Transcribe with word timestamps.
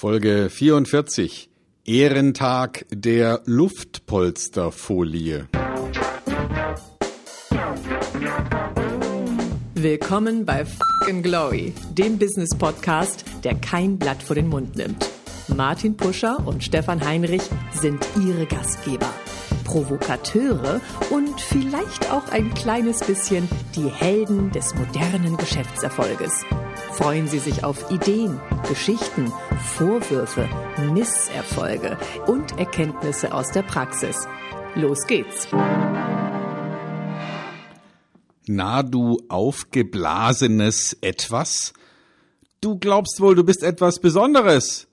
Folge 0.00 0.48
44. 0.48 1.50
Ehrentag 1.84 2.86
der 2.88 3.42
Luftpolsterfolie. 3.44 5.46
Willkommen 9.74 10.46
bei 10.46 10.64
Fucking 10.64 11.22
Glory, 11.22 11.74
dem 11.90 12.18
Business 12.18 12.56
Podcast, 12.56 13.26
der 13.44 13.56
kein 13.56 13.98
Blatt 13.98 14.22
vor 14.22 14.36
den 14.36 14.48
Mund 14.48 14.74
nimmt. 14.74 15.06
Martin 15.54 15.98
Puscher 15.98 16.46
und 16.46 16.64
Stefan 16.64 17.04
Heinrich 17.04 17.42
sind 17.74 18.02
ihre 18.26 18.46
Gastgeber. 18.46 19.12
Provokateure 19.64 20.80
und 21.10 21.38
vielleicht 21.42 22.10
auch 22.10 22.26
ein 22.32 22.54
kleines 22.54 23.00
bisschen 23.00 23.46
die 23.76 23.90
Helden 23.90 24.50
des 24.50 24.74
modernen 24.74 25.36
Geschäftserfolges. 25.36 26.46
Freuen 26.92 27.28
Sie 27.28 27.38
sich 27.38 27.64
auf 27.64 27.90
Ideen, 27.90 28.40
Geschichten, 28.68 29.32
Vorwürfe, 29.76 30.48
Misserfolge 30.92 31.96
und 32.26 32.58
Erkenntnisse 32.58 33.32
aus 33.32 33.52
der 33.52 33.62
Praxis. 33.62 34.16
Los 34.74 35.06
geht's! 35.06 35.48
Na, 38.46 38.82
du 38.82 39.18
aufgeblasenes 39.28 40.96
Etwas? 41.00 41.72
Du 42.60 42.78
glaubst 42.78 43.20
wohl, 43.20 43.34
du 43.34 43.44
bist 43.44 43.62
etwas 43.62 44.00
Besonderes. 44.00 44.88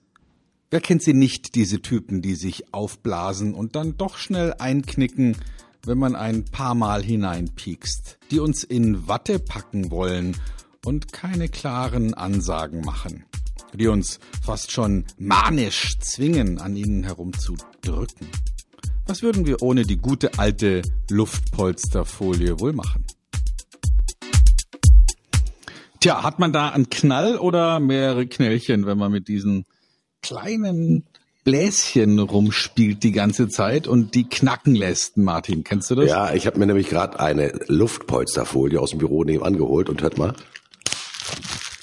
Wer 0.70 0.82
kennt 0.82 1.02
sie 1.02 1.14
nicht, 1.14 1.56
diese 1.56 1.82
Typen, 1.82 2.22
die 2.22 2.36
sich 2.36 2.74
aufblasen 2.74 3.54
und 3.54 3.76
dann 3.76 3.98
doch 3.98 4.18
schnell 4.18 4.54
einknicken, 4.60 5.36
wenn 5.84 5.98
man 5.98 6.16
ein 6.16 6.46
paar 6.46 6.76
Mal 6.76 7.04
hineinpiekst, 7.04 8.20
die 8.32 8.40
uns 8.40 8.64
in 8.64 9.08
Watte 9.08 9.40
packen 9.40 9.90
wollen 9.92 10.38
und 10.88 11.12
keine 11.12 11.50
klaren 11.50 12.14
Ansagen 12.14 12.80
machen, 12.80 13.26
die 13.74 13.88
uns 13.88 14.22
fast 14.42 14.72
schon 14.72 15.04
manisch 15.18 16.00
zwingen, 16.00 16.60
an 16.60 16.78
ihnen 16.78 17.04
herumzudrücken. 17.04 18.28
Was 19.06 19.22
würden 19.22 19.46
wir 19.46 19.62
ohne 19.62 19.84
die 19.84 19.98
gute 19.98 20.40
alte 20.40 20.82
Luftpolsterfolie 21.12 22.62
wohl 22.62 22.72
machen? 22.72 23.06
Tja, 26.00 26.24
hat 26.24 26.40
man 26.40 26.54
da 26.54 26.70
einen 26.70 26.90
Knall 26.90 27.38
oder 27.38 27.82
mehrere 27.82 28.26
Knällchen, 28.26 28.86
wenn 28.86 28.98
man 28.98 29.12
mit 29.12 29.28
diesen 29.28 29.66
kleinen 30.22 31.04
Bläschen 31.44 32.18
rumspielt 32.20 33.04
die 33.04 33.12
ganze 33.12 33.50
Zeit 33.50 33.88
und 33.88 34.16
die 34.16 34.30
knacken 34.30 34.74
lässt, 34.74 35.18
Martin. 35.18 35.66
Kennst 35.66 35.92
du 35.92 35.96
das? 35.96 36.10
Ja, 36.10 36.34
ich 36.34 36.48
habe 36.48 36.60
mir 36.60 36.66
nämlich 36.66 36.88
gerade 36.88 37.20
eine 37.20 37.60
Luftpolsterfolie 37.68 38.80
aus 38.80 38.92
dem 38.92 39.00
Büro 39.00 39.26
nebenan 39.26 39.58
geholt 39.58 39.90
und 39.90 40.02
hört 40.02 40.18
mal, 40.18 40.34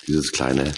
dieses 0.07 0.33
kleine, 0.33 0.73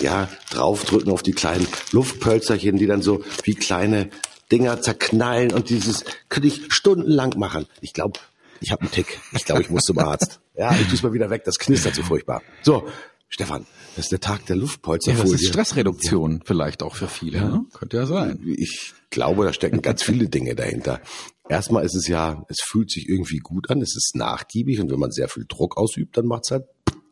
ja, 0.00 0.28
draufdrücken 0.50 1.10
auf 1.10 1.22
die 1.22 1.32
kleinen 1.32 1.66
Luftpölzerchen, 1.92 2.76
die 2.76 2.86
dann 2.86 3.02
so 3.02 3.24
wie 3.44 3.54
kleine 3.54 4.10
Dinger 4.52 4.80
zerknallen 4.80 5.52
und 5.52 5.70
dieses 5.70 6.04
könnte 6.28 6.48
ich 6.48 6.72
stundenlang 6.72 7.38
machen. 7.38 7.66
Ich 7.80 7.92
glaube, 7.92 8.20
ich 8.60 8.72
habe 8.72 8.82
einen 8.82 8.90
Tick. 8.90 9.20
Ich 9.32 9.44
glaube, 9.44 9.62
ich 9.62 9.70
muss 9.70 9.84
zum 9.84 9.98
Arzt. 9.98 10.40
Ja, 10.58 10.74
ich 10.74 10.88
tu's 10.88 11.02
mal 11.02 11.12
wieder 11.12 11.28
weg, 11.28 11.44
das 11.44 11.58
knistert 11.58 11.94
so 11.94 12.02
furchtbar. 12.02 12.40
So, 12.62 12.88
Stefan, 13.28 13.66
das 13.94 14.06
ist 14.06 14.12
der 14.12 14.20
Tag 14.20 14.46
der 14.46 14.56
Luftpolsterfolie. 14.56 15.26
Ja, 15.26 15.32
das 15.32 15.42
ist 15.42 15.48
Stressreduktion 15.48 16.32
ja. 16.32 16.40
vielleicht 16.46 16.82
auch 16.82 16.94
für 16.94 17.08
viele. 17.08 17.36
Ja. 17.36 17.48
Ne? 17.48 17.66
Könnte 17.74 17.98
ja 17.98 18.06
sein. 18.06 18.40
Ich 18.56 18.94
glaube, 19.10 19.44
da 19.44 19.52
stecken 19.52 19.82
ganz 19.82 20.02
viele 20.02 20.30
Dinge 20.30 20.54
dahinter. 20.54 21.02
Erstmal 21.50 21.84
ist 21.84 21.94
es 21.94 22.08
ja, 22.08 22.46
es 22.48 22.60
fühlt 22.62 22.90
sich 22.90 23.06
irgendwie 23.06 23.36
gut 23.36 23.68
an, 23.68 23.82
es 23.82 23.94
ist 23.96 24.16
nachgiebig 24.16 24.80
und 24.80 24.90
wenn 24.90 24.98
man 24.98 25.10
sehr 25.10 25.28
viel 25.28 25.44
Druck 25.46 25.76
ausübt, 25.76 26.16
dann 26.16 26.24
macht's 26.24 26.50
halt 26.50 26.64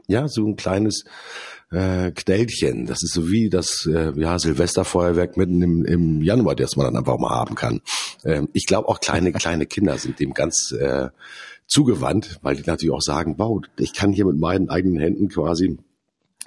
ja, 0.07 0.29
so 0.29 0.47
ein 0.47 0.57
kleines 0.57 1.05
äh, 1.71 2.13
Knällchen. 2.13 2.87
Das 2.87 3.03
ist 3.03 3.15
so 3.15 3.29
wie 3.29 3.51
das 3.51 3.87
äh, 3.87 4.13
ja, 4.17 4.39
Silvesterfeuerwerk 4.39 5.37
mitten 5.37 5.63
im, 5.63 5.85
im 5.85 6.23
Januar, 6.23 6.55
das 6.55 6.77
man 6.77 6.87
dann 6.87 6.97
einfach 6.97 7.19
mal 7.19 7.31
haben 7.31 7.55
kann. 7.55 7.81
Ähm, 8.25 8.49
ich 8.53 8.67
glaube 8.67 8.89
auch 8.89 9.01
kleine, 9.01 9.33
kleine 9.33 9.67
Kinder 9.67 9.99
sind 9.99 10.21
dem 10.21 10.35
ganz 10.35 10.73
äh, 10.73 11.09
zugewandt, 11.67 12.39
weil 12.43 12.57
die 12.57 12.63
natürlich 12.65 12.95
auch 12.95 13.03
sagen, 13.03 13.35
wow, 13.39 13.61
ich 13.79 13.93
kann 13.93 14.13
hier 14.13 14.27
mit 14.27 14.39
meinen 14.39 14.69
eigenen 14.69 15.01
Händen 15.01 15.29
quasi 15.29 15.79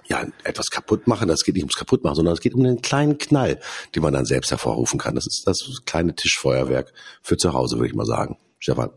ja, 0.06 0.26
etwas 0.44 0.68
kaputt 0.68 1.08
machen. 1.08 1.28
Das 1.28 1.44
geht 1.44 1.56
nicht 1.56 1.64
ums 1.64 1.76
kaputt 1.76 2.04
machen, 2.04 2.16
sondern 2.16 2.34
es 2.34 2.40
geht 2.40 2.54
um 2.54 2.64
einen 2.64 2.82
kleinen 2.82 3.18
Knall, 3.18 3.60
den 3.94 4.04
man 4.04 4.14
dann 4.14 4.26
selbst 4.26 4.52
hervorrufen 4.52 5.00
kann. 5.00 5.16
Das 5.16 5.28
ist 5.28 5.44
das 5.46 5.58
kleine 5.86 6.16
Tischfeuerwerk 6.16 6.94
für 7.22 7.36
zu 7.36 7.54
Hause, 7.54 7.78
würde 7.78 7.90
ich 7.90 7.96
mal 7.96 8.06
sagen. 8.06 8.38
Stefan. 8.60 8.90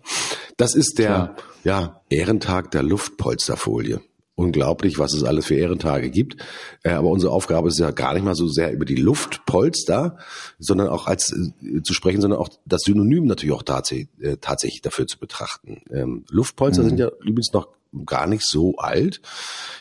Das 0.57 0.75
ist 0.75 0.99
der, 0.99 1.37
ja, 1.65 1.75
ja 1.83 2.01
Ehrentag 2.09 2.71
der 2.71 2.83
Luftpolsterfolie 2.83 4.01
unglaublich, 4.41 4.99
was 4.99 5.13
es 5.13 5.23
alles 5.23 5.47
für 5.47 5.55
Ehrentage 5.55 6.11
gibt. 6.11 6.37
Äh, 6.83 6.93
aber 6.93 7.09
unsere 7.09 7.33
Aufgabe 7.33 7.69
ist 7.69 7.79
ja 7.79 7.91
gar 7.91 8.15
nicht 8.15 8.25
mal 8.25 8.35
so 8.35 8.49
sehr 8.49 8.73
über 8.73 8.85
die 8.85 8.97
Luftpolster, 8.97 10.17
sondern 10.59 10.89
auch 10.89 11.07
als 11.07 11.33
äh, 11.33 11.83
zu 11.83 11.93
sprechen, 11.93 12.21
sondern 12.21 12.41
auch 12.41 12.49
das 12.65 12.83
Synonym 12.83 13.27
natürlich 13.27 13.55
auch 13.55 13.63
tatsächlich, 13.63 14.09
äh, 14.21 14.37
tatsächlich 14.41 14.81
dafür 14.81 15.07
zu 15.07 15.19
betrachten. 15.19 15.83
Ähm, 15.91 16.25
Luftpolster 16.31 16.83
mhm. 16.83 16.89
sind 16.89 17.01
ja 17.01 17.11
übrigens 17.23 17.53
noch 17.53 17.69
gar 18.07 18.27
nicht 18.27 18.47
so 18.47 18.77
alt. 18.77 19.21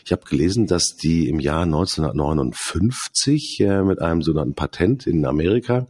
Ich 0.04 0.12
habe 0.12 0.24
gelesen, 0.28 0.68
dass 0.68 0.96
die 1.02 1.30
im 1.30 1.40
Jahr 1.40 1.64
1959 1.64 3.60
äh, 3.62 3.84
mit 3.84 4.02
einem 4.02 4.22
sogenannten 4.22 4.56
Patent 4.56 5.08
in 5.08 5.26
Amerika 5.26 5.88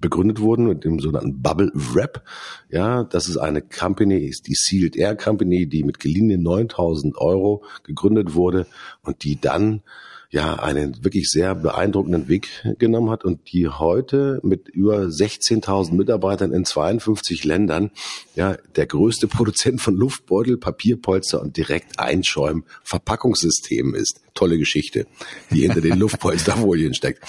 begründet 0.00 0.40
wurden 0.40 0.66
mit 0.66 0.84
dem 0.84 1.00
sogenannten 1.00 1.42
Bubble 1.42 1.70
Wrap. 1.74 2.22
Ja, 2.70 3.04
das 3.04 3.28
ist 3.28 3.36
eine 3.36 3.62
Company, 3.62 4.26
ist 4.26 4.46
die 4.46 4.54
Sealed 4.54 4.96
Air 4.96 5.16
Company, 5.16 5.68
die 5.68 5.84
mit 5.84 5.98
geliehenen 5.98 6.42
9000 6.42 7.18
Euro 7.18 7.64
gegründet 7.84 8.34
wurde 8.34 8.66
und 9.02 9.24
die 9.24 9.40
dann 9.40 9.82
ja 10.30 10.56
einen 10.56 11.02
wirklich 11.04 11.30
sehr 11.30 11.54
beeindruckenden 11.54 12.28
Weg 12.28 12.48
genommen 12.78 13.10
hat 13.10 13.24
und 13.24 13.50
die 13.50 13.68
heute 13.68 14.40
mit 14.42 14.68
über 14.68 15.04
16.000 15.04 15.94
Mitarbeitern 15.94 16.52
in 16.52 16.66
52 16.66 17.44
Ländern 17.44 17.90
ja 18.34 18.56
der 18.76 18.86
größte 18.86 19.26
Produzent 19.28 19.80
von 19.80 19.94
Luftbeutel, 19.96 20.58
Papierpolster 20.58 21.40
und 21.40 21.56
direkt 21.56 21.98
Einschäum 21.98 22.64
Verpackungssystemen 22.82 23.94
ist. 23.94 24.20
Tolle 24.34 24.58
Geschichte, 24.58 25.06
die 25.50 25.62
hinter 25.62 25.80
den 25.80 25.98
Luftpolsterfolien 25.98 26.94
steckt. 26.94 27.24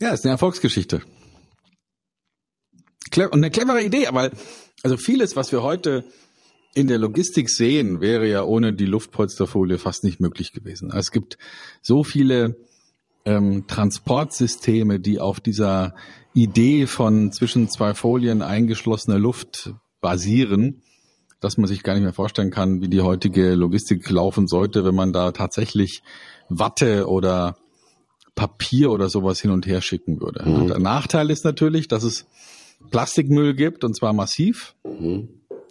Ja, 0.00 0.10
ist 0.10 0.24
eine 0.24 0.32
Erfolgsgeschichte 0.32 1.02
und 3.26 3.34
eine 3.34 3.50
clevere 3.50 3.82
Idee, 3.82 4.08
weil 4.12 4.32
also 4.82 4.96
vieles, 4.96 5.36
was 5.36 5.52
wir 5.52 5.62
heute 5.62 6.04
in 6.74 6.86
der 6.86 6.98
Logistik 6.98 7.50
sehen, 7.50 8.00
wäre 8.00 8.28
ja 8.28 8.44
ohne 8.44 8.72
die 8.72 8.86
Luftpolsterfolie 8.86 9.78
fast 9.78 10.04
nicht 10.04 10.20
möglich 10.20 10.52
gewesen. 10.52 10.92
Es 10.94 11.10
gibt 11.10 11.38
so 11.82 12.04
viele 12.04 12.56
ähm, 13.24 13.66
Transportsysteme, 13.66 15.00
die 15.00 15.18
auf 15.18 15.40
dieser 15.40 15.94
Idee 16.34 16.86
von 16.86 17.32
zwischen 17.32 17.68
zwei 17.68 17.94
Folien 17.94 18.42
eingeschlossener 18.42 19.18
Luft 19.18 19.72
basieren, 20.00 20.82
dass 21.40 21.56
man 21.56 21.66
sich 21.66 21.82
gar 21.82 21.94
nicht 21.94 22.02
mehr 22.04 22.12
vorstellen 22.12 22.50
kann, 22.50 22.80
wie 22.80 22.88
die 22.88 23.00
heutige 23.00 23.54
Logistik 23.54 24.08
laufen 24.08 24.46
sollte, 24.46 24.84
wenn 24.84 24.94
man 24.94 25.12
da 25.12 25.32
tatsächlich 25.32 26.02
Watte 26.48 27.08
oder 27.08 27.56
Papier 28.34 28.92
oder 28.92 29.08
sowas 29.08 29.40
hin 29.40 29.50
und 29.50 29.66
her 29.66 29.80
schicken 29.80 30.20
würde. 30.20 30.48
Mhm. 30.48 30.68
Der 30.68 30.78
Nachteil 30.78 31.30
ist 31.30 31.44
natürlich, 31.44 31.88
dass 31.88 32.04
es 32.04 32.26
Plastikmüll 32.90 33.54
gibt 33.54 33.84
und 33.84 33.94
zwar 33.94 34.12
massiv, 34.12 34.74
mhm. 34.84 35.28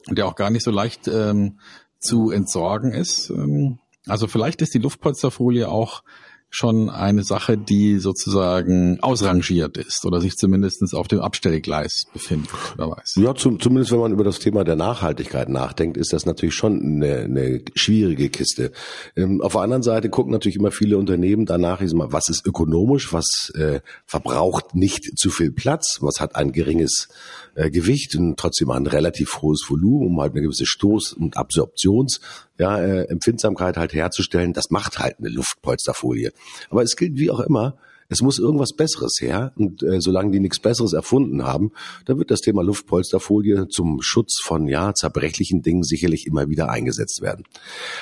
der 0.09 0.27
auch 0.27 0.35
gar 0.35 0.49
nicht 0.49 0.63
so 0.63 0.71
leicht 0.71 1.07
ähm, 1.07 1.59
zu 1.99 2.31
entsorgen 2.31 2.91
ist. 2.91 3.29
Ähm, 3.29 3.79
also 4.07 4.27
vielleicht 4.27 4.61
ist 4.61 4.73
die 4.73 4.79
Luftpolsterfolie 4.79 5.69
auch 5.69 6.03
schon 6.49 6.89
eine 6.89 7.23
Sache, 7.23 7.57
die 7.57 7.99
sozusagen 7.99 8.99
ausrangiert 9.01 9.77
ist 9.77 10.05
oder 10.05 10.21
sich 10.21 10.35
zumindest 10.35 10.81
auf 10.93 11.07
dem 11.07 11.19
Abstellgleis 11.19 12.05
befindet, 12.13 12.49
wer 12.77 12.89
weiß. 12.89 13.15
Ja, 13.17 13.35
zum, 13.35 13.59
zumindest 13.59 13.91
wenn 13.91 13.99
man 13.99 14.13
über 14.13 14.23
das 14.23 14.39
Thema 14.39 14.63
der 14.63 14.75
Nachhaltigkeit 14.75 15.49
nachdenkt, 15.49 15.97
ist 15.97 16.13
das 16.13 16.25
natürlich 16.25 16.55
schon 16.55 16.79
eine, 16.81 17.19
eine 17.19 17.61
schwierige 17.75 18.29
Kiste. 18.29 18.71
Ähm, 19.15 19.41
auf 19.41 19.53
der 19.53 19.61
anderen 19.61 19.83
Seite 19.83 20.09
gucken 20.09 20.31
natürlich 20.31 20.55
immer 20.55 20.71
viele 20.71 20.97
Unternehmen 20.97 21.45
danach, 21.45 21.81
was 21.81 22.29
ist 22.29 22.45
ökonomisch, 22.45 23.11
was 23.11 23.51
äh, 23.55 23.81
verbraucht 24.05 24.73
nicht 24.73 25.17
zu 25.17 25.29
viel 25.29 25.51
Platz, 25.51 25.97
was 26.01 26.21
hat 26.21 26.35
ein 26.35 26.53
geringes 26.53 27.09
äh, 27.55 27.69
Gewicht 27.69 28.15
und 28.15 28.37
trotzdem 28.37 28.71
ein 28.71 28.87
relativ 28.87 29.41
hohes 29.41 29.65
Volumen, 29.67 30.07
um 30.07 30.21
halt 30.21 30.33
eine 30.33 30.41
gewisse 30.41 30.65
Stoß- 30.65 31.13
und 31.13 31.37
Absorptions- 31.37 32.19
ja, 32.57 32.79
äh, 32.79 33.03
Empfindsamkeit 33.09 33.77
halt 33.77 33.93
herzustellen, 33.93 34.53
das 34.53 34.69
macht 34.69 34.99
halt 34.99 35.15
eine 35.19 35.29
Luftpolsterfolie. 35.29 36.31
Aber 36.69 36.83
es 36.83 36.95
gilt 36.95 37.17
wie 37.17 37.31
auch 37.31 37.39
immer, 37.39 37.77
es 38.09 38.21
muss 38.21 38.39
irgendwas 38.39 38.73
Besseres 38.73 39.17
her. 39.19 39.51
Und 39.55 39.83
äh, 39.83 39.99
solange 39.99 40.31
die 40.31 40.39
nichts 40.39 40.59
Besseres 40.59 40.93
erfunden 40.93 41.43
haben, 41.43 41.71
da 42.05 42.17
wird 42.17 42.31
das 42.31 42.41
Thema 42.41 42.63
Luftpolsterfolie 42.63 43.67
zum 43.67 44.01
Schutz 44.01 44.39
von 44.41 44.67
ja 44.67 44.93
zerbrechlichen 44.93 45.61
Dingen 45.61 45.83
sicherlich 45.83 46.25
immer 46.25 46.49
wieder 46.49 46.69
eingesetzt 46.69 47.21
werden. 47.21 47.43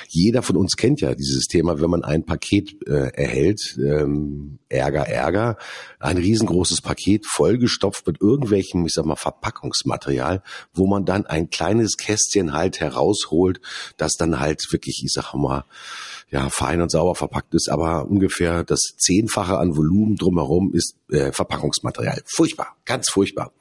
Jeder 0.08 0.42
von 0.44 0.58
uns 0.58 0.78
kennt 0.78 1.02
ja 1.02 1.16
dieses 1.16 1.48
Thema, 1.48 1.82
wenn 1.82 1.90
man 1.90 2.04
ein 2.04 2.26
Paket 2.26 2.88
äh, 2.88 3.10
erhält, 3.14 3.78
ähm, 3.80 4.60
Ärger, 4.70 5.08
Ärger, 5.08 5.58
ein 6.00 6.18
riesengroßes 6.18 6.82
Paket 6.82 7.26
vollgestopft 7.26 8.06
mit 8.06 8.22
irgendwelchem, 8.22 8.86
ich 8.86 8.94
sag 8.94 9.06
mal, 9.06 9.16
Verpackungsmaterial, 9.16 10.44
wo 10.74 10.88
man 10.88 11.06
dann 11.06 11.26
ein 11.26 11.50
kleines 11.50 11.98
Kästchen 11.98 12.54
halt 12.54 12.80
herausholt, 12.80 13.62
das 13.98 14.14
dann 14.14 14.40
halt 14.40 14.62
wirklich, 14.72 15.02
ich 15.04 15.12
sag 15.12 15.34
mal, 15.34 15.66
ja, 16.32 16.50
fein 16.50 16.82
und 16.82 16.92
sauber 16.92 17.16
verpackt 17.16 17.54
ist, 17.54 17.70
aber 17.70 18.08
ungefähr 18.08 18.64
das 18.64 18.96
Zehnfache 18.98 19.58
an 19.58 19.78
Volumen 19.78 19.95
Volumen 19.96 20.16
drumherum 20.16 20.74
ist 20.74 20.96
äh, 21.10 21.32
Verpackungsmaterial. 21.32 22.22
Furchtbar, 22.26 22.76
ganz 22.86 23.10
furchtbar. 23.10 23.52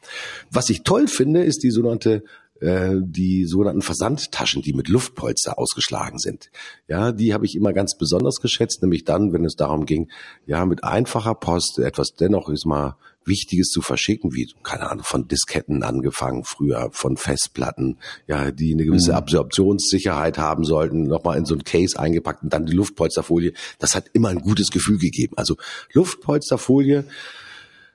Was 0.51 0.69
ich 0.71 0.83
toll 0.83 1.07
finde, 1.09 1.45
ist 1.45 1.63
die 1.63 1.71
sogenannte 1.71 2.25
äh, 2.65 2.95
die 3.03 3.45
sogenannten 3.45 3.83
Versandtaschen, 3.83 4.63
die 4.63 4.73
mit 4.73 4.89
Luftpolster 4.89 5.59
ausgeschlagen 5.59 6.19
sind. 6.19 6.51
Ja, 6.89 7.13
die 7.13 7.35
habe 7.35 7.45
ich 7.45 7.57
immer 7.57 7.75
ganz 7.75 7.97
besonders 7.97 8.41
geschätzt, 8.41 8.81
nämlich 8.81 9.05
dann, 9.05 9.33
wenn 9.35 9.45
es 9.45 9.57
darum 9.57 9.85
ging, 9.85 10.11
ja, 10.47 10.65
mit 10.65 10.83
einfacher 10.83 11.35
Post 11.35 11.79
etwas 11.79 12.15
dennoch 12.15 12.49
ist 12.49 12.65
mal 12.65 12.97
Wichtiges 13.27 13.69
zu 13.69 13.81
verschicken, 13.81 14.35
wie, 14.35 14.51
keine 14.63 14.91
Ahnung, 14.91 15.05
von 15.05 15.29
Disketten 15.29 15.83
angefangen, 15.83 16.45
früher 16.45 16.89
von 16.93 17.17
Festplatten, 17.17 17.99
ja, 18.27 18.51
die 18.51 18.73
eine 18.73 18.85
gewisse 18.85 19.13
mhm. 19.13 19.19
Absorptionssicherheit 19.19 20.39
haben 20.39 20.65
sollten, 20.65 21.05
nochmal 21.05 21.39
in 21.39 21.45
so 21.45 21.55
ein 21.55 21.65
Case 21.65 21.99
eingepackt 21.99 22.43
und 22.43 22.53
dann 22.53 22.67
die 22.67 22.75
Luftpolsterfolie. 22.75 23.53
Das 23.79 23.95
hat 23.95 24.07
immer 24.13 24.29
ein 24.29 24.41
gutes 24.41 24.71
Gefühl 24.71 24.99
gegeben. 24.99 25.35
Also 25.37 25.57
Luftpolsterfolie, 25.93 27.05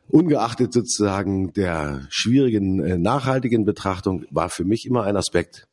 ungeachtet 0.10 0.74
sozusagen 0.74 1.54
der 1.54 2.08
schwierigen 2.10 2.84
äh, 2.84 2.98
nachhaltigen 2.98 3.66
Betrachtung, 3.66 4.26
war 4.32 4.50
für 4.50 4.66
mich 4.66 4.86
immer 4.86 5.04
ein 5.04 5.16
Aspekt. 5.16 5.68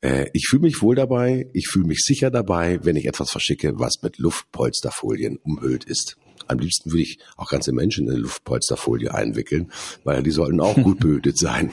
Äh, 0.00 0.26
ich 0.32 0.46
fühle 0.48 0.62
mich 0.62 0.82
wohl 0.82 0.94
dabei, 0.94 1.48
ich 1.52 1.68
fühle 1.68 1.86
mich 1.86 2.00
sicher 2.04 2.30
dabei, 2.30 2.80
wenn 2.82 2.96
ich 2.96 3.06
etwas 3.06 3.30
verschicke, 3.30 3.78
was 3.78 4.02
mit 4.02 4.18
Luftpolsterfolien 4.18 5.38
umhüllt 5.38 5.84
ist. 5.84 6.16
Am 6.48 6.58
liebsten 6.58 6.92
würde 6.92 7.02
ich 7.02 7.18
auch 7.36 7.48
ganze 7.48 7.72
Menschen 7.72 8.06
in 8.06 8.12
eine 8.12 8.20
Luftpolsterfolie 8.20 9.12
einwickeln, 9.12 9.72
weil 10.04 10.22
die 10.22 10.30
sollten 10.30 10.60
auch 10.60 10.76
gut 10.76 10.98
behütet 11.00 11.38
sein. 11.38 11.72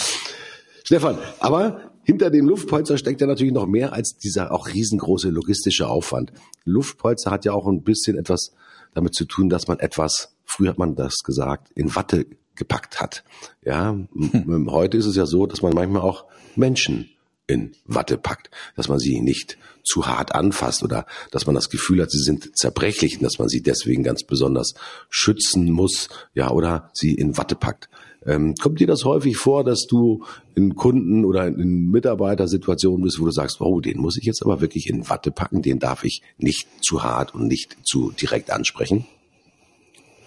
Stefan, 0.84 1.18
aber 1.40 1.92
hinter 2.04 2.32
dem 2.32 2.48
Luftpolster 2.48 2.98
steckt 2.98 3.22
ja 3.22 3.28
natürlich 3.28 3.54
noch 3.54 3.68
mehr 3.68 3.94
als 3.94 4.18
dieser 4.18 4.52
auch 4.52 4.68
riesengroße 4.68 5.30
logistische 5.30 5.88
Aufwand. 5.88 6.32
Luftpolster 6.66 7.30
hat 7.30 7.46
ja 7.46 7.54
auch 7.54 7.68
ein 7.68 7.84
bisschen 7.84 8.18
etwas 8.18 8.54
damit 8.94 9.16
zu 9.16 9.26
tun, 9.26 9.50
dass 9.50 9.68
man 9.68 9.80
etwas, 9.80 10.36
früher 10.46 10.70
hat 10.70 10.78
man 10.78 10.96
das 10.96 11.16
gesagt, 11.24 11.72
in 11.76 11.96
Watte 11.96 12.26
gepackt 12.56 13.00
hat. 13.00 13.24
Ja, 13.64 13.92
hm. 13.92 14.70
heute 14.72 14.98
ist 14.98 15.06
es 15.06 15.16
ja 15.16 15.26
so, 15.26 15.46
dass 15.46 15.62
man 15.62 15.74
manchmal 15.74 16.02
auch 16.02 16.26
Menschen 16.56 17.10
in 17.48 17.76
Watte 17.86 18.18
packt, 18.18 18.52
dass 18.76 18.90
man 18.90 19.00
sie 19.00 19.22
nicht 19.22 19.58
zu 19.84 20.06
hart 20.06 20.36
anfasst 20.36 20.84
oder 20.84 21.08
dass 21.32 21.48
man 21.48 21.56
das 21.56 21.70
Gefühl 21.70 22.02
hat, 22.02 22.12
sie 22.12 22.22
sind 22.22 22.56
zerbrechlich 22.56 23.18
und 23.18 23.24
dass 23.24 23.40
man 23.40 23.50
sie 23.50 23.64
deswegen 23.64 24.04
ganz 24.04 24.24
besonders 24.24 24.76
schützen 25.10 25.72
muss, 25.72 26.10
ja, 26.34 26.52
oder 26.52 26.92
sie 26.94 27.16
in 27.16 27.38
Watte 27.38 27.56
packt. 27.56 27.90
Ähm, 28.26 28.56
kommt 28.56 28.80
dir 28.80 28.88
das 28.88 29.06
häufig 29.06 29.38
vor, 29.38 29.64
dass 29.64 29.88
du 29.88 30.24
in 30.56 30.76
Kunden 30.76 31.24
oder 31.24 31.48
in 31.48 31.90
Mitarbeitersituationen 31.90 33.04
bist, 33.04 33.20
wo 33.20 33.26
du 33.26 33.32
sagst, 33.32 33.62
oh, 33.62 33.80
den 33.80 34.00
muss 34.00 34.18
ich 34.18 34.26
jetzt 34.26 34.44
aber 34.44 34.60
wirklich 34.60 34.90
in 34.90 35.10
Watte 35.10 35.32
packen, 35.32 35.62
den 35.62 35.80
darf 35.80 36.04
ich 36.04 36.22
nicht 36.38 36.68
zu 36.82 37.04
hart 37.04 37.34
und 37.34 37.48
nicht 37.48 37.78
zu 37.84 38.12
direkt 38.12 38.52
ansprechen? 38.52 39.06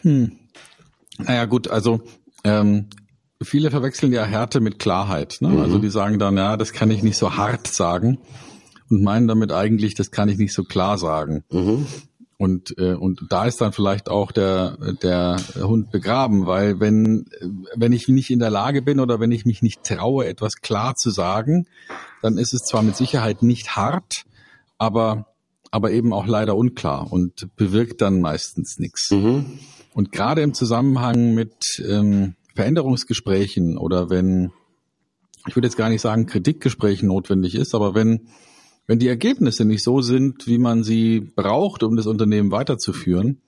Hm. 0.01 0.33
Naja 1.19 1.45
gut, 1.45 1.69
also 1.69 2.01
ähm, 2.45 2.87
viele 3.43 3.71
verwechseln 3.71 4.13
ja 4.13 4.25
Härte 4.25 4.61
mit 4.61 4.79
Klarheit. 4.79 5.39
Ne? 5.41 5.49
Also 5.49 5.59
mhm. 5.59 5.65
Also 5.65 5.79
die 5.79 5.91
sagen 5.91 6.19
dann, 6.19 6.37
ja, 6.37 6.57
das 6.57 6.73
kann 6.73 6.91
ich 6.91 7.03
nicht 7.03 7.19
so 7.19 7.37
hart 7.37 7.67
sagen 7.67 8.19
und 8.93 9.03
meinen 9.03 9.29
damit 9.29 9.53
eigentlich, 9.53 9.95
das 9.95 10.11
kann 10.11 10.29
ich 10.29 10.39
nicht 10.39 10.53
so 10.53 10.65
klar 10.65 10.99
sagen. 10.99 11.45
Mhm. 11.51 11.87
Und, 12.43 12.77
äh, 12.77 12.95
und 12.95 13.21
da 13.31 13.45
ist 13.45 13.61
dann 13.61 13.73
vielleicht 13.73 14.09
auch 14.09 14.33
der, 14.33 14.77
der 15.01 15.37
Hund 15.61 15.93
begraben, 15.93 16.45
weil 16.45 16.81
wenn, 16.81 17.27
wenn 17.77 17.93
ich 17.93 18.09
nicht 18.09 18.31
in 18.31 18.41
der 18.41 18.51
Lage 18.51 18.83
bin 18.83 18.99
oder 18.99 19.21
wenn 19.21 19.31
ich 19.31 19.47
mich 19.47 19.63
nicht 19.63 19.85
traue, 19.85 20.27
etwas 20.27 20.57
klar 20.57 20.97
zu 20.97 21.11
sagen, 21.11 21.69
dann 22.21 22.39
ist 22.39 22.53
es 22.53 22.63
zwar 22.63 22.83
mit 22.83 22.97
Sicherheit 22.97 23.45
nicht 23.45 23.77
hart, 23.77 24.25
aber, 24.77 25.29
aber 25.71 25.93
eben 25.93 26.13
auch 26.13 26.27
leider 26.27 26.57
unklar 26.57 27.13
und 27.13 27.47
bewirkt 27.55 28.01
dann 28.01 28.21
meistens 28.21 28.81
nichts. 28.81 29.13
Mhm. 29.13 29.61
Und 29.95 30.11
gerade 30.11 30.43
im 30.43 30.53
Zusammenhang 30.53 31.35
mit 31.35 31.55
ähm, 31.89 32.35
Veränderungsgesprächen 32.57 33.79
oder 33.79 34.11
wenn, 34.11 34.51
ich 35.47 35.55
würde 35.55 35.69
jetzt 35.69 35.77
gar 35.77 35.91
nicht 35.91 36.01
sagen, 36.01 36.27
Kritikgesprächen 36.27 37.07
notwendig 37.07 37.55
ist, 37.55 37.73
aber 37.73 37.95
wenn 37.95 38.27
wenn 38.87 38.99
die 38.99 39.09
Ergebnisse 39.09 39.65
nicht 39.65 39.83
so 39.83 40.01
sind, 40.01 40.47
wie 40.47 40.59
man 40.59 40.83
sie 40.83 41.21
braucht, 41.21 41.83
um 41.83 41.97
das 41.97 42.07
Unternehmen 42.07 42.51
weiterzuführen, 42.51 43.41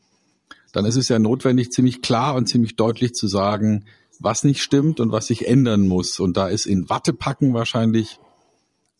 dann 0.72 0.84
ist 0.84 0.96
es 0.96 1.08
ja 1.08 1.18
notwendig, 1.18 1.70
ziemlich 1.70 2.02
klar 2.02 2.34
und 2.34 2.48
ziemlich 2.48 2.76
deutlich 2.76 3.12
zu 3.12 3.28
sagen, 3.28 3.84
was 4.20 4.44
nicht 4.44 4.62
stimmt 4.62 5.00
und 5.00 5.12
was 5.12 5.26
sich 5.26 5.46
ändern 5.46 5.86
muss. 5.86 6.18
Und 6.20 6.36
da 6.36 6.48
ist 6.48 6.66
in 6.66 6.88
Watte 6.88 7.12
packen 7.12 7.54
wahrscheinlich 7.54 8.18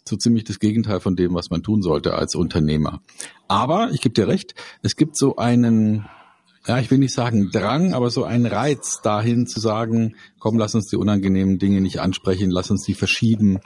so 0.09 0.17
ziemlich 0.17 0.45
das 0.45 0.59
Gegenteil 0.59 1.01
von 1.01 1.17
dem, 1.17 1.35
was 1.35 1.51
man 1.51 1.63
tun 1.63 1.83
sollte 1.83 2.15
als 2.15 2.35
Unternehmer. 2.35 3.01
Aber 3.49 3.91
ich 3.93 4.01
gebe 4.01 4.15
dir 4.15 4.29
recht, 4.29 4.55
es 4.83 4.97
gibt 4.97 5.17
so 5.17 5.37
einen, 5.37 6.07
ja, 6.67 6.79
ich 6.79 6.91
will 6.91 6.99
nicht 6.99 7.15
sagen 7.15 7.51
Drang, 7.51 7.95
aber 7.95 8.11
so 8.11 8.25
einen 8.25 8.47
Reiz 8.47 9.01
dahin 9.03 9.47
zu 9.47 9.61
sagen, 9.61 10.15
komm, 10.39 10.59
lass 10.59 10.75
uns 10.75 10.89
die 10.89 10.97
unangenehmen 10.97 11.59
Dinge 11.59 11.81
nicht 11.81 12.01
ansprechen, 12.01 12.51
lass 12.51 12.71
uns 12.71 12.85
die 12.85 12.95
verschieben, 12.95 13.61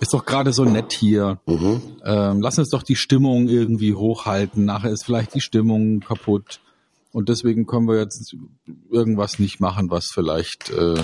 ist 0.00 0.14
doch 0.14 0.24
gerade 0.24 0.52
so 0.52 0.64
nett 0.64 0.92
hier. 0.92 1.38
Mhm. 1.46 1.82
Ähm, 2.04 2.40
lass 2.40 2.58
uns 2.58 2.70
doch 2.70 2.82
die 2.82 2.96
Stimmung 2.96 3.48
irgendwie 3.48 3.94
hochhalten. 3.94 4.64
Nachher 4.64 4.90
ist 4.90 5.04
vielleicht 5.04 5.34
die 5.34 5.40
Stimmung 5.40 6.00
kaputt. 6.00 6.60
Und 7.12 7.28
deswegen 7.28 7.66
können 7.66 7.86
wir 7.86 7.98
jetzt 7.98 8.34
irgendwas 8.90 9.38
nicht 9.38 9.60
machen, 9.60 9.90
was 9.90 10.06
vielleicht 10.12 10.70
äh, 10.70 10.96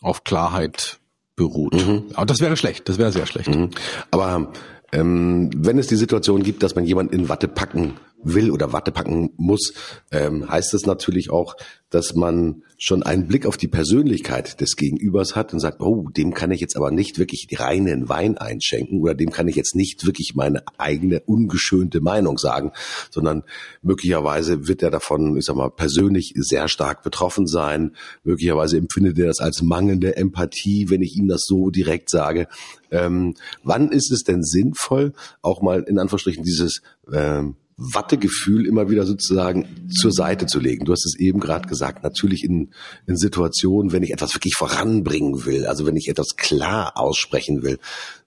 auf 0.00 0.24
Klarheit 0.24 0.98
beruht. 1.36 1.74
Mhm. 1.74 2.04
Aber 2.14 2.26
das 2.26 2.40
wäre 2.40 2.56
schlecht, 2.56 2.88
das 2.88 2.98
wäre 2.98 3.12
sehr 3.12 3.26
schlecht. 3.26 3.54
Mhm. 3.54 3.70
Aber 4.10 4.52
ähm, 4.92 5.50
wenn 5.54 5.78
es 5.78 5.86
die 5.86 5.96
Situation 5.96 6.42
gibt, 6.42 6.62
dass 6.62 6.74
man 6.74 6.86
jemanden 6.86 7.14
in 7.14 7.28
Watte 7.28 7.48
packen 7.48 7.94
will 8.22 8.50
oder 8.50 8.72
Watte 8.72 8.92
packen 8.92 9.30
muss, 9.36 9.72
ähm, 10.10 10.48
heißt 10.48 10.74
das 10.74 10.86
natürlich 10.86 11.30
auch, 11.30 11.56
dass 11.90 12.14
man 12.14 12.62
schon 12.78 13.04
einen 13.04 13.28
Blick 13.28 13.46
auf 13.46 13.56
die 13.56 13.68
Persönlichkeit 13.68 14.60
des 14.60 14.76
Gegenübers 14.76 15.36
hat 15.36 15.52
und 15.52 15.60
sagt, 15.60 15.80
oh, 15.80 16.08
dem 16.10 16.34
kann 16.34 16.50
ich 16.50 16.60
jetzt 16.60 16.76
aber 16.76 16.90
nicht 16.90 17.18
wirklich 17.18 17.48
reinen 17.58 18.08
Wein 18.08 18.36
einschenken 18.36 19.00
oder 19.00 19.14
dem 19.14 19.30
kann 19.30 19.48
ich 19.48 19.54
jetzt 19.54 19.76
nicht 19.76 20.04
wirklich 20.04 20.34
meine 20.34 20.62
eigene 20.76 21.20
ungeschönte 21.20 22.00
Meinung 22.00 22.38
sagen, 22.38 22.72
sondern 23.10 23.44
möglicherweise 23.82 24.66
wird 24.66 24.82
er 24.82 24.90
davon, 24.90 25.36
ich 25.36 25.44
sag 25.44 25.56
mal, 25.56 25.70
persönlich 25.70 26.34
sehr 26.36 26.68
stark 26.68 27.02
betroffen 27.02 27.46
sein. 27.46 27.92
Möglicherweise 28.24 28.76
empfindet 28.76 29.18
er 29.18 29.26
das 29.26 29.40
als 29.40 29.62
mangelnde 29.62 30.16
Empathie, 30.16 30.90
wenn 30.90 31.02
ich 31.02 31.16
ihm 31.16 31.28
das 31.28 31.44
so 31.46 31.70
direkt 31.70 32.10
sage. 32.10 32.48
Ähm, 32.90 33.34
wann 33.62 33.90
ist 33.90 34.10
es 34.10 34.24
denn 34.24 34.42
sinnvoll, 34.42 35.12
auch 35.40 35.62
mal 35.62 35.82
in 35.82 35.98
Anführungsstrichen 35.98 36.44
dieses 36.44 36.82
ähm, 37.12 37.56
Wattegefühl 37.76 38.66
immer 38.66 38.88
wieder 38.88 39.04
sozusagen 39.04 39.88
zur 39.90 40.10
Seite 40.10 40.46
zu 40.46 40.58
legen. 40.58 40.86
Du 40.86 40.92
hast 40.92 41.04
es 41.04 41.18
eben 41.18 41.40
gerade 41.40 41.68
gesagt, 41.68 42.02
natürlich 42.02 42.42
in, 42.42 42.70
in 43.06 43.16
Situationen, 43.16 43.92
wenn 43.92 44.02
ich 44.02 44.12
etwas 44.12 44.34
wirklich 44.34 44.54
voranbringen 44.56 45.44
will, 45.44 45.66
also 45.66 45.84
wenn 45.86 45.96
ich 45.96 46.08
etwas 46.08 46.36
klar 46.36 46.92
aussprechen 46.96 47.62
will. 47.62 47.78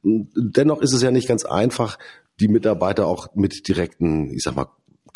Dennoch 0.04 0.82
ist 0.82 0.94
es 0.94 1.02
ja 1.02 1.10
nicht 1.10 1.28
ganz 1.28 1.46
einfach, 1.46 1.98
die 2.40 2.48
Mitarbeiter 2.48 3.08
auch 3.08 3.36
mit 3.36 3.68
direkten, 3.68 4.32
ich 4.32 4.44
sag 4.44 4.56
mal, 4.56 4.68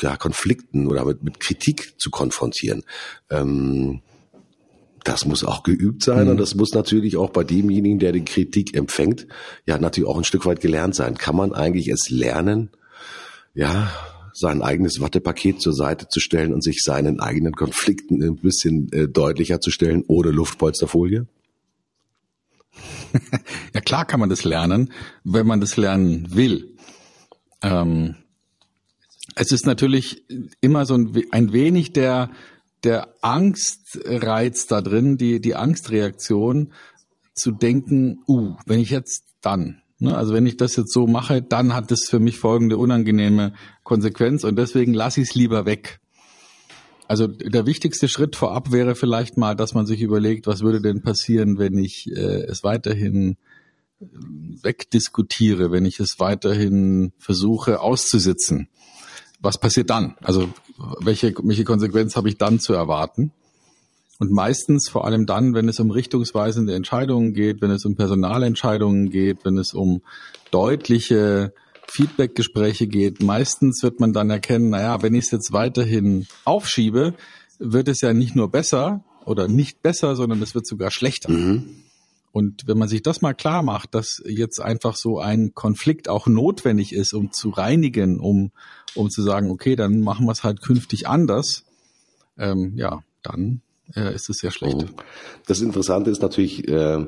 ja, 0.02 0.18
Konflikten 0.18 0.88
oder 0.88 1.06
mit, 1.06 1.24
mit 1.24 1.40
Kritik 1.40 1.94
zu 2.00 2.10
konfrontieren. 2.10 2.82
Ähm, 3.30 4.02
das 5.04 5.26
muss 5.26 5.44
auch 5.44 5.62
geübt 5.64 6.04
sein 6.04 6.26
mhm. 6.26 6.32
und 6.32 6.38
das 6.38 6.56
muss 6.56 6.74
natürlich 6.74 7.18
auch 7.18 7.30
bei 7.30 7.44
demjenigen, 7.44 8.00
der 8.00 8.14
die 8.14 8.26
Kritik 8.26 8.76
empfängt, 8.76 9.28
ja 9.68 9.78
natürlich 9.78 10.10
auch 10.10 10.18
ein 10.18 10.24
Stück 10.24 10.46
weit 10.48 10.62
gelernt 10.62 10.96
sein. 10.96 11.18
Kann 11.18 11.36
man 11.36 11.54
eigentlich 11.54 11.90
es 11.90 12.10
lernen, 12.10 12.72
ja, 13.54 13.92
sein 14.34 14.62
eigenes 14.62 15.00
Wattepaket 15.00 15.62
zur 15.62 15.74
Seite 15.74 16.08
zu 16.08 16.20
stellen 16.20 16.54
und 16.54 16.64
sich 16.64 16.82
seinen 16.82 17.20
eigenen 17.20 17.54
Konflikten 17.54 18.22
ein 18.24 18.38
bisschen 18.38 18.92
äh, 18.92 19.08
deutlicher 19.08 19.62
zu 19.62 19.72
stellen 19.72 20.04
ohne 20.08 20.32
Luftpolsterfolie? 20.32 21.28
ja 23.74 23.82
klar 23.82 24.06
kann 24.06 24.20
man 24.20 24.30
das 24.30 24.44
lernen, 24.44 24.92
wenn 25.24 25.46
man 25.46 25.62
das 25.62 25.78
lernen 25.78 26.36
will. 26.36 26.76
Ähm, 27.62 28.16
es 29.36 29.52
ist 29.52 29.66
natürlich 29.66 30.24
immer 30.62 30.86
so 30.86 30.96
ein, 30.96 31.24
ein 31.32 31.54
wenig 31.54 31.94
der, 31.94 32.32
der 32.84 33.14
Angstreiz 33.22 34.68
da 34.68 34.82
drin, 34.82 35.18
die, 35.18 35.40
die 35.40 35.56
Angstreaktion 35.56 36.74
zu 37.34 37.52
denken, 37.52 38.24
uh, 38.28 38.56
wenn 38.66 38.80
ich 38.80 38.90
jetzt 38.90 39.24
dann? 39.42 39.83
Also 40.12 40.34
wenn 40.34 40.46
ich 40.46 40.58
das 40.58 40.76
jetzt 40.76 40.92
so 40.92 41.08
mache, 41.08 41.42
dann 41.42 41.74
hat 41.74 41.92
es 41.92 42.10
für 42.10 42.20
mich 42.20 42.38
folgende 42.40 42.78
unangenehme 42.78 43.54
Konsequenz 43.84 44.44
und 44.44 44.58
deswegen 44.58 44.94
lasse 44.94 45.22
ich 45.22 45.30
es 45.30 45.36
lieber 45.36 45.66
weg. 45.66 46.00
Also 47.08 47.28
der 47.28 47.66
wichtigste 47.66 48.08
Schritt 48.08 48.36
vorab 48.36 48.72
wäre 48.72 48.96
vielleicht 48.96 49.38
mal, 49.38 49.56
dass 49.56 49.74
man 49.74 49.86
sich 49.86 50.02
überlegt, 50.02 50.48
was 50.48 50.62
würde 50.62 50.82
denn 50.82 51.02
passieren, 51.02 51.58
wenn 51.60 51.78
ich 51.78 52.10
äh, 52.12 52.44
es 52.44 52.64
weiterhin 52.64 53.38
äh, 54.00 54.06
wegdiskutiere, 54.64 55.72
wenn 55.72 55.86
ich 55.86 56.00
es 56.00 56.20
weiterhin 56.20 57.12
versuche 57.18 57.82
auszusitzen. 57.82 58.70
Was 59.42 59.60
passiert 59.60 59.90
dann? 59.90 60.16
Also 60.22 60.50
welche, 61.02 61.34
welche 61.44 61.66
Konsequenz 61.66 62.16
habe 62.16 62.30
ich 62.30 62.38
dann 62.38 62.60
zu 62.60 62.74
erwarten? 62.74 63.32
Und 64.20 64.32
meistens, 64.32 64.90
vor 64.90 65.06
allem 65.06 65.26
dann, 65.26 65.54
wenn 65.54 65.68
es 65.68 65.80
um 65.80 65.92
richtungsweisende 65.92 66.76
Entscheidungen 66.76 67.34
geht, 67.34 67.62
wenn 67.62 67.72
es 67.72 67.86
um 67.86 67.96
Personalentscheidungen 67.96 69.10
geht, 69.10 69.44
wenn 69.44 69.58
es 69.58 69.74
um 69.74 70.02
deutliche 70.52 71.54
Feedback-Gespräche 71.88 72.88
geht, 72.88 73.22
meistens 73.22 73.82
wird 73.84 74.00
man 74.00 74.14
dann 74.14 74.30
erkennen, 74.30 74.70
naja, 74.70 75.02
wenn 75.02 75.16
ich 75.16 75.26
es 75.26 75.32
jetzt 75.32 75.52
weiterhin 75.52 76.28
aufschiebe, 76.46 77.16
wird 77.60 77.88
es 77.88 78.02
ja 78.02 78.14
nicht 78.14 78.36
nur 78.36 78.50
besser 78.50 79.04
oder 79.26 79.48
nicht 79.48 79.82
besser, 79.82 80.16
sondern 80.16 80.42
es 80.42 80.56
wird 80.56 80.68
sogar 80.68 80.92
schlechter. 80.92 81.32
Mhm. 81.32 81.84
Und 82.32 82.64
wenn 82.66 82.80
man 82.80 82.88
sich 82.88 83.04
das 83.04 83.22
mal 83.22 83.34
klar 83.34 83.62
macht, 83.62 83.94
dass 83.94 84.22
jetzt 84.26 84.60
einfach 84.60 84.96
so 84.96 85.20
ein 85.20 85.54
Konflikt 85.54 86.10
auch 86.10 86.26
notwendig 86.26 86.94
ist, 86.94 87.14
um 87.14 87.32
zu 87.32 87.50
reinigen, 87.50 88.20
um, 88.20 88.52
um 88.96 89.12
zu 89.12 89.22
sagen, 89.22 89.52
okay, 89.52 89.76
dann 89.76 90.02
machen 90.02 90.26
wir 90.26 90.32
es 90.32 90.44
halt 90.44 90.62
künftig 90.62 91.08
anders, 91.08 91.64
ähm, 92.38 92.74
ja, 92.76 93.04
dann 93.22 93.62
äh, 93.96 94.14
ist 94.14 94.30
es 94.30 94.38
sehr 94.38 94.52
schlecht. 94.52 94.78
Mhm. 94.78 94.96
Das 95.46 95.62
Interessante 95.62 96.10
ist 96.10 96.22
natürlich, 96.22 96.68
äh, 96.68 97.06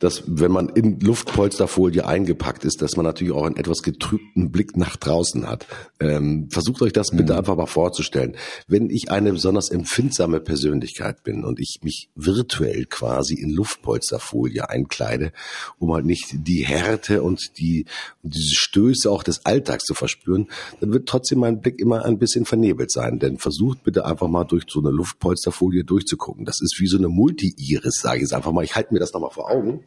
dass 0.00 0.24
wenn 0.26 0.52
man 0.52 0.68
in 0.68 1.00
Luftpolsterfolie 1.00 2.06
eingepackt 2.06 2.64
ist, 2.64 2.82
dass 2.82 2.96
man 2.96 3.04
natürlich 3.04 3.32
auch 3.32 3.44
einen 3.44 3.56
etwas 3.56 3.82
getrübten 3.82 4.50
Blick 4.50 4.76
nach 4.76 4.96
draußen 4.96 5.48
hat. 5.48 5.66
Ähm, 6.00 6.48
versucht 6.50 6.82
euch 6.82 6.92
das 6.92 7.10
bitte 7.10 7.32
mhm. 7.32 7.38
einfach 7.38 7.56
mal 7.56 7.66
vorzustellen. 7.66 8.36
Wenn 8.66 8.90
ich 8.90 9.10
eine 9.10 9.32
besonders 9.32 9.70
empfindsame 9.70 10.40
Persönlichkeit 10.40 11.22
bin 11.22 11.44
und 11.44 11.58
ich 11.60 11.80
mich 11.82 12.10
virtuell 12.14 12.84
quasi 12.84 13.34
in 13.34 13.50
Luftpolsterfolie 13.50 14.68
einkleide, 14.68 15.32
um 15.78 15.92
halt 15.92 16.04
nicht 16.04 16.26
die 16.46 16.66
Härte 16.66 17.22
und 17.22 17.58
die 17.58 17.86
und 18.22 18.34
diese 18.34 18.54
Stöße 18.54 19.10
auch 19.10 19.22
des 19.22 19.46
Alltags 19.46 19.84
zu 19.84 19.94
verspüren, 19.94 20.48
dann 20.80 20.92
wird 20.92 21.08
trotzdem 21.08 21.38
mein 21.38 21.60
Blick 21.60 21.80
immer 21.80 22.04
ein 22.04 22.18
bisschen 22.18 22.44
vernebelt 22.44 22.90
sein. 22.90 23.18
Denn 23.18 23.38
versucht 23.38 23.82
bitte 23.84 24.04
einfach 24.04 24.28
mal 24.28 24.44
durch 24.44 24.64
so 24.68 24.80
eine 24.80 24.90
Luftpolsterfolie 24.90 25.84
durchzugucken. 25.84 26.44
Das 26.44 26.60
ist 26.60 26.76
wie 26.80 26.86
so 26.86 26.98
eine 26.98 27.08
Multi-Iris, 27.08 28.00
sage 28.02 28.24
ich 28.24 28.34
einfach 28.34 28.52
mal. 28.52 28.64
Ich 28.64 28.74
halte 28.74 28.92
mir 28.92 29.00
das 29.00 29.12
nochmal 29.12 29.30
vor 29.30 29.50
Augen 29.50 29.85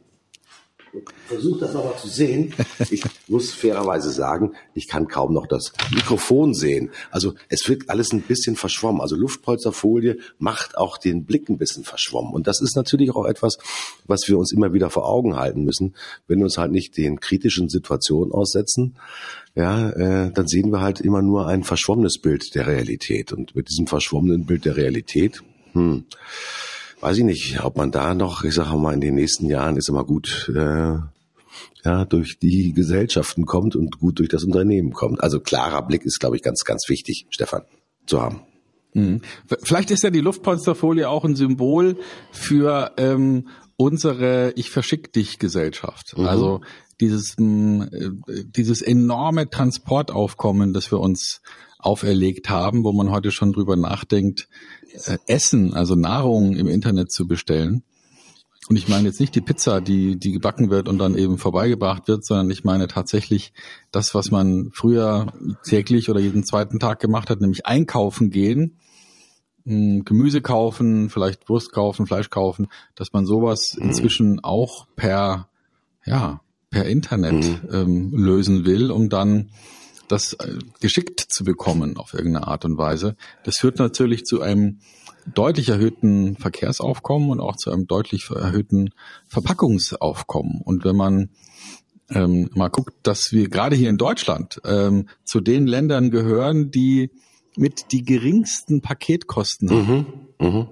versuche 1.27 1.59
das 1.59 1.73
nochmal 1.73 1.97
zu 1.97 2.07
sehen. 2.07 2.53
Ich 2.89 3.03
muss 3.27 3.53
fairerweise 3.53 4.11
sagen, 4.11 4.53
ich 4.73 4.87
kann 4.87 5.07
kaum 5.07 5.33
noch 5.33 5.47
das 5.47 5.73
Mikrofon 5.93 6.53
sehen. 6.53 6.89
Also 7.11 7.35
es 7.49 7.67
wird 7.67 7.89
alles 7.89 8.11
ein 8.11 8.21
bisschen 8.21 8.55
verschwommen. 8.55 9.01
Also 9.01 9.15
Luftpolsterfolie 9.15 10.17
macht 10.37 10.77
auch 10.77 10.97
den 10.97 11.25
Blick 11.25 11.49
ein 11.49 11.57
bisschen 11.57 11.83
verschwommen. 11.83 12.33
Und 12.33 12.47
das 12.47 12.61
ist 12.61 12.75
natürlich 12.75 13.11
auch 13.11 13.25
etwas, 13.25 13.57
was 14.05 14.27
wir 14.27 14.37
uns 14.37 14.51
immer 14.51 14.73
wieder 14.73 14.89
vor 14.89 15.07
Augen 15.07 15.35
halten 15.35 15.63
müssen, 15.63 15.95
wenn 16.27 16.39
wir 16.39 16.45
uns 16.45 16.57
halt 16.57 16.71
nicht 16.71 16.97
den 16.97 17.19
kritischen 17.19 17.69
Situationen 17.69 18.31
aussetzen. 18.31 18.95
Ja, 19.55 19.89
äh, 19.89 20.31
dann 20.31 20.47
sehen 20.47 20.71
wir 20.71 20.81
halt 20.81 21.01
immer 21.01 21.21
nur 21.21 21.47
ein 21.47 21.63
verschwommenes 21.63 22.17
Bild 22.19 22.55
der 22.55 22.67
Realität. 22.67 23.33
Und 23.33 23.55
mit 23.55 23.69
diesem 23.69 23.87
verschwommenen 23.87 24.45
Bild 24.45 24.65
der 24.65 24.77
Realität, 24.77 25.41
hm, 25.73 26.05
weiß 27.01 27.17
ich 27.17 27.23
nicht, 27.23 27.63
ob 27.63 27.77
man 27.77 27.91
da 27.91 28.13
noch, 28.13 28.43
ich 28.43 28.53
sage 28.53 28.77
mal, 28.77 28.93
in 28.93 29.01
den 29.01 29.15
nächsten 29.15 29.45
Jahren 29.47 29.77
ist 29.77 29.89
immer 29.89 30.03
gut, 30.03 30.51
äh, 30.55 30.97
ja, 31.85 32.05
durch 32.05 32.39
die 32.39 32.73
Gesellschaften 32.73 33.45
kommt 33.45 33.75
und 33.75 33.99
gut 33.99 34.19
durch 34.19 34.29
das 34.29 34.43
Unternehmen 34.43 34.91
kommt. 34.91 35.23
Also 35.23 35.39
klarer 35.39 35.85
Blick 35.85 36.05
ist, 36.05 36.19
glaube 36.19 36.35
ich, 36.35 36.43
ganz, 36.43 36.63
ganz 36.65 36.89
wichtig, 36.89 37.25
Stefan, 37.29 37.63
zu 38.05 38.21
haben. 38.21 38.41
Mhm. 38.93 39.21
Vielleicht 39.63 39.91
ist 39.91 40.03
ja 40.03 40.09
die 40.09 40.19
Luftpolsterfolie 40.19 41.09
auch 41.09 41.23
ein 41.23 41.35
Symbol 41.35 41.97
für 42.31 42.91
ähm, 42.97 43.47
unsere 43.77 44.51
Ich 44.55 44.69
verschick 44.69 45.13
dich 45.13 45.39
Gesellschaft. 45.39 46.17
Mhm. 46.17 46.25
Also 46.25 46.61
dieses, 46.99 47.37
äh, 47.37 48.09
dieses 48.45 48.81
enorme 48.81 49.49
Transportaufkommen, 49.49 50.73
das 50.73 50.91
wir 50.91 50.99
uns 50.99 51.41
auferlegt 51.77 52.49
haben, 52.49 52.83
wo 52.83 52.91
man 52.91 53.09
heute 53.09 53.31
schon 53.31 53.53
drüber 53.53 53.77
nachdenkt, 53.77 54.49
Essen, 55.27 55.73
also 55.73 55.95
Nahrung 55.95 56.55
im 56.55 56.67
Internet 56.67 57.11
zu 57.11 57.27
bestellen. 57.27 57.83
Und 58.69 58.75
ich 58.75 58.87
meine 58.87 59.07
jetzt 59.07 59.19
nicht 59.19 59.33
die 59.33 59.41
Pizza, 59.41 59.81
die, 59.81 60.17
die 60.17 60.31
gebacken 60.31 60.69
wird 60.69 60.87
und 60.87 60.99
dann 60.99 61.17
eben 61.17 61.39
vorbeigebracht 61.39 62.07
wird, 62.07 62.23
sondern 62.23 62.51
ich 62.51 62.63
meine 62.63 62.87
tatsächlich 62.87 63.51
das, 63.91 64.13
was 64.13 64.29
man 64.29 64.69
früher 64.73 65.33
täglich 65.63 66.09
oder 66.09 66.19
jeden 66.19 66.43
zweiten 66.43 66.79
Tag 66.79 66.99
gemacht 66.99 67.31
hat, 67.31 67.41
nämlich 67.41 67.65
einkaufen 67.65 68.29
gehen, 68.29 68.77
hm, 69.65 70.05
Gemüse 70.05 70.41
kaufen, 70.41 71.09
vielleicht 71.09 71.49
Wurst 71.49 71.71
kaufen, 71.71 72.05
Fleisch 72.05 72.29
kaufen, 72.29 72.67
dass 72.93 73.11
man 73.11 73.25
sowas 73.25 73.75
mhm. 73.75 73.87
inzwischen 73.87 74.43
auch 74.43 74.85
per, 74.95 75.49
ja, 76.05 76.41
per 76.69 76.85
Internet 76.85 77.33
mhm. 77.33 77.69
ähm, 77.71 78.11
lösen 78.13 78.65
will, 78.65 78.91
um 78.91 79.09
dann 79.09 79.49
das 80.11 80.33
äh, 80.33 80.59
geschickt 80.79 81.19
zu 81.19 81.43
bekommen 81.43 81.97
auf 81.97 82.13
irgendeine 82.13 82.47
Art 82.47 82.65
und 82.65 82.77
Weise. 82.77 83.15
Das 83.43 83.57
führt 83.57 83.79
natürlich 83.79 84.25
zu 84.25 84.41
einem 84.41 84.79
deutlich 85.33 85.69
erhöhten 85.69 86.35
Verkehrsaufkommen 86.37 87.29
und 87.29 87.39
auch 87.39 87.55
zu 87.55 87.71
einem 87.71 87.87
deutlich 87.87 88.29
erhöhten 88.29 88.91
Verpackungsaufkommen. 89.27 90.61
Und 90.63 90.83
wenn 90.85 90.95
man 90.95 91.29
ähm, 92.09 92.49
mal 92.53 92.69
guckt, 92.69 92.95
dass 93.03 93.31
wir 93.31 93.49
gerade 93.49 93.75
hier 93.75 93.89
in 93.89 93.97
Deutschland 93.97 94.59
ähm, 94.65 95.07
zu 95.23 95.41
den 95.41 95.67
Ländern 95.67 96.09
gehören, 96.09 96.71
die 96.71 97.11
mit 97.55 97.91
die 97.91 98.03
geringsten 98.03 98.81
Paketkosten 98.81 99.69
haben. 99.69 100.05
Mhm, 100.39 100.47
mh. 100.47 100.67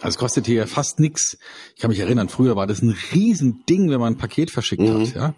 Also 0.00 0.16
es 0.16 0.18
kostet 0.18 0.46
hier 0.46 0.66
fast 0.66 0.98
nichts. 0.98 1.38
Ich 1.76 1.80
kann 1.80 1.90
mich 1.90 2.00
erinnern, 2.00 2.28
früher 2.28 2.56
war 2.56 2.66
das 2.66 2.82
ein 2.82 2.96
Riesending, 3.12 3.88
wenn 3.90 4.00
man 4.00 4.14
ein 4.14 4.18
Paket 4.18 4.50
verschickt 4.50 4.82
mhm. 4.82 5.06
hat. 5.06 5.14
Ja? 5.14 5.34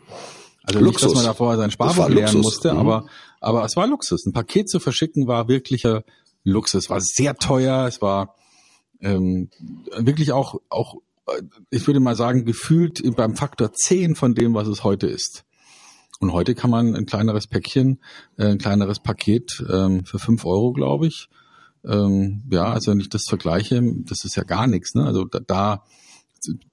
Also 0.62 0.80
Luxus. 0.80 1.02
nicht, 1.02 1.04
dass 1.04 1.14
man 1.14 1.24
da 1.24 1.34
vorher 1.34 1.58
sein 1.58 1.70
Sparbuch 1.70 2.08
lernen 2.08 2.40
musste, 2.40 2.72
mhm. 2.72 2.78
aber, 2.78 3.06
aber 3.44 3.64
es 3.64 3.76
war 3.76 3.86
Luxus. 3.86 4.26
Ein 4.26 4.32
Paket 4.32 4.68
zu 4.68 4.80
verschicken 4.80 5.26
war 5.26 5.48
wirklicher 5.48 6.04
Luxus. 6.44 6.88
War 6.88 7.00
sehr 7.00 7.36
teuer, 7.36 7.86
es 7.86 8.00
war 8.00 8.34
ähm, 9.00 9.50
wirklich 9.96 10.32
auch, 10.32 10.60
auch, 10.70 10.96
ich 11.70 11.86
würde 11.86 12.00
mal 12.00 12.16
sagen, 12.16 12.44
gefühlt 12.44 13.02
beim 13.16 13.36
Faktor 13.36 13.72
10 13.72 14.14
von 14.14 14.34
dem, 14.34 14.54
was 14.54 14.68
es 14.68 14.82
heute 14.82 15.06
ist. 15.06 15.44
Und 16.20 16.32
heute 16.32 16.54
kann 16.54 16.70
man 16.70 16.94
ein 16.94 17.06
kleineres 17.06 17.46
Päckchen, 17.46 18.00
äh, 18.38 18.46
ein 18.46 18.58
kleineres 18.58 19.00
Paket 19.00 19.62
ähm, 19.70 20.04
für 20.06 20.18
fünf 20.18 20.46
Euro, 20.46 20.72
glaube 20.72 21.06
ich. 21.06 21.28
Ähm, 21.84 22.44
ja, 22.50 22.72
also 22.72 22.92
wenn 22.92 23.00
ich 23.00 23.10
das 23.10 23.24
vergleiche, 23.28 23.82
das 24.06 24.24
ist 24.24 24.36
ja 24.36 24.44
gar 24.44 24.66
nichts. 24.66 24.94
Ne? 24.94 25.04
Also 25.04 25.24
da, 25.24 25.40
da, 25.40 25.84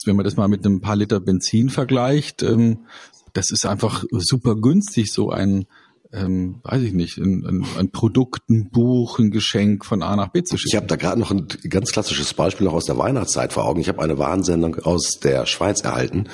wenn 0.06 0.16
man 0.16 0.24
das 0.24 0.38
mal 0.38 0.48
mit 0.48 0.66
einem 0.66 0.80
paar 0.80 0.96
Liter 0.96 1.20
Benzin 1.20 1.70
vergleicht, 1.70 2.44
ähm, 2.44 2.86
das 3.34 3.52
ist 3.52 3.66
einfach 3.66 4.06
super 4.12 4.56
günstig, 4.56 5.12
so 5.12 5.32
ein 5.32 5.66
ähm, 6.14 6.60
weiß 6.64 6.82
ich 6.82 6.94
nicht, 6.94 7.18
ein, 7.18 7.46
ein, 7.46 7.66
ein 7.78 7.92
Produkt, 7.92 8.50
ein 8.50 8.70
Buch, 8.70 9.20
ein 9.20 9.32
Geschenk 9.32 9.86
von 9.86 10.04
A 10.04 10.16
nach 10.16 10.30
B 10.30 10.44
zu 10.44 10.58
schicken. 10.58 10.70
Ich 10.70 10.76
habe 10.76 10.88
da 10.88 10.98
gerade 10.98 11.20
noch 11.20 11.32
ein 11.32 11.48
ganz 11.70 11.92
klassisches 11.92 12.34
Beispiel 12.34 12.68
auch 12.68 12.74
aus 12.74 12.86
der 12.86 12.98
Weihnachtszeit 12.98 13.54
vor 13.54 13.66
Augen. 13.66 13.80
Ich 13.80 13.88
habe 13.88 14.02
eine 14.02 14.18
Warnsendung 14.18 14.76
aus 14.80 15.20
der 15.22 15.46
Schweiz 15.46 15.82
erhalten. 15.82 16.26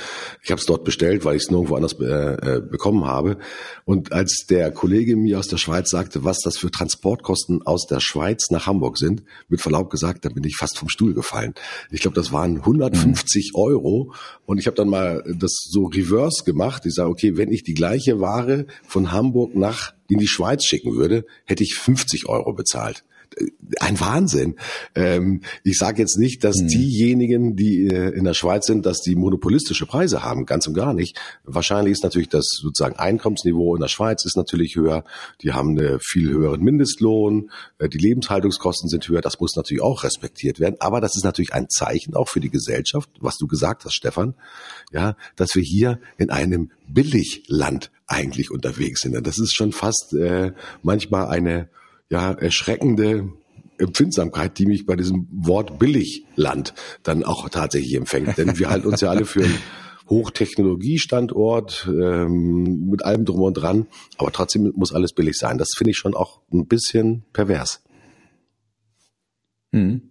Ich 0.42 0.50
habe 0.50 0.60
es 0.60 0.66
dort 0.66 0.84
bestellt, 0.84 1.26
weil 1.26 1.36
ich 1.36 1.44
es 1.44 1.52
nirgendwo 1.52 1.76
anders 1.76 1.94
äh, 2.00 2.06
äh, 2.06 2.62
bekommen 2.62 3.06
habe. 3.06 3.38
Und 3.86 4.12
als 4.12 4.46
der 4.50 4.72
Kollege 4.72 5.16
mir 5.16 5.38
aus 5.38 5.48
der 5.48 5.58
Schweiz 5.58 5.90
sagte, 5.90 6.24
was 6.24 6.40
das 6.40 6.58
für 6.58 6.72
Transportkosten 6.72 7.62
aus 7.62 7.86
der 7.86 8.00
Schweiz 8.00 8.50
nach 8.50 8.66
Hamburg 8.66 8.98
sind, 8.98 9.24
mit 9.48 9.62
Verlaub 9.62 9.92
gesagt, 9.92 10.26
da 10.26 10.30
bin 10.30 10.44
ich 10.44 10.56
fast 10.56 10.78
vom 10.78 10.90
Stuhl 10.90 11.14
gefallen. 11.14 11.54
Ich 11.92 12.02
glaube, 12.02 12.16
das 12.16 12.32
waren 12.32 12.58
150 12.58 13.52
mhm. 13.54 13.60
Euro. 13.60 14.14
Und 14.46 14.58
ich 14.58 14.66
habe 14.66 14.76
dann 14.76 14.90
mal 14.90 15.24
das 15.38 15.68
so 15.70 15.86
reverse 15.86 16.44
gemacht. 16.44 16.86
Ich 16.86 16.96
sage, 16.96 17.10
okay, 17.10 17.38
wenn 17.38 17.52
ich 17.52 17.64
die 17.64 17.74
gleiche 17.76 18.20
Ware 18.20 18.66
von 18.88 19.12
Hamburg 19.12 19.56
nach 19.56 19.67
nach 19.68 19.94
in 20.10 20.20
die 20.20 20.28
Schweiz 20.28 20.64
schicken 20.64 20.96
würde, 20.96 21.26
hätte 21.46 21.64
ich 21.64 21.76
50 21.76 22.28
Euro 22.28 22.54
bezahlt. 22.54 23.04
Ein 23.80 24.00
Wahnsinn. 24.00 24.56
Ähm, 24.96 25.42
ich 25.64 25.78
sage 25.78 26.02
jetzt 26.02 26.18
nicht, 26.18 26.44
dass 26.44 26.58
mhm. 26.58 26.68
diejenigen, 26.68 27.56
die 27.56 27.88
äh, 27.88 28.10
in 28.10 28.24
der 28.24 28.34
Schweiz 28.34 28.66
sind, 28.66 28.86
dass 28.86 29.02
die 29.02 29.16
monopolistische 29.16 29.86
Preise 29.86 30.24
haben, 30.24 30.46
ganz 30.46 30.68
und 30.68 30.74
gar 30.74 30.94
nicht. 30.94 31.20
Wahrscheinlich 31.44 31.94
ist 31.94 32.04
natürlich 32.04 32.30
das 32.30 32.48
sozusagen 32.62 32.96
Einkommensniveau 32.96 33.76
in 33.76 33.82
der 33.82 33.90
Schweiz 33.90 34.26
ist 34.26 34.38
natürlich 34.38 34.76
höher. 34.76 35.04
Die 35.42 35.54
haben 35.54 35.78
einen 35.78 36.00
viel 36.00 36.30
höheren 36.30 36.62
Mindestlohn, 36.62 37.52
äh, 37.80 37.90
die 37.90 37.98
Lebenshaltungskosten 37.98 38.90
sind 38.90 39.08
höher. 39.08 39.22
Das 39.22 39.40
muss 39.40 39.56
natürlich 39.56 39.84
auch 39.84 40.04
respektiert 40.04 40.60
werden. 40.60 40.78
Aber 40.80 41.02
das 41.02 41.16
ist 41.16 41.24
natürlich 41.24 41.54
ein 41.54 41.70
Zeichen 41.70 42.16
auch 42.16 42.30
für 42.30 42.40
die 42.40 42.50
Gesellschaft, 42.50 43.10
was 43.20 43.38
du 43.38 43.48
gesagt 43.48 43.86
hast, 43.86 43.94
Stefan, 43.94 44.34
ja, 44.92 45.16
dass 45.36 45.56
wir 45.56 45.64
hier 45.64 46.00
in 46.18 46.30
einem 46.30 46.72
Billigland 46.88 47.92
eigentlich 48.08 48.52
unterwegs 48.52 49.02
sind. 49.02 49.14
Das 49.28 49.38
ist 49.38 49.56
schon 49.56 49.72
fast 49.72 50.14
äh, 50.14 50.54
manchmal 50.82 51.28
eine 51.28 51.70
ja 52.10 52.32
erschreckende 52.32 53.30
Empfindsamkeit, 53.78 54.58
die 54.58 54.66
mich 54.66 54.86
bei 54.86 54.96
diesem 54.96 55.28
Wort 55.32 55.80
Billigland 55.80 56.74
dann 57.04 57.24
auch 57.24 57.48
tatsächlich 57.50 57.94
empfängt. 57.96 58.38
Denn 58.38 58.58
wir 58.58 58.70
halten 58.70 58.88
uns 58.88 59.02
ja 59.02 59.10
alle 59.10 59.26
für 59.26 59.44
einen 59.44 59.58
Hochtechnologiestandort 60.10 61.88
ähm, 61.90 62.90
mit 62.90 63.04
allem 63.04 63.26
drum 63.26 63.42
und 63.42 63.54
dran, 63.56 63.88
aber 64.18 64.32
trotzdem 64.32 64.72
muss 64.76 64.94
alles 64.94 65.14
billig 65.14 65.38
sein. 65.38 65.58
Das 65.58 65.70
finde 65.76 65.92
ich 65.92 65.98
schon 65.98 66.16
auch 66.16 66.42
ein 66.52 66.66
bisschen 66.66 67.24
pervers. 67.34 67.84
Hm. 69.74 70.02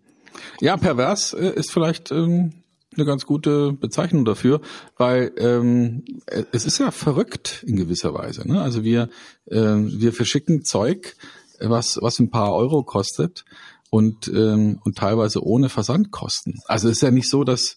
Ja, 0.60 0.76
pervers 0.76 1.32
äh, 1.32 1.50
ist 1.54 1.72
vielleicht 1.72 2.12
ähm, 2.12 2.52
eine 2.94 3.06
ganz 3.06 3.24
gute 3.24 3.72
Bezeichnung 3.72 4.24
dafür, 4.24 4.60
weil 4.96 5.32
ähm, 5.38 6.04
es 6.52 6.66
ist 6.66 6.78
ja 6.78 6.90
verrückt 6.90 7.64
in 7.66 7.76
gewisser 7.76 8.12
Weise. 8.14 8.46
Ne? 8.46 8.60
Also 8.60 8.84
wir, 8.84 9.08
äh, 9.46 9.56
wir 9.56 10.12
verschicken 10.12 10.64
Zeug, 10.64 11.16
was, 11.60 11.98
was 12.00 12.18
ein 12.18 12.30
paar 12.30 12.54
Euro 12.54 12.82
kostet 12.82 13.44
und, 13.90 14.28
ähm, 14.28 14.80
und 14.84 14.96
teilweise 14.96 15.42
ohne 15.44 15.68
Versandkosten. 15.68 16.60
Also 16.66 16.88
es 16.88 16.96
ist 16.96 17.02
ja 17.02 17.10
nicht 17.10 17.28
so, 17.28 17.44
dass 17.44 17.76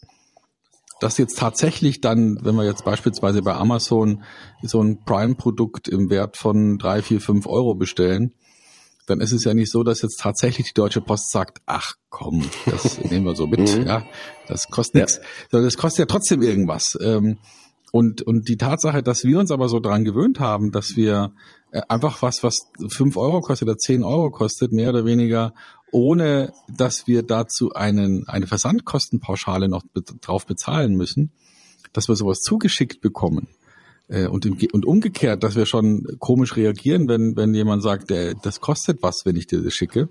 dass 1.00 1.18
jetzt 1.18 1.38
tatsächlich 1.38 2.02
dann, 2.02 2.40
wenn 2.44 2.56
wir 2.56 2.66
jetzt 2.66 2.84
beispielsweise 2.84 3.42
bei 3.42 3.54
Amazon 3.54 4.24
so 4.62 4.82
ein 4.84 5.04
Prime-Produkt 5.06 5.88
im 5.88 6.10
Wert 6.10 6.36
von 6.36 6.78
drei, 6.78 7.02
vier, 7.02 7.22
fünf 7.22 7.48
Euro 7.48 7.74
bestellen, 7.74 8.34
dann 9.08 9.22
ist 9.22 9.32
es 9.32 9.44
ja 9.44 9.54
nicht 9.54 9.72
so, 9.72 9.84
dass 9.84 10.02
jetzt 10.02 10.20
tatsächlich 10.20 10.68
die 10.68 10.74
Deutsche 10.74 11.02
Post 11.02 11.32
sagt, 11.32 11.62
ach 11.66 11.94
komm, 12.10 12.44
das 12.66 13.00
nehmen 13.10 13.26
wir 13.26 13.36
so 13.36 13.48
mit, 13.48 13.60
mhm. 13.60 13.88
ja, 13.88 14.06
das 14.48 14.68
kostet 14.68 14.96
nichts, 14.96 15.16
ja. 15.18 15.24
sondern 15.52 15.68
das 15.68 15.78
kostet 15.78 16.00
ja 16.00 16.06
trotzdem 16.06 16.42
irgendwas. 16.42 16.98
Ähm, 17.02 17.38
und, 17.92 18.22
und 18.22 18.48
die 18.48 18.58
Tatsache, 18.58 19.02
dass 19.02 19.24
wir 19.24 19.40
uns 19.40 19.52
aber 19.52 19.70
so 19.70 19.80
daran 19.80 20.06
gewöhnt 20.06 20.40
haben, 20.40 20.72
dass 20.72 20.96
wir 20.96 21.34
äh, 21.72 21.82
einfach 21.90 22.22
was, 22.22 22.44
was 22.44 22.58
fünf 22.90 23.18
Euro 23.18 23.42
kostet 23.42 23.68
oder 23.68 23.78
zehn 23.78 24.04
Euro 24.04 24.30
kostet, 24.30 24.72
mehr 24.72 24.90
oder 24.90 25.06
weniger, 25.06 25.54
ohne 25.92 26.54
dass 26.68 27.08
wir 27.08 27.24
dazu 27.24 27.74
einen, 27.74 28.28
eine 28.28 28.48
Versandkostenpauschale 28.48 29.70
noch 29.70 29.84
drauf 30.22 30.46
bezahlen 30.46 30.96
müssen, 30.96 31.32
dass 31.94 32.08
wir 32.08 32.16
sowas 32.16 32.42
zugeschickt 32.42 33.02
bekommen. 33.02 33.48
Äh, 34.08 34.28
und, 34.28 34.46
und 34.46 34.86
umgekehrt, 34.86 35.44
dass 35.44 35.56
wir 35.56 35.66
schon 35.66 36.06
komisch 36.20 36.56
reagieren, 36.56 37.08
wenn, 37.08 37.36
wenn 37.36 37.54
jemand 37.54 37.82
sagt, 37.82 38.12
das 38.12 38.62
kostet 38.62 39.02
was, 39.02 39.22
wenn 39.26 39.36
ich 39.36 39.48
dir 39.48 39.62
das 39.62 39.74
schicke 39.74 40.10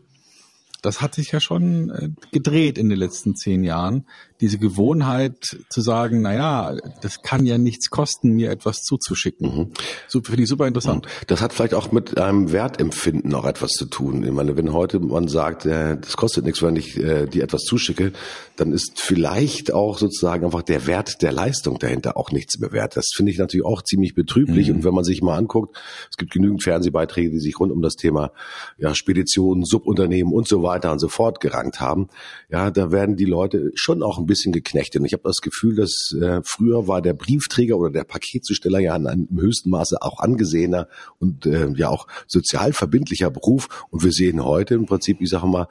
das 0.83 1.01
hat 1.01 1.15
sich 1.15 1.33
ja 1.33 1.41
schon 1.41 1.91
äh, 1.91 2.09
gedreht 2.31 2.79
in 2.79 2.89
den 2.89 2.99
letzten 2.99 3.35
zehn 3.35 3.65
Jahren. 3.65 4.07
Diese 4.41 4.59
Gewohnheit 4.59 5.59
zu 5.69 5.81
sagen, 5.81 6.23
na 6.23 6.35
ja, 6.35 6.77
das 7.03 7.23
kann 7.23 7.45
ja 7.45 7.59
nichts 7.59 7.91
kosten, 7.91 8.31
mir 8.31 8.51
etwas 8.51 8.83
zuzuschicken. 8.83 9.73
Mhm. 10.09 10.23
Finde 10.23 10.43
ich 10.43 10.49
super 10.49 10.69
interessant. 10.69 11.07
Mhm. 11.07 11.25
Das 11.27 11.41
hat 11.41 11.53
vielleicht 11.53 11.75
auch 11.75 11.91
mit 11.91 12.19
einem 12.19 12.53
Wertempfinden 12.53 13.35
auch 13.35 13.45
etwas 13.45 13.73
zu 13.73 13.87
tun. 13.87 14.23
Ich 14.23 14.31
meine, 14.31 14.57
wenn 14.57 14.73
heute 14.73 15.01
man 15.01 15.27
sagt, 15.27 15.67
äh, 15.67 15.99
das 15.99 16.17
kostet 16.17 16.45
nichts, 16.45 16.63
wenn 16.63 16.77
ich 16.77 16.97
äh, 16.97 17.27
dir 17.27 17.43
etwas 17.43 17.63
zuschicke, 17.63 18.13
dann 18.57 18.73
ist 18.73 19.01
vielleicht 19.01 19.73
auch 19.73 19.99
sozusagen 19.99 20.45
einfach 20.45 20.63
der 20.63 20.87
Wert 20.87 21.23
der 21.23 21.33
Leistung 21.33 21.79
dahinter 21.81 22.17
auch 22.17 22.31
nichts 22.31 22.59
mehr 22.61 22.71
wert. 22.71 22.97
Das 22.97 23.11
finde 23.17 23.33
ich 23.33 23.39
natürlich 23.39 23.67
auch 23.67 23.83
ziemlich 23.83 24.15
betrüblich. 24.15 24.69
Mhm. 24.69 24.77
Und 24.77 24.85
wenn 24.85 24.95
man 24.95 25.05
sich 25.05 25.23
mal 25.23 25.37
anguckt, 25.37 25.77
es 26.09 26.17
gibt 26.17 26.31
genügend 26.31 26.63
Fernsehbeiträge, 26.63 27.31
die 27.31 27.41
sich 27.41 27.59
rund 27.59 27.73
um 27.73 27.83
das 27.83 27.95
Thema 27.95 28.31
ja, 28.77 28.95
Speditionen, 28.95 29.65
Subunternehmen 29.65 30.33
und 30.33 30.47
so 30.47 30.63
weiter 30.63 30.68
weiter 30.69 30.93
und 30.93 30.99
so 30.99 31.09
fort 31.09 31.41
gerankt 31.41 31.81
haben, 31.81 32.09
ja, 32.51 32.71
da 32.71 32.93
werden 32.93 33.17
die 33.17 33.25
Leute 33.25 33.73
schon 33.75 34.03
auch 34.03 34.19
ein 34.19 34.27
bisschen 34.27 34.53
geknechtet. 34.53 35.01
Und 35.01 35.07
ich 35.07 35.15
habe 35.15 35.23
das 35.25 35.41
Gefühl, 35.41 35.75
dass 35.77 36.15
äh, 36.21 36.41
früher 36.45 36.87
war 36.87 37.01
der 37.03 37.15
Briefträger 37.15 37.77
oder 37.77 37.91
der 37.91 38.05
Paketzusteller 38.05 38.79
ja 38.79 38.95
in 38.95 39.07
einem 39.07 39.29
höchsten 39.41 39.71
Maße 39.71 40.01
auch 40.01 40.21
angesehener 40.21 40.89
und 41.19 41.47
äh, 41.47 41.69
ja 41.75 41.89
auch 41.89 42.07
sozial 42.27 42.73
verbindlicher 42.73 43.31
Beruf. 43.31 43.87
Und 43.91 44.05
wir 44.05 44.13
sehen 44.13 44.45
heute 44.45 44.75
im 44.75 44.87
Prinzip, 44.87 45.21
ich 45.21 45.31
sage 45.31 45.47
mal, 45.47 45.69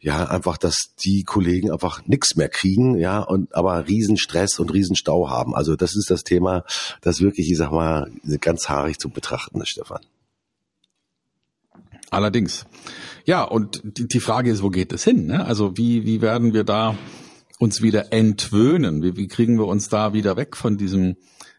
ja, 0.00 0.26
einfach, 0.26 0.58
dass 0.58 0.94
die 1.04 1.22
Kollegen 1.22 1.70
einfach 1.70 2.04
nichts 2.06 2.36
mehr 2.36 2.48
kriegen, 2.48 2.98
ja, 2.98 3.20
und 3.20 3.54
aber 3.54 3.86
Riesenstress 3.86 4.58
und 4.58 4.72
Riesenstau 4.72 5.30
haben. 5.30 5.54
Also 5.54 5.76
das 5.76 5.96
ist 5.96 6.10
das 6.10 6.24
Thema, 6.24 6.64
das 7.00 7.20
wirklich, 7.20 7.50
ich 7.50 7.56
sag 7.56 7.70
mal, 7.70 8.10
ganz 8.40 8.68
haarig 8.68 8.98
zu 8.98 9.08
betrachten 9.08 9.60
ist, 9.60 9.70
Stefan. 9.70 10.00
Allerdings. 12.12 12.66
Ja, 13.24 13.44
und 13.44 13.82
die 13.84 14.20
Frage 14.20 14.50
ist, 14.50 14.62
wo 14.62 14.70
geht 14.70 14.92
es 14.92 15.04
hin? 15.04 15.26
Ne? 15.26 15.44
Also 15.44 15.76
wie, 15.76 16.04
wie 16.04 16.20
werden 16.20 16.52
wir 16.52 16.64
da 16.64 16.96
uns 17.58 17.82
wieder 17.82 18.12
entwöhnen? 18.12 19.02
Wie, 19.02 19.16
wie 19.16 19.28
kriegen 19.28 19.58
wir 19.58 19.66
uns 19.66 19.88
da 19.88 20.12
wieder 20.12 20.36
weg 20.36 20.56
von 20.56 20.76
diesem 20.76 21.16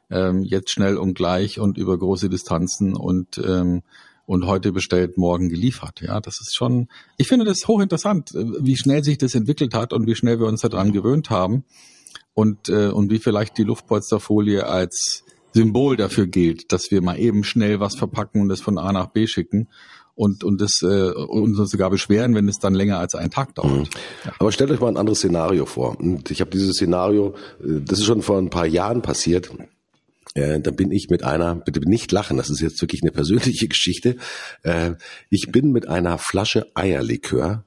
ähm, 0.10 0.43
jetzt 0.43 0.72
schnell 0.72 0.98
und 0.98 1.13
gleich 1.13 1.60
und 1.60 1.77
über 1.77 1.98
große 1.98 2.29
Distanzen 2.29 2.96
und 2.96 3.38
ähm, 3.38 3.84
und 4.25 4.46
heute 4.46 4.72
bestellt, 4.72 5.17
morgen 5.17 5.50
geliefert. 5.50 6.01
Ja, 6.01 6.22
das 6.22 6.39
ist 6.39 6.55
schon, 6.55 6.88
ich 7.17 7.27
finde 7.27 7.46
das 7.46 7.67
hochinteressant, 7.67 8.34
äh, 8.34 8.46
wie 8.62 8.77
schnell 8.77 9.03
sich 9.03 9.17
das 9.17 9.36
entwickelt 9.36 9.74
hat 9.74 9.93
und 9.93 10.08
wie 10.08 10.15
schnell 10.15 10.39
wir 10.39 10.48
uns 10.48 10.62
daran 10.62 10.93
gewöhnt 10.93 11.29
haben 11.29 11.65
und, 12.34 12.70
äh, 12.70 12.88
und 12.88 13.12
wie 13.12 13.20
vielleicht 13.20 13.58
die 13.58 13.63
Luftpolsterfolie 13.63 14.65
als 14.65 15.24
Symbol 15.53 15.98
dafür 15.98 16.27
gilt, 16.27 16.72
dass 16.72 16.91
wir 16.91 17.01
mal 17.01 17.19
eben 17.19 17.43
schnell 17.43 17.79
was 17.79 17.95
verpacken 17.95 18.41
und 18.41 18.50
das 18.50 18.62
von 18.62 18.77
A 18.77 18.91
nach 18.91 19.07
B 19.07 19.27
schicken 19.27 19.69
und 20.15 20.43
und 20.43 20.62
das 20.62 20.81
äh, 20.81 21.12
uns 21.12 21.57
sogar 21.72 21.89
beschweren, 21.89 22.36
wenn 22.36 22.48
es 22.48 22.60
dann 22.60 22.74
länger 22.74 23.00
als 23.00 23.15
einen 23.15 23.31
Tag 23.31 23.55
dauert. 23.55 23.72
Mhm. 23.72 24.33
Aber 24.39 24.51
stellt 24.51 24.72
euch 24.72 24.79
mal 24.79 24.89
ein 24.89 24.98
anderes 24.98 25.19
Szenario 25.19 25.65
vor. 25.65 26.00
Und 26.00 26.29
ich 26.31 26.41
habe 26.41 26.51
dieses 26.51 26.75
Szenario, 26.75 27.36
äh, 27.62 27.81
das 27.81 28.00
ist 28.00 28.05
schon 28.05 28.22
vor 28.22 28.37
ein 28.37 28.50
paar 28.50 28.68
Jahren 28.68 29.01
passiert. 29.01 29.51
Äh, 30.35 30.59
da 30.59 30.72
bin 30.72 30.92
ich 30.92 31.09
mit 31.09 31.24
einer, 31.24 31.55
bitte 31.55 31.79
nicht 31.87 32.11
lachen, 32.11 32.37
das 32.37 32.50
ist 32.50 32.61
jetzt 32.61 32.81
wirklich 32.81 33.01
eine 33.03 33.11
persönliche 33.11 33.68
Geschichte. 33.70 34.18
Äh, 34.63 34.94
ich 35.29 35.51
bin 35.51 35.72
mit 35.72 35.87
einer 35.87 36.18
Flasche 36.18 36.68
Eierlikör 36.75 37.66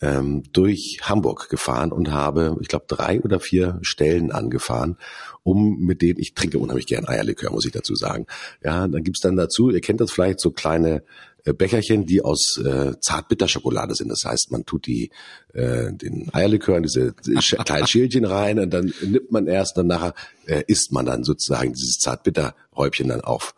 ähm, 0.00 0.44
durch 0.52 1.00
Hamburg 1.02 1.48
gefahren 1.48 1.92
und 1.92 2.12
habe, 2.12 2.56
ich 2.60 2.68
glaube, 2.68 2.86
drei 2.88 3.20
oder 3.20 3.40
vier 3.40 3.78
Stellen 3.82 4.30
angefahren, 4.30 4.96
um 5.42 5.78
mit 5.80 6.02
denen, 6.02 6.18
ich 6.18 6.34
trinke 6.34 6.58
unheimlich 6.58 6.86
gern 6.86 7.08
Eierlikör, 7.08 7.50
muss 7.50 7.66
ich 7.66 7.72
dazu 7.72 7.94
sagen. 7.94 8.26
Ja, 8.62 8.86
dann 8.86 9.02
gibt's 9.02 9.20
dann 9.20 9.36
dazu, 9.36 9.70
ihr 9.70 9.80
kennt 9.80 10.00
das 10.00 10.12
vielleicht, 10.12 10.40
so 10.40 10.50
kleine 10.50 11.02
äh, 11.44 11.52
Becherchen, 11.52 12.06
die 12.06 12.22
aus 12.22 12.58
äh, 12.64 12.92
Zartbitterschokolade 13.00 13.94
sind. 13.94 14.08
Das 14.08 14.22
heißt, 14.24 14.52
man 14.52 14.64
tut 14.64 14.86
die 14.86 15.10
äh, 15.52 15.92
den 15.92 16.28
Eierlikör 16.32 16.76
in 16.76 16.84
diese 16.84 17.12
kleinen 17.12 17.86
Schälchen 17.86 18.24
rein 18.24 18.58
und 18.60 18.70
dann 18.70 18.92
nimmt 19.02 19.32
man 19.32 19.46
erst, 19.46 19.76
dann 19.76 19.88
nachher 19.88 20.14
äh, 20.46 20.62
isst 20.66 20.92
man 20.92 21.06
dann 21.06 21.24
sozusagen 21.24 21.72
dieses 21.72 21.98
Zartbitterhäubchen 21.98 23.08
dann 23.08 23.22
auf. 23.22 23.54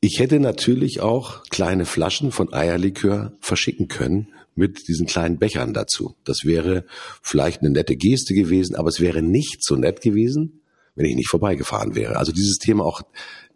Ich 0.00 0.18
hätte 0.18 0.40
natürlich 0.40 1.00
auch 1.00 1.44
kleine 1.44 1.86
Flaschen 1.86 2.32
von 2.32 2.52
Eierlikör 2.52 3.32
verschicken 3.40 3.86
können 3.86 4.34
mit 4.54 4.88
diesen 4.88 5.06
kleinen 5.06 5.38
Bechern 5.38 5.72
dazu. 5.72 6.16
Das 6.24 6.44
wäre 6.44 6.84
vielleicht 7.22 7.60
eine 7.60 7.70
nette 7.70 7.96
Geste 7.96 8.34
gewesen, 8.34 8.76
aber 8.76 8.88
es 8.88 9.00
wäre 9.00 9.22
nicht 9.22 9.64
so 9.64 9.76
nett 9.76 10.00
gewesen, 10.00 10.62
wenn 10.94 11.06
ich 11.06 11.16
nicht 11.16 11.30
vorbeigefahren 11.30 11.94
wäre. 11.94 12.16
Also 12.16 12.32
dieses 12.32 12.58
Thema 12.58 12.84
auch 12.84 13.02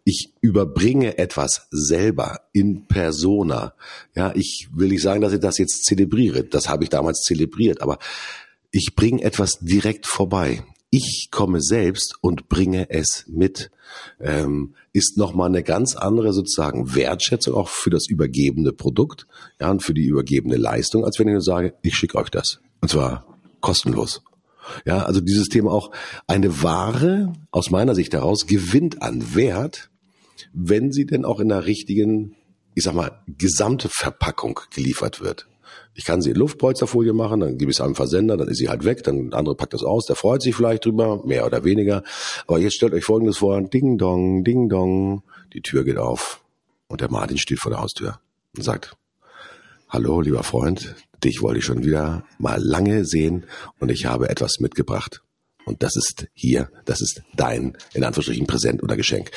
ich 0.07 0.33
überbringe 0.39 1.17
etwas 1.17 1.67
selber 1.69 2.39
in 2.53 2.87
persona. 2.87 3.73
Ja, 4.15 4.33
ich 4.35 4.69
will 4.71 4.87
nicht 4.87 5.01
sagen, 5.01 5.19
dass 5.19 5.33
ich 5.33 5.41
das 5.41 5.57
jetzt 5.57 5.83
zelebriere. 5.83 6.45
Das 6.45 6.69
habe 6.69 6.85
ich 6.85 6.89
damals 6.89 7.23
zelebriert, 7.23 7.81
aber 7.81 7.99
ich 8.71 8.95
bringe 8.95 9.21
etwas 9.21 9.59
direkt 9.59 10.07
vorbei. 10.07 10.63
Ich 10.89 11.29
komme 11.31 11.61
selbst 11.61 12.15
und 12.21 12.47
bringe 12.49 12.89
es 12.89 13.25
mit. 13.27 13.71
Ähm, 14.19 14.75
ist 14.93 15.17
nochmal 15.17 15.49
eine 15.49 15.63
ganz 15.63 15.95
andere 15.95 16.33
sozusagen 16.33 16.95
Wertschätzung 16.95 17.55
auch 17.55 17.69
für 17.69 17.89
das 17.89 18.07
übergebene 18.07 18.73
Produkt, 18.73 19.27
ja, 19.59 19.69
und 19.69 19.83
für 19.83 19.93
die 19.93 20.05
übergebene 20.05 20.57
Leistung, 20.57 21.05
als 21.05 21.19
wenn 21.19 21.27
ich 21.27 21.33
nur 21.33 21.41
sage, 21.41 21.73
ich 21.81 21.95
schicke 21.95 22.17
euch 22.17 22.29
das. 22.29 22.59
Und 22.81 22.89
zwar 22.89 23.25
kostenlos. 23.61 24.21
Ja, 24.85 25.03
also 25.03 25.21
dieses 25.21 25.47
Thema 25.47 25.71
auch 25.71 25.91
eine 26.27 26.61
Ware 26.61 27.33
aus 27.51 27.69
meiner 27.69 27.95
Sicht 27.95 28.13
heraus 28.13 28.47
gewinnt 28.47 29.01
an 29.01 29.35
Wert, 29.35 29.89
wenn 30.53 30.91
sie 30.91 31.05
denn 31.05 31.25
auch 31.25 31.39
in 31.39 31.49
der 31.49 31.65
richtigen, 31.65 32.35
ich 32.75 32.83
sag 32.83 32.93
mal, 32.93 33.23
gesamte 33.27 33.89
Verpackung 33.89 34.59
geliefert 34.73 35.21
wird. 35.21 35.47
Ich 35.97 36.05
kann 36.05 36.21
sie 36.21 36.29
in 36.29 36.35
Luftpolsterfolie 36.35 37.11
machen, 37.11 37.39
dann 37.39 37.57
gebe 37.57 37.71
ich 37.71 37.77
es 37.77 37.81
einem 37.81 37.95
Versender, 37.95 38.37
dann 38.37 38.47
ist 38.47 38.59
sie 38.59 38.69
halt 38.69 38.85
weg, 38.85 39.03
dann 39.03 39.31
der 39.31 39.39
andere 39.39 39.55
packt 39.55 39.73
das 39.73 39.83
aus, 39.83 40.05
der 40.05 40.15
freut 40.15 40.43
sich 40.43 40.55
vielleicht 40.55 40.85
drüber, 40.85 41.23
mehr 41.25 41.43
oder 41.43 41.63
weniger. 41.63 42.03
Aber 42.45 42.59
jetzt 42.59 42.75
stellt 42.75 42.93
euch 42.93 43.03
Folgendes 43.03 43.37
vor, 43.37 43.59
Ding 43.63 43.97
Dong, 43.97 44.43
Ding 44.43 44.69
Dong, 44.69 45.23
die 45.53 45.61
Tür 45.61 45.83
geht 45.83 45.97
auf 45.97 46.39
und 46.87 47.01
der 47.01 47.09
Martin 47.09 47.39
steht 47.39 47.59
vor 47.59 47.71
der 47.71 47.81
Haustür 47.81 48.19
und 48.55 48.61
sagt, 48.61 48.95
Hallo, 49.89 50.21
lieber 50.21 50.43
Freund, 50.43 50.95
dich 51.23 51.41
wollte 51.41 51.59
ich 51.59 51.65
schon 51.65 51.83
wieder 51.83 52.25
mal 52.37 52.61
lange 52.61 53.03
sehen 53.03 53.45
und 53.79 53.89
ich 53.89 54.05
habe 54.05 54.29
etwas 54.29 54.59
mitgebracht. 54.59 55.23
Und 55.67 55.83
das 55.83 55.97
ist 55.97 56.27
hier, 56.33 56.69
das 56.85 57.01
ist 57.01 57.23
dein, 57.35 57.77
in 57.93 58.05
Anführungsstrichen, 58.05 58.47
Präsent 58.47 58.83
oder 58.83 58.95
Geschenk. 58.95 59.31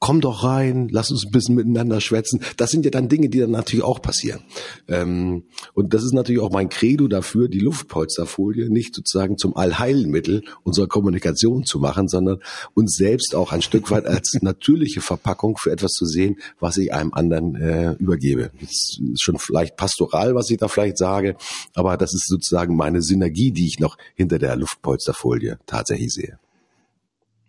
Komm 0.00 0.20
doch 0.20 0.42
rein, 0.42 0.88
lass 0.90 1.12
uns 1.12 1.24
ein 1.24 1.30
bisschen 1.30 1.54
miteinander 1.54 2.00
schwätzen. 2.00 2.40
Das 2.56 2.72
sind 2.72 2.84
ja 2.84 2.90
dann 2.90 3.08
Dinge, 3.08 3.28
die 3.28 3.38
dann 3.38 3.52
natürlich 3.52 3.84
auch 3.84 4.02
passieren. 4.02 4.40
Ähm, 4.88 5.44
und 5.74 5.94
das 5.94 6.02
ist 6.02 6.12
natürlich 6.12 6.42
auch 6.42 6.50
mein 6.50 6.70
Credo 6.70 7.06
dafür, 7.06 7.48
die 7.48 7.60
Luftpolsterfolie 7.60 8.68
nicht 8.68 8.96
sozusagen 8.96 9.38
zum 9.38 9.56
Allheilmittel 9.56 10.42
unserer 10.64 10.88
Kommunikation 10.88 11.64
zu 11.64 11.78
machen, 11.78 12.08
sondern 12.08 12.38
uns 12.74 12.96
selbst 12.96 13.36
auch 13.36 13.52
ein 13.52 13.62
Stück 13.62 13.88
weit 13.92 14.06
als 14.06 14.38
natürliche 14.40 15.00
Verpackung 15.00 15.56
für 15.56 15.70
etwas 15.70 15.92
zu 15.92 16.04
sehen, 16.04 16.40
was 16.58 16.78
ich 16.78 16.92
einem 16.92 17.14
anderen 17.14 17.54
äh, 17.54 17.92
übergebe. 17.92 18.50
Das 18.60 18.70
ist 18.70 19.22
schon 19.22 19.38
vielleicht 19.38 19.76
pastoral, 19.76 20.34
was 20.34 20.50
ich 20.50 20.58
da 20.58 20.66
vielleicht 20.66 20.98
sage, 20.98 21.36
aber 21.74 21.96
das 21.96 22.12
ist 22.12 22.26
sozusagen 22.26 22.74
meine 22.74 23.02
Synergie, 23.02 23.52
die 23.52 23.68
ich 23.68 23.78
noch 23.78 23.96
hinter 24.16 24.40
der 24.40 24.56
Luftpolsterfolie 24.56 25.58
tatsächlich 25.76 26.12
sehe. 26.12 26.38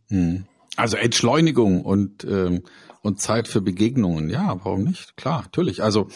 Hm. 0.09 0.45
Also 0.75 0.97
Entschleunigung 0.97 1.83
und, 1.83 2.23
ähm, 2.23 2.63
und 3.01 3.21
Zeit 3.21 3.47
für 3.47 3.61
Begegnungen, 3.61 4.29
ja, 4.29 4.59
warum 4.63 4.83
nicht? 4.83 5.17
Klar, 5.17 5.41
natürlich. 5.43 5.81
Also 5.81 6.07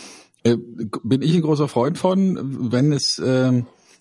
äh, 0.43 0.57
bin 1.03 1.21
ich 1.21 1.33
ein 1.33 1.41
großer 1.41 1.67
Freund 1.67 1.97
von, 1.97 2.71
wenn 2.71 2.91
es, 2.91 3.17
äh, 3.17 3.51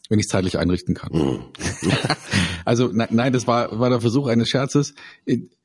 wenn 0.09 0.18
ich 0.18 0.27
es 0.27 0.29
zeitlich 0.29 0.59
einrichten 0.59 0.94
kann. 0.94 1.12
Mhm. 1.12 1.40
also 2.64 2.88
ne, 2.88 3.09
nein, 3.11 3.33
das 3.33 3.46
war, 3.46 3.79
war 3.79 3.90
der 3.90 4.01
Versuch 4.01 4.27
eines 4.27 4.49
Scherzes. 4.49 4.94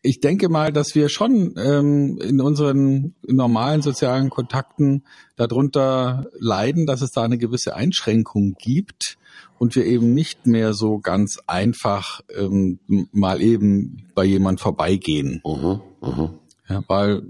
Ich 0.02 0.20
denke 0.22 0.50
mal, 0.50 0.72
dass 0.72 0.96
wir 0.96 1.10
schon 1.10 1.56
ähm, 1.58 2.20
in 2.22 2.40
unseren 2.40 3.16
normalen 3.28 3.82
sozialen 3.82 4.30
Kontakten 4.30 5.04
darunter 5.36 6.28
leiden, 6.40 6.86
dass 6.86 7.02
es 7.02 7.12
da 7.12 7.24
eine 7.24 7.38
gewisse 7.38 7.76
Einschränkung 7.76 8.56
gibt 8.60 9.18
und 9.58 9.76
wir 9.76 9.86
eben 9.86 10.14
nicht 10.14 10.48
mehr 10.48 10.74
so 10.74 11.00
ganz 11.00 11.40
einfach 11.48 12.22
ähm, 12.36 12.80
mal 13.12 13.42
eben 13.42 14.08
bei 14.14 14.26
jemand 14.26 14.60
vorbeigehen. 14.60 15.42
Mhm, 15.46 15.82
mhm. 16.02 16.30
Ja, 16.68 16.84
weil 16.88 17.24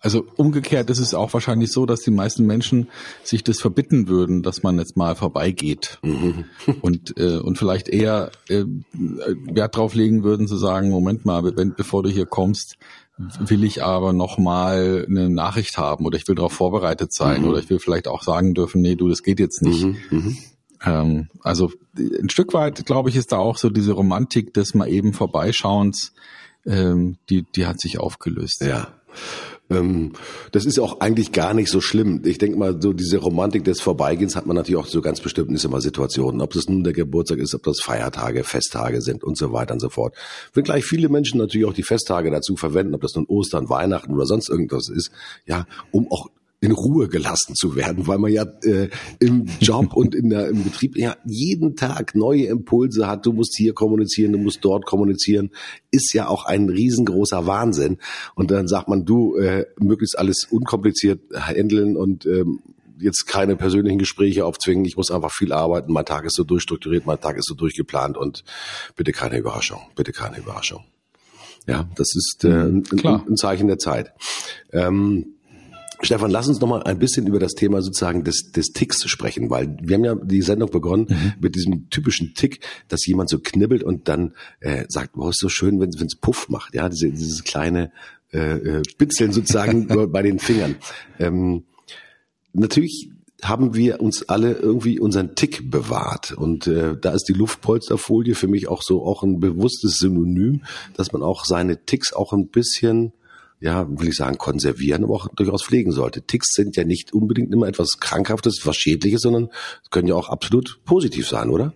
also 0.00 0.24
umgekehrt 0.36 0.88
ist 0.88 0.98
es 0.98 1.14
auch 1.14 1.32
wahrscheinlich 1.34 1.70
so, 1.72 1.84
dass 1.84 2.00
die 2.00 2.10
meisten 2.10 2.46
Menschen 2.46 2.88
sich 3.22 3.44
das 3.44 3.60
verbitten 3.60 4.08
würden, 4.08 4.42
dass 4.42 4.62
man 4.62 4.78
jetzt 4.78 4.96
mal 4.96 5.14
vorbeigeht 5.14 5.98
Mhm. 6.02 6.44
und 6.80 7.18
äh, 7.18 7.38
und 7.38 7.58
vielleicht 7.58 7.88
eher 7.88 8.30
äh, 8.48 8.64
Wert 8.92 9.76
drauf 9.76 9.94
legen 9.94 10.22
würden 10.22 10.48
zu 10.48 10.56
sagen, 10.56 10.90
Moment 10.90 11.24
mal, 11.24 11.44
wenn, 11.56 11.74
bevor 11.74 12.02
du 12.02 12.08
hier 12.08 12.26
kommst, 12.26 12.76
will 13.38 13.64
ich 13.64 13.82
aber 13.82 14.12
noch 14.12 14.38
mal 14.38 15.04
eine 15.08 15.28
Nachricht 15.28 15.76
haben 15.76 16.06
oder 16.06 16.16
ich 16.16 16.26
will 16.26 16.34
darauf 16.34 16.52
vorbereitet 16.52 17.12
sein 17.12 17.44
oder 17.44 17.58
ich 17.58 17.68
will 17.68 17.78
vielleicht 17.78 18.08
auch 18.08 18.22
sagen 18.22 18.54
dürfen, 18.54 18.80
nee, 18.80 18.94
du, 18.94 19.08
das 19.08 19.22
geht 19.22 19.40
jetzt 19.40 19.60
nicht. 19.62 19.84
Mhm. 20.10 20.38
Ähm, 20.84 21.28
also 21.42 21.70
ein 21.96 22.30
Stück 22.30 22.54
weit, 22.54 22.86
glaube 22.86 23.10
ich, 23.10 23.16
ist 23.16 23.32
da 23.32 23.38
auch 23.38 23.58
so 23.58 23.70
diese 23.70 23.92
Romantik 23.92 24.54
des 24.54 24.74
mal 24.74 24.88
eben 24.88 25.12
Vorbeischauens, 25.12 26.12
ähm, 26.66 27.16
die, 27.28 27.42
die 27.42 27.66
hat 27.66 27.80
sich 27.80 27.98
aufgelöst. 27.98 28.62
Ja. 28.62 28.88
Ähm, 29.70 30.12
das 30.52 30.64
ist 30.66 30.78
auch 30.78 31.00
eigentlich 31.00 31.32
gar 31.32 31.54
nicht 31.54 31.70
so 31.70 31.80
schlimm. 31.80 32.22
Ich 32.24 32.38
denke 32.38 32.58
mal, 32.58 32.80
so 32.80 32.92
diese 32.92 33.18
Romantik 33.18 33.64
des 33.64 33.80
Vorbeigehens 33.80 34.36
hat 34.36 34.46
man 34.46 34.56
natürlich 34.56 34.80
auch 34.80 34.86
so 34.86 35.00
ganz 35.00 35.20
bestimmten 35.20 35.54
ist 35.54 35.64
immer 35.64 35.80
Situationen. 35.80 36.40
Ob 36.40 36.52
das 36.52 36.68
nun 36.68 36.82
der 36.82 36.92
Geburtstag 36.92 37.38
ist, 37.38 37.54
ob 37.54 37.62
das 37.62 37.80
Feiertage, 37.80 38.44
Festtage 38.44 39.00
sind 39.00 39.22
und 39.22 39.38
so 39.38 39.52
weiter 39.52 39.74
und 39.74 39.80
so 39.80 39.88
fort. 39.88 40.14
Wenn 40.52 40.64
gleich 40.64 40.84
viele 40.84 41.08
Menschen 41.08 41.38
natürlich 41.38 41.66
auch 41.66 41.74
die 41.74 41.84
Festtage 41.84 42.30
dazu 42.30 42.56
verwenden, 42.56 42.94
ob 42.94 43.02
das 43.02 43.14
nun 43.14 43.26
Ostern, 43.26 43.68
Weihnachten 43.68 44.12
oder 44.12 44.26
sonst 44.26 44.48
irgendwas 44.48 44.88
ist, 44.88 45.10
ja, 45.46 45.66
um 45.92 46.10
auch 46.10 46.28
in 46.62 46.72
Ruhe 46.72 47.08
gelassen 47.08 47.54
zu 47.54 47.74
werden, 47.74 48.06
weil 48.06 48.18
man 48.18 48.30
ja 48.30 48.44
äh, 48.64 48.90
im 49.18 49.46
Job 49.60 49.92
und 49.94 50.14
in 50.14 50.28
der, 50.28 50.48
im 50.48 50.62
Betrieb 50.62 50.96
ja 50.96 51.16
jeden 51.24 51.74
Tag 51.74 52.14
neue 52.14 52.44
Impulse 52.44 53.06
hat. 53.06 53.24
Du 53.24 53.32
musst 53.32 53.56
hier 53.56 53.72
kommunizieren, 53.72 54.32
du 54.32 54.38
musst 54.38 54.62
dort 54.62 54.84
kommunizieren. 54.84 55.50
Ist 55.90 56.12
ja 56.12 56.28
auch 56.28 56.44
ein 56.44 56.68
riesengroßer 56.68 57.46
Wahnsinn. 57.46 57.98
Und 58.34 58.50
dann 58.50 58.68
sagt 58.68 58.88
man, 58.88 59.06
du 59.06 59.36
äh, 59.36 59.66
möglichst 59.78 60.18
alles 60.18 60.46
unkompliziert 60.50 61.20
handeln 61.34 61.96
und 61.96 62.26
ähm, 62.26 62.60
jetzt 62.98 63.26
keine 63.26 63.56
persönlichen 63.56 63.98
Gespräche 63.98 64.44
aufzwingen. 64.44 64.84
Ich 64.84 64.98
muss 64.98 65.10
einfach 65.10 65.32
viel 65.32 65.54
arbeiten. 65.54 65.92
Mein 65.92 66.04
Tag 66.04 66.26
ist 66.26 66.36
so 66.36 66.44
durchstrukturiert, 66.44 67.06
mein 67.06 67.20
Tag 67.20 67.38
ist 67.38 67.46
so 67.46 67.54
durchgeplant 67.54 68.18
und 68.18 68.44
bitte 68.96 69.12
keine 69.12 69.38
Überraschung, 69.38 69.80
bitte 69.96 70.12
keine 70.12 70.38
Überraschung. 70.38 70.84
Ja, 71.66 71.88
das 71.94 72.14
ist 72.14 72.44
äh, 72.44 72.68
ein, 72.68 72.82
Klar. 72.82 73.24
ein 73.26 73.36
Zeichen 73.36 73.66
der 73.66 73.78
Zeit. 73.78 74.12
Ähm, 74.72 75.34
Stefan, 76.02 76.30
lass 76.30 76.48
uns 76.48 76.60
noch 76.60 76.68
mal 76.68 76.82
ein 76.82 76.98
bisschen 76.98 77.26
über 77.26 77.38
das 77.38 77.52
Thema 77.52 77.82
sozusagen 77.82 78.24
des, 78.24 78.52
des 78.52 78.72
Ticks 78.72 79.08
sprechen, 79.08 79.50
weil 79.50 79.76
wir 79.82 79.96
haben 79.96 80.04
ja 80.04 80.14
die 80.14 80.42
Sendung 80.42 80.70
begonnen 80.70 81.06
Mhm. 81.08 81.32
mit 81.40 81.54
diesem 81.54 81.90
typischen 81.90 82.34
Tick, 82.34 82.60
dass 82.88 83.06
jemand 83.06 83.28
so 83.28 83.38
knibbelt 83.38 83.82
und 83.82 84.08
dann 84.08 84.34
äh, 84.60 84.84
sagt, 84.88 85.12
wow, 85.14 85.30
ist 85.30 85.40
so 85.40 85.48
schön, 85.48 85.80
wenn 85.80 85.90
es 85.90 86.16
Puff 86.16 86.48
macht, 86.48 86.74
ja, 86.74 86.88
diese, 86.88 87.10
dieses 87.10 87.44
kleine 87.44 87.92
äh, 88.32 88.38
äh, 88.38 88.82
Bitzeln 88.96 89.32
sozusagen 89.32 89.88
bei 90.12 90.22
den 90.22 90.38
Fingern. 90.38 90.76
Ähm, 91.18 91.64
natürlich 92.52 93.10
haben 93.42 93.74
wir 93.74 94.00
uns 94.00 94.28
alle 94.28 94.52
irgendwie 94.52 95.00
unseren 95.00 95.34
Tick 95.34 95.70
bewahrt. 95.70 96.32
Und 96.32 96.66
äh, 96.66 96.96
da 97.00 97.12
ist 97.12 97.24
die 97.24 97.32
Luftpolsterfolie 97.32 98.34
für 98.34 98.48
mich 98.48 98.68
auch 98.68 98.82
so 98.82 99.02
auch 99.04 99.22
ein 99.22 99.40
bewusstes 99.40 99.98
Synonym, 99.98 100.62
dass 100.94 101.12
man 101.12 101.22
auch 101.22 101.44
seine 101.44 101.84
Ticks 101.84 102.12
auch 102.12 102.32
ein 102.32 102.48
bisschen, 102.48 103.12
ja, 103.60 103.86
will 103.88 104.08
ich 104.08 104.16
sagen, 104.16 104.38
konservieren, 104.38 105.04
aber 105.04 105.14
auch 105.14 105.28
durchaus 105.28 105.62
pflegen 105.62 105.92
sollte. 105.92 106.22
Ticks 106.22 106.54
sind 106.54 106.76
ja 106.76 106.84
nicht 106.84 107.12
unbedingt 107.12 107.52
immer 107.52 107.68
etwas 107.68 107.98
Krankhaftes, 108.00 108.62
was 108.64 108.76
Schädliches, 108.76 109.20
sondern 109.20 109.50
können 109.90 110.08
ja 110.08 110.14
auch 110.14 110.30
absolut 110.30 110.80
positiv 110.84 111.28
sein, 111.28 111.50
oder? 111.50 111.74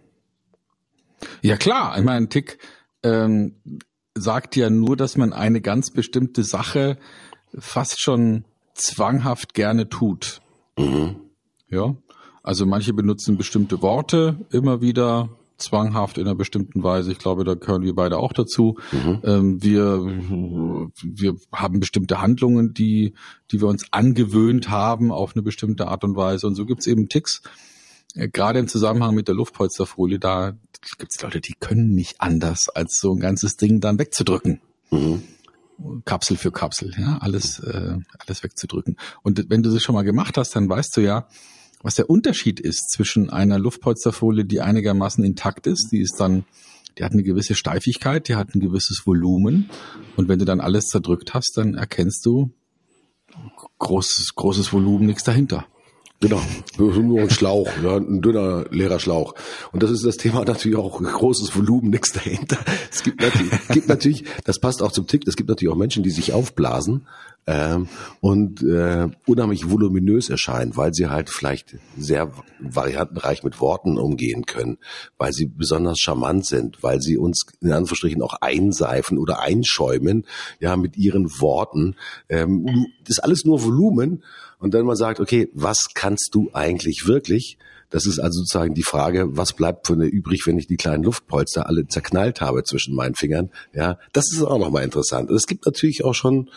Ja 1.43 1.57
klar, 1.57 1.97
ich 1.99 2.05
meine, 2.05 2.29
Tick 2.29 2.59
ähm, 3.03 3.57
sagt 4.15 4.57
ja 4.57 4.71
nur, 4.71 4.97
dass 4.97 5.17
man 5.17 5.33
eine 5.33 5.61
ganz 5.61 5.91
bestimmte 5.91 6.43
Sache 6.43 6.99
fast 7.57 8.01
schon 8.01 8.45
zwanghaft 8.75 9.55
gerne 9.55 9.89
tut. 9.89 10.41
Mhm. 10.79 11.17
Ja, 11.69 11.97
also 12.43 12.67
manche 12.67 12.93
benutzen 12.93 13.37
bestimmte 13.37 13.83
Worte 13.83 14.47
immer 14.51 14.81
wieder 14.81 15.31
zwanghaft 15.57 16.19
in 16.19 16.27
einer 16.27 16.35
bestimmten 16.35 16.83
Weise. 16.83 17.13
Ich 17.13 17.19
glaube, 17.19 17.45
da 17.45 17.55
gehören 17.55 17.83
wir 17.83 17.95
beide 17.95 18.19
auch 18.19 18.33
dazu. 18.33 18.79
Ähm, 19.23 19.63
wir, 19.63 20.01
wir 21.03 21.37
haben 21.53 21.81
bestimmte 21.81 22.21
Handlungen, 22.21 22.75
die, 22.75 23.15
die 23.51 23.61
wir 23.61 23.69
uns 23.69 23.87
angewöhnt 23.93 24.71
haben 24.71 25.13
auf 25.13 25.35
eine 25.35 25.43
bestimmte 25.43 25.89
Art 25.89 26.05
und 26.05 26.17
Weise. 26.17 26.47
Und 26.47 26.55
so 26.55 26.67
gibt's 26.67 26.87
eben 26.87 27.09
Ticks. 27.09 27.43
Äh, 28.15 28.29
Gerade 28.29 28.59
im 28.59 28.69
Zusammenhang 28.69 29.15
mit 29.15 29.29
der 29.29 29.35
Luftpolsterfolie, 29.35 30.19
da 30.19 30.57
gibt's 30.99 31.21
Leute, 31.23 31.41
die 31.41 31.55
können 31.59 31.95
nicht 31.95 32.21
anders, 32.21 32.69
als 32.75 32.99
so 33.01 33.13
ein 33.13 33.21
ganzes 33.21 33.57
Ding 33.57 33.81
dann 33.81 33.99
wegzudrücken. 33.99 34.61
Mhm. 34.91 35.23
Kapsel 36.05 36.37
für 36.37 36.53
Kapsel, 36.53 36.93
ja, 36.97 37.19
alles, 37.19 37.59
äh, 37.59 37.99
alles 38.19 38.43
wegzudrücken. 38.45 38.97
Und 39.23 39.51
wenn 39.51 39.63
du 39.63 39.73
das 39.73 39.83
schon 39.83 39.95
mal 39.95 40.03
gemacht 40.03 40.39
hast, 40.39 40.55
dann 40.55 40.69
weißt 40.69 40.97
du 40.97 41.01
ja, 41.01 41.27
was 41.85 41.95
der 41.97 42.09
Unterschied 42.09 42.61
ist 42.61 42.91
zwischen 42.91 43.29
einer 43.29 43.59
Luftpolsterfolie, 43.59 44.47
die 44.47 44.63
einigermaßen 44.63 45.23
intakt 45.23 45.67
ist, 45.67 45.91
die 45.93 46.01
ist 46.01 46.19
dann, 46.19 46.45
die 46.99 47.05
hat 47.05 47.13
eine 47.13 47.23
gewisse 47.23 47.55
Steifigkeit, 47.55 48.27
die 48.27 48.37
hat 48.37 48.55
ein 48.55 48.61
gewisses 48.61 49.03
Volumen. 49.05 49.69
Und 50.17 50.29
wenn 50.29 50.39
du 50.39 50.47
dann 50.47 50.61
alles 50.61 50.87
zerdrückt 50.87 51.35
hast, 51.35 51.53
dann 51.57 51.75
erkennst 51.75 52.25
du 52.25 52.51
großes, 53.79 54.35
großes 54.35 54.73
Volumen, 54.73 55.07
nichts 55.07 55.25
dahinter. 55.25 55.67
Genau, 56.21 56.41
nur 56.79 57.21
ein 57.21 57.29
Schlauch, 57.29 57.69
ja, 57.83 57.97
ein 57.99 58.23
dünner, 58.23 58.65
leerer 58.71 58.99
Schlauch. 58.99 59.35
Und 59.73 59.83
das 59.83 59.91
ist 59.91 60.07
das 60.07 60.17
Thema 60.17 60.43
natürlich 60.43 60.79
auch 60.79 61.03
großes 61.03 61.55
Volumen, 61.55 61.91
nichts 61.91 62.13
dahinter. 62.13 62.57
Es 62.91 63.03
gibt 63.03 63.21
natürlich, 63.21 63.51
gibt 63.69 63.89
natürlich, 63.89 64.25
das 64.45 64.59
passt 64.59 64.83
auch 64.83 64.93
zum 64.93 65.07
Tick, 65.07 65.29
es 65.29 65.37
gibt 65.37 65.51
natürlich 65.51 65.75
auch 65.75 65.77
Menschen, 65.77 66.03
die 66.03 66.11
sich 66.11 66.33
aufblasen 66.33 67.07
ähm, 67.47 67.89
und 68.21 68.63
äh, 68.63 69.09
unheimlich 69.27 69.71
voluminös 69.71 70.31
erscheinen, 70.31 70.77
weil 70.77 70.95
sie 70.95 71.09
halt 71.09 71.29
vielleicht 71.29 71.77
sehr 71.97 72.33
variantenreich 72.59 73.43
mit 73.43 73.61
Worten 73.61 73.99
umgehen 73.99 74.47
können, 74.47 74.79
weil 75.19 75.33
sie 75.33 75.47
besonders 75.47 75.99
charmant 75.99 76.47
sind, 76.47 76.83
weil 76.83 77.01
sie 77.01 77.19
uns 77.19 77.45
in 77.61 77.73
Anführungsstrichen 77.73 78.23
auch 78.23 78.35
einseifen 78.41 79.19
oder 79.19 79.41
einschäumen, 79.41 80.25
ja, 80.61 80.77
mit 80.77 80.97
ihren 80.97 81.31
Worten. 81.41 81.97
Ähm, 82.29 82.87
das 83.01 83.19
ist 83.19 83.25
alles 83.25 83.45
nur 83.45 83.63
Volumen. 83.63 84.23
Und 84.59 84.73
dann 84.73 84.87
man 84.87 84.97
sagt, 84.97 85.21
okay, 85.21 85.51
was 85.53 85.89
kannst 85.95 86.31
du 86.33 86.51
eigentlich 86.55 87.07
wirklich? 87.07 87.59
Das 87.95 88.07
ist 88.07 88.19
also 88.19 88.41
sozusagen 88.41 88.75
die 88.75 88.83
Frage, 88.83 89.37
was 89.37 89.53
bleibt 89.53 89.87
von 89.87 89.99
mir 89.99 90.09
übrig, 90.09 90.49
wenn 90.49 90.59
ich 90.59 90.67
die 90.67 90.77
kleinen 90.77 91.05
Luftpolster 91.05 91.69
alle 91.69 91.87
zerknallt 91.87 92.41
habe 92.41 92.65
zwischen 92.65 92.97
meinen 92.97 93.15
Fingern? 93.15 93.51
Ja, 93.73 94.01
das 94.13 94.33
ist 94.33 94.43
auch 94.43 94.59
nochmal 94.59 94.83
interessant. 94.83 95.31
Es 95.31 95.47
gibt 95.47 95.65
natürlich 95.65 96.05
auch 96.05 96.13
schon 96.13 96.51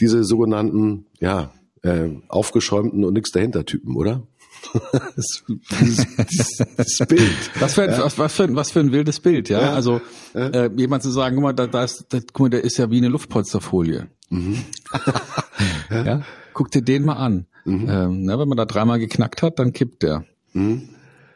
diese 0.00 0.24
sogenannten, 0.24 1.04
ja, 1.20 1.52
äh, 1.82 2.08
aufgeschäumten 2.28 3.04
und 3.04 3.12
nichts 3.12 3.32
dahinter 3.32 3.66
Typen, 3.66 3.96
oder? 3.96 4.26
das, 5.14 5.44
dieses, 5.78 6.06
dieses 6.30 7.06
Bild. 7.06 7.50
Was 7.60 7.74
für, 7.74 7.82
ein, 7.82 7.90
was, 7.90 8.18
was, 8.18 8.32
für, 8.32 8.44
ein, 8.44 8.56
was 8.56 8.70
für 8.70 8.80
ein 8.80 8.90
wildes 8.90 9.20
Bild, 9.20 9.50
ja. 9.50 9.60
Ja. 9.60 9.74
Also 9.74 10.00
Äh, 10.32 10.70
jemand 10.74 11.02
zu 11.02 11.10
sagen, 11.10 11.36
guck 11.36 11.42
mal, 11.42 11.52
da, 11.52 11.66
da 11.66 11.84
ist, 11.84 12.06
da, 12.08 12.18
guck 12.32 12.40
mal, 12.40 12.48
der 12.48 12.64
ist 12.64 12.78
ja 12.78 12.90
wie 12.90 12.96
eine 12.96 13.08
Luftpolsterfolie. 13.08 14.08
ja. 15.90 16.22
Guck 16.54 16.70
dir 16.70 16.80
den 16.80 17.04
mal 17.04 17.16
an. 17.16 17.46
Ähm, 17.66 18.22
ne, 18.22 18.38
wenn 18.38 18.48
man 18.48 18.56
da 18.56 18.64
dreimal 18.64 18.98
geknackt 18.98 19.42
hat, 19.42 19.58
dann 19.58 19.74
kippt 19.74 20.02
der. 20.02 20.24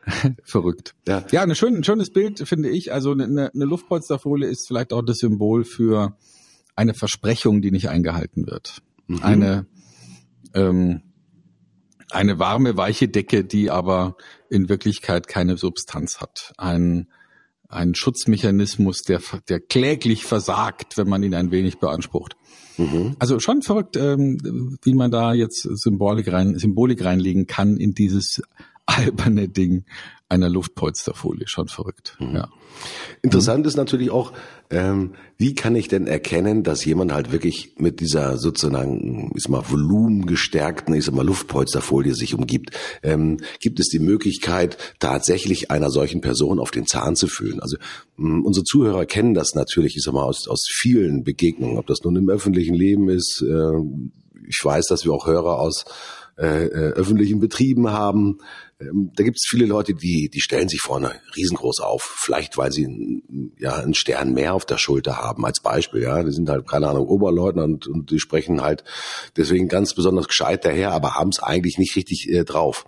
Verrückt. 0.44 0.94
Ja. 1.06 1.24
ja 1.30 1.42
eine 1.42 1.54
schön, 1.54 1.76
ein 1.76 1.84
schönes 1.84 2.12
Bild, 2.12 2.46
finde 2.46 2.70
ich. 2.70 2.92
Also 2.92 3.12
eine, 3.12 3.50
eine 3.54 3.64
Luftpolsterfolie 3.64 4.48
ist 4.48 4.66
vielleicht 4.66 4.92
auch 4.92 5.02
das 5.02 5.18
Symbol 5.18 5.64
für 5.64 6.16
eine 6.74 6.94
Versprechung, 6.94 7.62
die 7.62 7.70
nicht 7.70 7.88
eingehalten 7.88 8.46
wird. 8.46 8.82
Eine, 9.20 9.66
ähm, 10.54 11.02
eine 12.10 12.38
warme, 12.38 12.76
weiche 12.76 13.08
Decke, 13.08 13.44
die 13.44 13.70
aber 13.70 14.16
in 14.48 14.68
Wirklichkeit 14.68 15.28
keine 15.28 15.56
Substanz 15.56 16.20
hat. 16.20 16.52
Ein, 16.56 17.08
ein 17.68 17.94
Schutzmechanismus, 17.94 19.02
der, 19.02 19.20
der 19.48 19.60
kläglich 19.60 20.24
versagt, 20.24 20.96
wenn 20.96 21.08
man 21.08 21.22
ihn 21.22 21.34
ein 21.34 21.50
wenig 21.50 21.78
beansprucht. 21.78 22.36
Also 23.18 23.38
schon 23.38 23.62
verrückt, 23.62 23.96
ähm, 23.96 24.78
wie 24.82 24.94
man 24.94 25.10
da 25.10 25.34
jetzt 25.34 25.62
Symbolik, 25.62 26.32
rein, 26.32 26.58
Symbolik 26.58 27.04
reinlegen 27.04 27.46
kann 27.46 27.76
in 27.76 27.92
dieses 27.92 28.42
alberne 28.96 29.48
Ding 29.48 29.84
einer 30.32 30.48
Luftpolsterfolie. 30.48 31.46
Schon 31.46 31.68
verrückt. 31.68 32.16
Ja. 32.18 32.48
Interessant 33.20 33.66
ist 33.66 33.76
natürlich 33.76 34.10
auch, 34.10 34.32
ähm, 34.70 35.12
wie 35.36 35.54
kann 35.54 35.76
ich 35.76 35.88
denn 35.88 36.06
erkennen, 36.06 36.62
dass 36.62 36.84
jemand 36.84 37.12
halt 37.12 37.30
wirklich 37.30 37.74
mit 37.76 38.00
dieser 38.00 38.38
sozusagen, 38.38 39.30
ist 39.34 39.50
mal 39.50 39.62
volumengestärkten, 39.62 40.94
ist 40.94 41.12
mal 41.12 41.26
Luftpolsterfolie 41.26 42.14
sich 42.14 42.34
umgibt. 42.34 42.70
Ähm, 43.02 43.38
gibt 43.60 43.78
es 43.78 43.88
die 43.88 43.98
Möglichkeit, 43.98 44.78
tatsächlich 44.98 45.70
einer 45.70 45.90
solchen 45.90 46.22
Person 46.22 46.58
auf 46.58 46.70
den 46.70 46.86
Zahn 46.86 47.14
zu 47.14 47.28
fühlen? 47.28 47.60
Also 47.60 47.76
mh, 48.16 48.46
unsere 48.46 48.64
Zuhörer 48.64 49.04
kennen 49.04 49.34
das 49.34 49.54
natürlich, 49.54 49.96
ich 49.96 50.02
sag 50.02 50.14
mal, 50.14 50.24
aus, 50.24 50.48
aus 50.48 50.66
vielen 50.66 51.24
Begegnungen, 51.24 51.76
ob 51.76 51.86
das 51.86 52.02
nun 52.04 52.16
im 52.16 52.30
öffentlichen 52.30 52.74
Leben 52.74 53.10
ist. 53.10 53.44
Äh, 53.46 53.72
ich 54.48 54.58
weiß, 54.64 54.86
dass 54.86 55.04
wir 55.04 55.12
auch 55.12 55.26
Hörer 55.26 55.58
aus 55.58 55.84
äh, 56.38 56.64
äh, 56.64 56.92
öffentlichen 56.94 57.40
Betrieben 57.40 57.90
haben, 57.90 58.38
ähm, 58.88 59.10
da 59.14 59.24
gibt 59.24 59.36
es 59.36 59.46
viele 59.48 59.66
Leute, 59.66 59.94
die, 59.94 60.28
die 60.28 60.40
stellen 60.40 60.68
sich 60.68 60.80
vorne 60.80 61.12
riesengroß 61.36 61.80
auf. 61.80 62.02
Vielleicht, 62.24 62.56
weil 62.56 62.72
sie 62.72 63.22
ja 63.58 63.76
einen 63.76 63.94
Stern 63.94 64.32
mehr 64.32 64.54
auf 64.54 64.64
der 64.64 64.78
Schulter 64.78 65.18
haben, 65.18 65.44
als 65.44 65.60
Beispiel. 65.60 66.02
Ja, 66.02 66.22
die 66.22 66.32
sind 66.32 66.48
halt, 66.48 66.68
keine 66.68 66.88
Ahnung, 66.88 67.06
Oberleutnant 67.06 67.86
und, 67.86 67.94
und 67.94 68.10
die 68.10 68.20
sprechen 68.20 68.62
halt 68.62 68.84
deswegen 69.36 69.68
ganz 69.68 69.94
besonders 69.94 70.28
gescheit 70.28 70.64
daher, 70.64 70.92
aber 70.92 71.14
haben 71.14 71.30
es 71.30 71.42
eigentlich 71.42 71.78
nicht 71.78 71.96
richtig 71.96 72.28
äh, 72.28 72.44
drauf. 72.44 72.86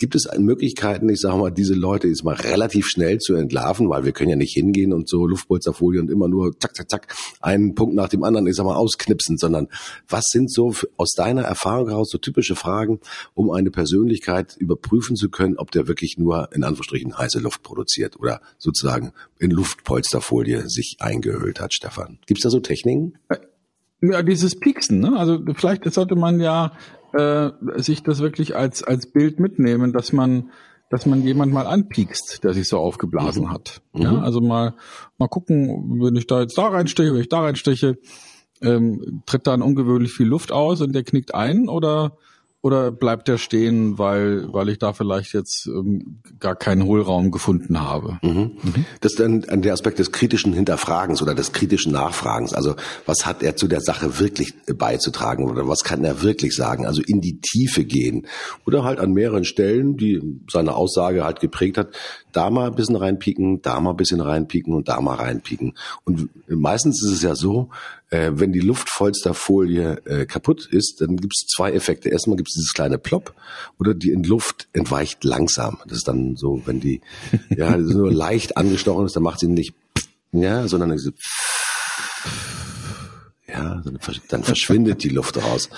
Gibt 0.00 0.16
es 0.16 0.26
Möglichkeiten, 0.38 1.08
ich 1.08 1.20
sage 1.20 1.38
mal, 1.38 1.50
diese 1.50 1.74
Leute 1.74 2.08
ist 2.08 2.24
mal 2.24 2.34
relativ 2.34 2.88
schnell 2.88 3.18
zu 3.18 3.34
entlarven, 3.34 3.88
weil 3.88 4.04
wir 4.04 4.10
können 4.10 4.30
ja 4.30 4.34
nicht 4.34 4.52
hingehen 4.52 4.92
und 4.92 5.08
so 5.08 5.24
Luftpolsterfolie 5.24 6.00
und 6.00 6.10
immer 6.10 6.26
nur 6.26 6.58
zack, 6.58 6.74
zack, 6.74 6.90
zack, 6.90 7.14
einen 7.40 7.76
Punkt 7.76 7.94
nach 7.94 8.08
dem 8.08 8.24
anderen, 8.24 8.48
ich 8.48 8.56
sag 8.56 8.64
mal, 8.64 8.74
ausknipsen, 8.74 9.38
sondern 9.38 9.68
was 10.08 10.24
sind 10.32 10.50
so 10.50 10.74
aus 10.96 11.12
deiner 11.12 11.42
Erfahrung 11.42 11.90
heraus 11.90 12.10
so 12.10 12.18
typische 12.18 12.56
Fragen, 12.56 12.98
um 13.34 13.52
eine 13.52 13.70
Persönlichkeit 13.70 14.56
überprüfen 14.58 15.14
zu 15.14 15.30
können, 15.30 15.58
ob 15.58 15.70
der 15.70 15.86
wirklich 15.86 16.16
nur 16.18 16.48
in 16.52 16.64
Anführungsstrichen 16.64 17.16
heiße 17.16 17.38
Luft 17.38 17.62
produziert 17.62 18.18
oder 18.18 18.40
sozusagen 18.58 19.12
in 19.38 19.52
Luftpolsterfolie 19.52 20.68
sich 20.68 20.96
eingehüllt 20.98 21.60
hat, 21.60 21.72
Stefan? 21.72 22.18
Gibt 22.26 22.40
es 22.40 22.42
da 22.42 22.50
so 22.50 22.58
Techniken? 22.58 23.14
Ja, 24.00 24.24
dieses 24.24 24.58
Pieksen, 24.58 24.98
ne? 24.98 25.16
Also 25.16 25.38
vielleicht 25.54 25.84
sollte 25.92 26.16
man 26.16 26.40
ja 26.40 26.72
äh, 27.14 27.50
sich 27.76 28.02
das 28.02 28.20
wirklich 28.20 28.56
als, 28.56 28.82
als 28.82 29.10
Bild 29.10 29.38
mitnehmen, 29.38 29.92
dass 29.92 30.12
man, 30.12 30.50
dass 30.90 31.06
man 31.06 31.22
jemand 31.22 31.52
mal 31.52 31.66
anpiekst, 31.66 32.42
der 32.42 32.54
sich 32.54 32.68
so 32.68 32.78
aufgeblasen 32.78 33.44
mhm. 33.44 33.50
hat. 33.50 33.82
Ja, 33.94 34.12
mhm. 34.12 34.18
also 34.20 34.40
mal, 34.40 34.74
mal 35.18 35.28
gucken, 35.28 36.00
wenn 36.02 36.16
ich 36.16 36.26
da 36.26 36.40
jetzt 36.40 36.58
da 36.58 36.68
reinsteche, 36.68 37.14
wenn 37.14 37.20
ich 37.20 37.28
da 37.28 37.42
reinsteche, 37.42 37.98
ähm, 38.62 39.22
tritt 39.26 39.46
dann 39.46 39.62
ungewöhnlich 39.62 40.12
viel 40.12 40.26
Luft 40.26 40.52
aus 40.52 40.80
und 40.80 40.92
der 40.94 41.04
knickt 41.04 41.34
ein 41.34 41.68
oder 41.68 42.16
oder 42.64 42.90
bleibt 42.90 43.28
der 43.28 43.36
stehen, 43.36 43.98
weil, 43.98 44.50
weil 44.50 44.70
ich 44.70 44.78
da 44.78 44.94
vielleicht 44.94 45.34
jetzt 45.34 45.66
ähm, 45.66 46.22
gar 46.40 46.56
keinen 46.56 46.84
Hohlraum 46.84 47.30
gefunden 47.30 47.78
habe? 47.78 48.18
Mhm. 48.22 48.52
Mhm. 48.62 48.86
Das 49.02 49.12
ist 49.12 49.20
dann 49.20 49.42
der 49.60 49.74
Aspekt 49.74 49.98
des 49.98 50.12
kritischen 50.12 50.54
Hinterfragens 50.54 51.20
oder 51.20 51.34
des 51.34 51.52
kritischen 51.52 51.92
Nachfragens. 51.92 52.54
Also 52.54 52.74
was 53.04 53.26
hat 53.26 53.42
er 53.42 53.56
zu 53.56 53.68
der 53.68 53.82
Sache 53.82 54.18
wirklich 54.18 54.54
beizutragen 54.78 55.44
oder 55.44 55.68
was 55.68 55.84
kann 55.84 56.04
er 56.04 56.22
wirklich 56.22 56.56
sagen? 56.56 56.86
Also 56.86 57.02
in 57.06 57.20
die 57.20 57.38
Tiefe 57.38 57.84
gehen 57.84 58.26
oder 58.64 58.82
halt 58.82 58.98
an 58.98 59.12
mehreren 59.12 59.44
Stellen, 59.44 59.98
die 59.98 60.22
seine 60.50 60.74
Aussage 60.74 61.22
halt 61.22 61.40
geprägt 61.40 61.76
hat, 61.76 61.88
da 62.36 62.50
mal 62.50 62.68
ein 62.68 62.74
bisschen 62.74 62.96
reinpieken, 62.96 63.62
da 63.62 63.80
mal 63.80 63.90
ein 63.90 63.96
bisschen 63.96 64.20
reinpieken 64.20 64.74
und 64.74 64.88
da 64.88 65.00
mal 65.00 65.14
reinpieken. 65.14 65.74
Und 66.04 66.28
meistens 66.48 67.02
ist 67.02 67.12
es 67.12 67.22
ja 67.22 67.34
so, 67.34 67.70
äh, 68.10 68.32
wenn 68.34 68.52
die 68.52 68.60
Luftpolsterfolie 68.60 70.02
äh, 70.04 70.26
kaputt 70.26 70.66
ist, 70.66 71.00
dann 71.00 71.16
gibt 71.16 71.34
es 71.36 71.46
zwei 71.46 71.72
Effekte. 71.72 72.08
Erstmal 72.08 72.36
gibt 72.36 72.48
es 72.48 72.54
dieses 72.54 72.72
kleine 72.74 72.98
Plop 72.98 73.34
oder 73.78 73.94
die 73.94 74.12
Luft 74.12 74.68
entweicht 74.72 75.24
langsam. 75.24 75.78
Das 75.86 75.98
ist 75.98 76.08
dann 76.08 76.36
so, 76.36 76.62
wenn 76.66 76.80
die 76.80 77.00
ja 77.56 77.76
nur 77.76 78.12
leicht 78.12 78.56
angestochen 78.56 79.06
ist, 79.06 79.16
dann 79.16 79.22
macht 79.22 79.40
sie 79.40 79.48
nicht 79.48 79.74
ja, 80.34 80.66
sondern 80.66 80.98
so 80.98 81.10
ja, 83.54 83.82
dann 84.28 84.42
verschwindet 84.42 85.04
die 85.04 85.10
Luft 85.10 85.36
raus. 85.36 85.70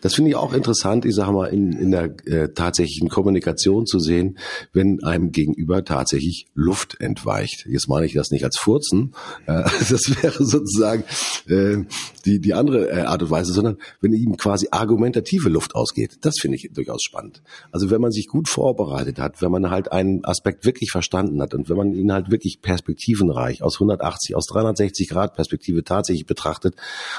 Das 0.00 0.14
finde 0.14 0.30
ich 0.30 0.36
auch 0.36 0.52
interessant, 0.52 1.04
ich 1.04 1.14
sage 1.14 1.30
mal, 1.32 1.46
in, 1.46 1.72
in 1.72 1.92
der 1.92 2.14
äh, 2.26 2.52
tatsächlichen 2.52 3.08
Kommunikation 3.08 3.86
zu 3.86 4.00
sehen, 4.00 4.36
wenn 4.72 5.02
einem 5.04 5.30
gegenüber 5.30 5.84
tatsächlich 5.84 6.46
Luft 6.54 7.00
entweicht. 7.00 7.66
Jetzt 7.66 7.88
meine 7.88 8.06
ich 8.06 8.14
das 8.14 8.30
nicht 8.30 8.44
als 8.44 8.58
Furzen, 8.58 9.14
äh, 9.46 9.62
das 9.90 10.22
wäre 10.22 10.44
sozusagen 10.44 11.04
äh, 11.46 11.84
die, 12.24 12.40
die 12.40 12.52
andere 12.52 12.90
äh, 12.90 13.02
Art 13.02 13.22
und 13.22 13.30
Weise, 13.30 13.52
sondern 13.52 13.76
wenn 14.00 14.12
ihm 14.12 14.36
quasi 14.36 14.66
argumentative 14.72 15.48
Luft 15.48 15.76
ausgeht. 15.76 16.18
Das 16.22 16.34
finde 16.40 16.56
ich 16.56 16.70
durchaus 16.72 17.02
spannend. 17.02 17.42
Also 17.70 17.90
wenn 17.90 18.00
man 18.00 18.10
sich 18.10 18.26
gut 18.26 18.48
vorbereitet 18.48 19.20
hat, 19.20 19.40
wenn 19.40 19.52
man 19.52 19.70
halt 19.70 19.92
einen 19.92 20.24
Aspekt 20.24 20.64
wirklich 20.64 20.90
verstanden 20.90 21.40
hat 21.40 21.54
und 21.54 21.68
wenn 21.68 21.76
man 21.76 21.92
ihn 21.92 22.12
halt 22.12 22.32
wirklich 22.32 22.60
perspektivenreich 22.60 23.62
aus 23.62 23.76
180, 23.76 24.34
aus 24.34 24.46
360 24.46 25.08
Grad 25.08 25.34
Perspektive 25.34 25.84
tatsächlich 25.84 26.26
betrachtet 26.26 26.74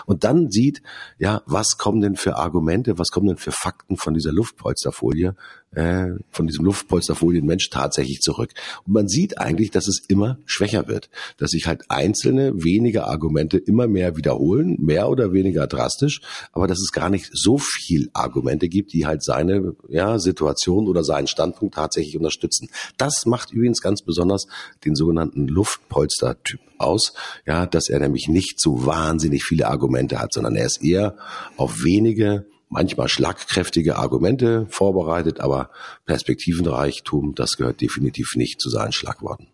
und 0.06 0.24
dann 0.24 0.50
sieht, 0.50 0.82
ja, 1.18 1.42
was 1.46 1.78
kommen 1.78 2.02
denn 2.02 2.16
für 2.16 2.38
Argumente, 2.38 2.98
was 2.98 3.12
kommen 3.12 3.28
denn 3.28 3.38
für 3.38 3.52
Fakten 3.52 3.98
von 3.98 4.14
dieser 4.14 4.32
Luftpolsterfolie, 4.32 5.36
äh, 5.76 6.08
von 6.32 6.48
diesem 6.48 6.66
Luftpolsterfolienmensch 6.66 7.70
tatsächlich 7.70 8.20
zurück. 8.20 8.52
Und 8.86 8.94
man 8.94 9.08
sieht 9.08 9.38
eigentlich, 9.38 9.72
dass 9.72 9.88
es 9.88 10.02
immer 10.08 10.38
schwächer 10.46 10.88
wird, 10.88 11.10
dass 11.38 11.52
sich 11.52 11.68
halt 11.68 11.84
einzelne 11.90 12.52
wenige 12.56 13.06
Argumente 13.06 13.58
immer 13.58 13.88
mehr 13.88 14.18
wiederholen, 14.18 14.76
mehr 14.80 15.10
oder 15.10 15.32
weniger 15.34 15.68
drastisch, 15.68 16.22
aber 16.52 16.68
dass 16.68 16.80
es 16.80 16.92
gar 16.92 17.10
nicht 17.10 17.30
so 17.34 17.58
viel 17.58 18.10
Argumente 18.14 18.68
gibt, 18.68 18.94
die 18.94 19.06
halt 19.06 19.24
seine 19.24 19.74
ja, 19.88 20.20
Situation 20.20 20.88
oder 20.88 21.04
seinen 21.04 21.28
Standpunkt 21.28 21.76
tatsächlich 21.76 22.18
unterstützen. 22.18 22.70
Das 22.98 23.26
macht 23.26 23.52
übrigens 23.52 23.82
ganz 23.82 24.02
besonders 24.02 24.48
den 24.84 24.96
sogenannten 24.96 25.48
Luftpolster-Typ 25.48 26.60
aus, 26.78 27.14
ja, 27.46 27.66
dass 27.66 27.90
er 27.90 28.00
nämlich 28.00 28.28
nicht 28.28 28.60
so 28.60 28.86
wahnsinnig 28.86 29.44
viele 29.44 29.68
Argumente 29.68 30.20
hat, 30.20 30.34
sondern 30.34 30.56
er 30.56 30.66
ist 30.66 30.84
eher 30.84 31.16
auf 31.56 31.84
wenige 31.84 32.46
manchmal 32.72 33.10
schlagkräftige 33.10 33.98
Argumente 33.98 34.66
vorbereitet, 34.70 35.40
aber 35.42 35.70
Perspektivenreichtum, 36.06 37.36
das 37.36 37.58
gehört 37.58 37.82
definitiv 37.82 38.36
nicht 38.36 38.60
zu 38.60 38.70
seinen 38.70 38.94
Schlagworten. 38.94 39.48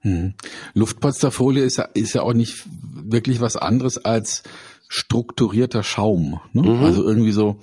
Hm. 0.00 0.34
Luftpolsterfolie 0.74 1.64
ist 1.64 1.78
ja, 1.78 1.84
ist 1.94 2.12
ja 2.12 2.22
auch 2.22 2.34
nicht 2.34 2.66
wirklich 2.92 3.40
was 3.40 3.56
anderes 3.56 4.04
als 4.04 4.42
strukturierter 4.88 5.82
Schaum. 5.82 6.40
Ne? 6.52 6.62
Mhm. 6.62 6.84
Also 6.84 7.02
irgendwie 7.02 7.32
so 7.32 7.58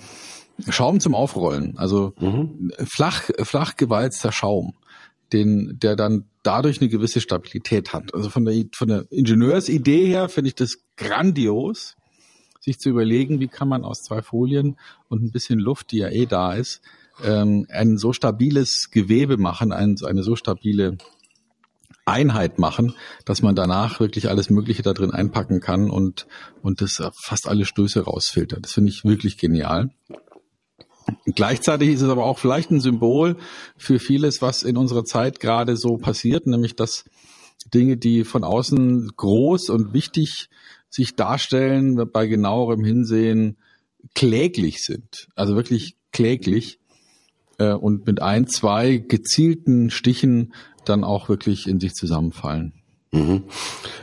Schaum 0.69 0.99
zum 0.99 1.13
Aufrollen. 1.13 1.77
Also 1.77 2.13
mhm. 2.19 2.71
flach, 2.91 3.29
flach 3.43 3.75
gewalzter 3.75 4.31
Schaum, 4.31 4.73
den, 5.33 5.77
der 5.79 5.95
dann 5.95 6.25
dadurch 6.41 6.81
eine 6.81 6.89
gewisse 6.89 7.21
Stabilität 7.21 7.93
hat. 7.93 8.15
Also 8.15 8.31
von 8.31 8.43
der, 8.43 8.55
von 8.73 8.87
der 8.87 9.05
Ingenieursidee 9.11 10.07
her 10.07 10.29
finde 10.29 10.49
ich 10.49 10.55
das 10.55 10.79
grandios 10.97 11.95
sich 12.61 12.79
zu 12.79 12.89
überlegen, 12.89 13.39
wie 13.39 13.47
kann 13.47 13.67
man 13.67 13.83
aus 13.83 14.03
zwei 14.03 14.21
Folien 14.21 14.77
und 15.09 15.23
ein 15.23 15.31
bisschen 15.31 15.59
Luft, 15.59 15.91
die 15.91 15.97
ja 15.97 16.09
eh 16.09 16.25
da 16.25 16.53
ist, 16.53 16.81
ähm, 17.23 17.65
ein 17.69 17.97
so 17.97 18.13
stabiles 18.13 18.89
Gewebe 18.91 19.37
machen, 19.37 19.71
ein, 19.71 19.95
eine 20.05 20.23
so 20.23 20.35
stabile 20.35 20.97
Einheit 22.05 22.59
machen, 22.59 22.95
dass 23.25 23.41
man 23.41 23.55
danach 23.55 23.99
wirklich 23.99 24.29
alles 24.29 24.49
Mögliche 24.49 24.83
da 24.83 24.93
drin 24.93 25.11
einpacken 25.11 25.59
kann 25.59 25.89
und, 25.89 26.27
und 26.61 26.81
das 26.81 27.01
fast 27.13 27.47
alle 27.47 27.65
Stöße 27.65 28.01
rausfiltert. 28.01 28.63
Das 28.63 28.73
finde 28.73 28.91
ich 28.91 29.03
wirklich 29.03 29.37
genial. 29.37 29.91
Gleichzeitig 31.25 31.89
ist 31.89 32.01
es 32.01 32.09
aber 32.09 32.25
auch 32.25 32.39
vielleicht 32.39 32.71
ein 32.71 32.79
Symbol 32.79 33.37
für 33.75 33.99
vieles, 33.99 34.41
was 34.41 34.63
in 34.63 34.77
unserer 34.77 35.03
Zeit 35.03 35.39
gerade 35.39 35.75
so 35.75 35.97
passiert, 35.97 36.47
nämlich 36.47 36.75
dass 36.75 37.05
Dinge, 37.73 37.97
die 37.97 38.23
von 38.23 38.43
außen 38.43 39.11
groß 39.15 39.69
und 39.69 39.93
wichtig 39.93 40.49
sich 40.91 41.15
darstellen, 41.15 42.09
bei 42.11 42.27
genauerem 42.27 42.83
Hinsehen 42.83 43.57
kläglich 44.13 44.83
sind. 44.83 45.29
Also 45.35 45.55
wirklich 45.55 45.95
kläglich 46.11 46.79
äh, 47.57 47.71
und 47.71 48.05
mit 48.05 48.21
ein, 48.21 48.45
zwei 48.45 48.97
gezielten 48.97 49.89
Stichen 49.89 50.53
dann 50.85 51.03
auch 51.03 51.29
wirklich 51.29 51.67
in 51.67 51.79
sich 51.79 51.93
zusammenfallen. 51.93 52.73
Mhm. 53.11 53.43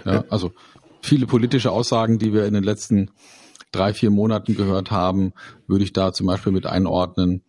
Ja, 0.04 0.24
also 0.30 0.52
viele 1.02 1.26
politische 1.26 1.70
Aussagen, 1.70 2.18
die 2.18 2.32
wir 2.32 2.46
in 2.46 2.54
den 2.54 2.64
letzten 2.64 3.10
drei, 3.70 3.92
vier 3.92 4.10
Monaten 4.10 4.56
gehört 4.56 4.90
haben, 4.90 5.34
würde 5.66 5.84
ich 5.84 5.92
da 5.92 6.12
zum 6.12 6.26
Beispiel 6.26 6.52
mit 6.52 6.66
einordnen. 6.66 7.42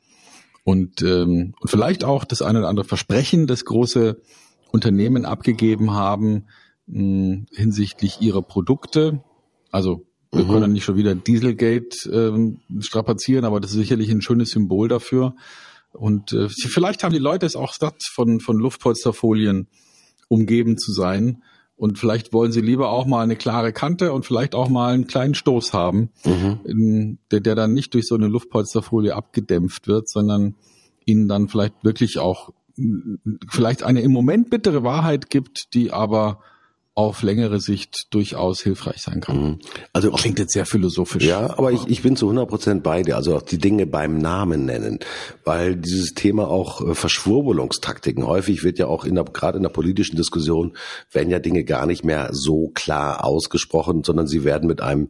Und, 0.65 1.01
ähm, 1.01 1.53
und 1.59 1.69
vielleicht 1.69 2.03
auch 2.03 2.25
das 2.25 2.41
eine 2.41 2.59
oder 2.59 2.67
andere 2.67 2.85
Versprechen, 2.85 3.47
das 3.47 3.63
große 3.63 4.21
Unternehmen 4.71 5.25
abgegeben 5.25 5.93
haben 5.93 6.47
mh, 6.87 7.45
hinsichtlich 7.53 8.21
ihrer 8.21 8.41
Produkte, 8.41 9.23
also 9.71 10.05
wir 10.31 10.45
mhm. 10.45 10.49
können 10.49 10.73
nicht 10.73 10.83
schon 10.83 10.97
wieder 10.97 11.15
Dieselgate 11.15 12.09
ähm, 12.11 12.59
strapazieren, 12.79 13.45
aber 13.45 13.59
das 13.59 13.71
ist 13.71 13.77
sicherlich 13.77 14.09
ein 14.11 14.21
schönes 14.21 14.51
Symbol 14.51 14.87
dafür. 14.87 15.35
Und 15.91 16.33
äh, 16.33 16.49
vielleicht 16.49 17.03
haben 17.03 17.13
die 17.13 17.19
Leute 17.19 17.45
es 17.45 17.55
auch 17.55 17.73
satt, 17.73 18.03
von, 18.03 18.39
von 18.39 18.57
Luftpolsterfolien 18.57 19.67
umgeben 20.27 20.77
zu 20.77 20.91
sein. 20.91 21.41
Und 21.75 21.97
vielleicht 21.97 22.33
wollen 22.33 22.51
sie 22.51 22.61
lieber 22.61 22.89
auch 22.89 23.05
mal 23.05 23.23
eine 23.23 23.37
klare 23.37 23.71
Kante 23.71 24.11
und 24.11 24.25
vielleicht 24.25 24.53
auch 24.53 24.69
mal 24.69 24.93
einen 24.93 25.07
kleinen 25.07 25.33
Stoß 25.33 25.73
haben, 25.73 26.09
mhm. 26.25 26.59
in, 26.65 27.19
der, 27.31 27.39
der 27.39 27.55
dann 27.55 27.73
nicht 27.73 27.93
durch 27.93 28.05
so 28.05 28.15
eine 28.15 28.27
Luftpolsterfolie 28.27 29.15
abgedämpft 29.15 29.87
wird, 29.87 30.09
sondern 30.09 30.55
ihnen 31.05 31.27
dann 31.27 31.47
vielleicht 31.47 31.83
wirklich 31.83 32.19
auch 32.19 32.51
vielleicht 33.49 33.83
eine 33.83 34.01
im 34.01 34.11
Moment 34.11 34.49
bittere 34.49 34.83
Wahrheit 34.83 35.29
gibt, 35.29 35.73
die 35.73 35.91
aber 35.91 36.39
auf 36.95 37.21
längere 37.21 37.59
Sicht 37.59 38.07
durchaus 38.09 38.61
hilfreich 38.61 39.01
sein 39.01 39.21
kann. 39.21 39.41
Mhm. 39.41 39.59
Also 39.93 40.11
klingt 40.11 40.37
jetzt 40.37 40.53
sehr 40.53 40.65
philosophisch. 40.65 41.23
Ja, 41.23 41.57
aber 41.57 41.71
ich, 41.71 41.87
ich 41.87 42.01
bin 42.01 42.17
zu 42.17 42.25
100 42.25 42.49
Prozent 42.49 42.83
bei 42.83 43.03
dir. 43.03 43.15
Also 43.15 43.37
auch 43.37 43.41
die 43.41 43.57
Dinge 43.57 43.85
beim 43.85 44.17
Namen 44.17 44.65
nennen, 44.65 44.99
weil 45.45 45.77
dieses 45.77 46.13
Thema 46.13 46.49
auch 46.49 46.85
äh, 46.85 46.95
Verschwurbelungstaktiken 46.95 48.27
häufig 48.27 48.63
wird 48.63 48.79
ja 48.79 48.87
auch 48.87 49.05
in 49.05 49.15
der, 49.15 49.23
gerade 49.23 49.57
in 49.57 49.63
der 49.63 49.69
politischen 49.69 50.17
Diskussion 50.17 50.75
werden 51.11 51.29
ja 51.29 51.39
Dinge 51.39 51.63
gar 51.63 51.85
nicht 51.85 52.03
mehr 52.03 52.29
so 52.33 52.69
klar 52.73 53.23
ausgesprochen, 53.23 54.03
sondern 54.03 54.27
sie 54.27 54.43
werden 54.43 54.67
mit 54.67 54.81
einem 54.81 55.09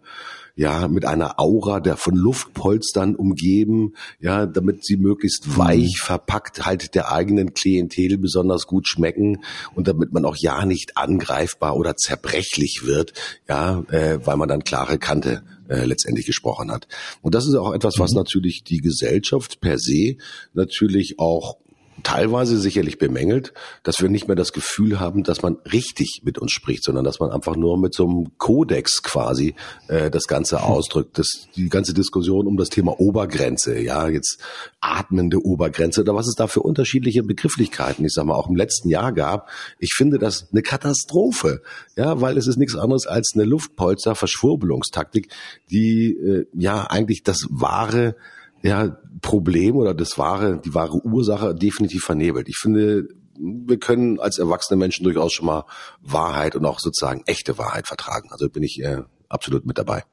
ja, 0.60 0.89
mit 0.89 1.06
einer 1.06 1.39
Aura 1.39 1.80
der 1.80 1.95
von 1.95 2.17
Luftpolstern 2.17 3.15
umgeben, 3.15 3.93
ja, 4.19 4.45
damit 4.45 4.84
sie 4.84 4.98
möglichst 4.98 5.58
weich 5.58 6.02
verpackt 6.02 6.65
halt 6.65 6.95
der 6.95 7.13
eigenen 7.13 7.54
Klientel 7.54 8.17
besonders 8.17 8.67
gut 8.67 8.86
schmecken 8.86 9.38
und 9.74 9.88
damit 9.88 10.12
man 10.12 10.26
auch 10.26 10.36
ja 10.36 10.65
nicht 10.65 10.98
angreifbar 10.98 11.78
oder 11.78 11.95
zerbrechlich 11.95 12.82
wird, 12.84 13.13
ja, 13.48 13.86
äh, 13.89 14.19
weil 14.26 14.36
man 14.36 14.50
dann 14.50 14.65
klare 14.65 14.98
Kante 14.98 15.43
äh, 15.69 15.86
letztendlich 15.86 16.26
gesprochen 16.26 16.74
hat. 16.74 16.89
Und 17.22 17.36
das 17.36 17.48
ist 17.48 17.56
auch 17.56 17.74
etwas, 17.74 17.98
was 17.98 18.12
mhm. 18.12 18.17
natürlich 18.17 18.65
die 18.65 18.82
Gesellschaft 18.82 19.62
per 19.62 19.80
se 19.80 20.17
natürlich 20.54 21.19
auch 21.19 21.56
teilweise 22.04 22.58
sicherlich 22.58 22.98
bemängelt, 22.98 23.54
dass 23.84 24.02
wir 24.02 24.10
nicht 24.10 24.28
mehr 24.28 24.36
das 24.36 24.54
Gefühl 24.54 25.00
haben, 25.00 25.24
dass 25.24 25.42
man 25.42 25.58
richtig 25.72 26.22
mit 26.24 26.38
uns 26.38 26.52
spricht, 26.52 26.84
sondern 26.84 27.04
dass 27.04 27.20
man 27.20 27.32
einfach 27.32 27.56
nur 27.56 27.78
mit 27.78 27.94
so 27.94 28.08
einem 28.08 28.38
Kodex 28.38 29.02
quasi 29.04 29.56
äh, 29.88 30.10
das 30.10 30.28
Ganze 30.28 30.60
hm. 30.60 30.66
ausdrückt. 30.66 31.18
Das, 31.18 31.48
die 31.56 31.70
ganze 31.70 31.94
Diskussion 31.94 32.48
um 32.48 32.58
das 32.58 32.70
Thema 32.70 33.00
Obergrenze, 33.00 33.80
ja, 33.80 34.08
jetzt 34.08 34.40
atmende 34.82 35.44
Obergrenze 35.44 36.02
oder 36.02 36.16
was 36.16 36.28
es 36.28 36.36
da 36.36 36.48
für 36.48 36.62
unterschiedliche 36.62 37.24
Begrifflichkeiten, 37.24 38.06
ich 38.06 38.14
sag 38.14 38.26
mal, 38.26 38.36
auch 38.36 38.50
im 38.50 38.56
letzten 38.56 38.90
Jahr 38.90 39.12
gab. 39.12 39.50
Ich 39.78 39.94
finde 39.94 40.20
das 40.20 40.48
eine 40.52 40.62
Katastrophe, 40.62 41.62
ja, 41.96 42.22
weil 42.22 42.38
es 42.38 42.48
ist 42.48 42.58
nichts 42.58 42.76
anderes 42.76 43.08
als 43.08 43.32
eine 43.36 43.44
Luftpolster-Verschwurbelungstaktik, 43.44 45.30
die 45.70 46.12
äh, 46.12 46.46
ja 46.54 46.84
eigentlich 46.84 47.24
das 47.24 47.48
wahre 47.50 48.16
ja, 48.62 48.98
Problem 49.22 49.76
oder 49.76 49.93
das 49.93 50.17
wahre, 50.17 50.60
die 50.60 50.74
wahre 50.74 51.04
Ursache 51.06 51.56
definitiv 51.56 52.04
vernebelt. 52.04 52.50
Ich 52.50 52.58
finde, 52.58 53.08
wir 53.39 53.80
können 53.80 54.19
als 54.19 54.38
erwachsene 54.38 54.78
Menschen 54.78 55.04
durchaus 55.04 55.34
schon 55.34 55.45
mal 55.45 55.65
Wahrheit 56.02 56.56
und 56.56 56.65
auch 56.65 56.80
sozusagen 56.80 57.24
echte 57.26 57.58
Wahrheit 57.58 57.88
vertragen. 57.88 58.30
Also 58.32 58.50
bin 58.50 58.63
ich 58.63 58.82
äh, 58.84 59.04
absolut 59.30 59.65
mit 59.65 59.78
dabei. 59.78 60.04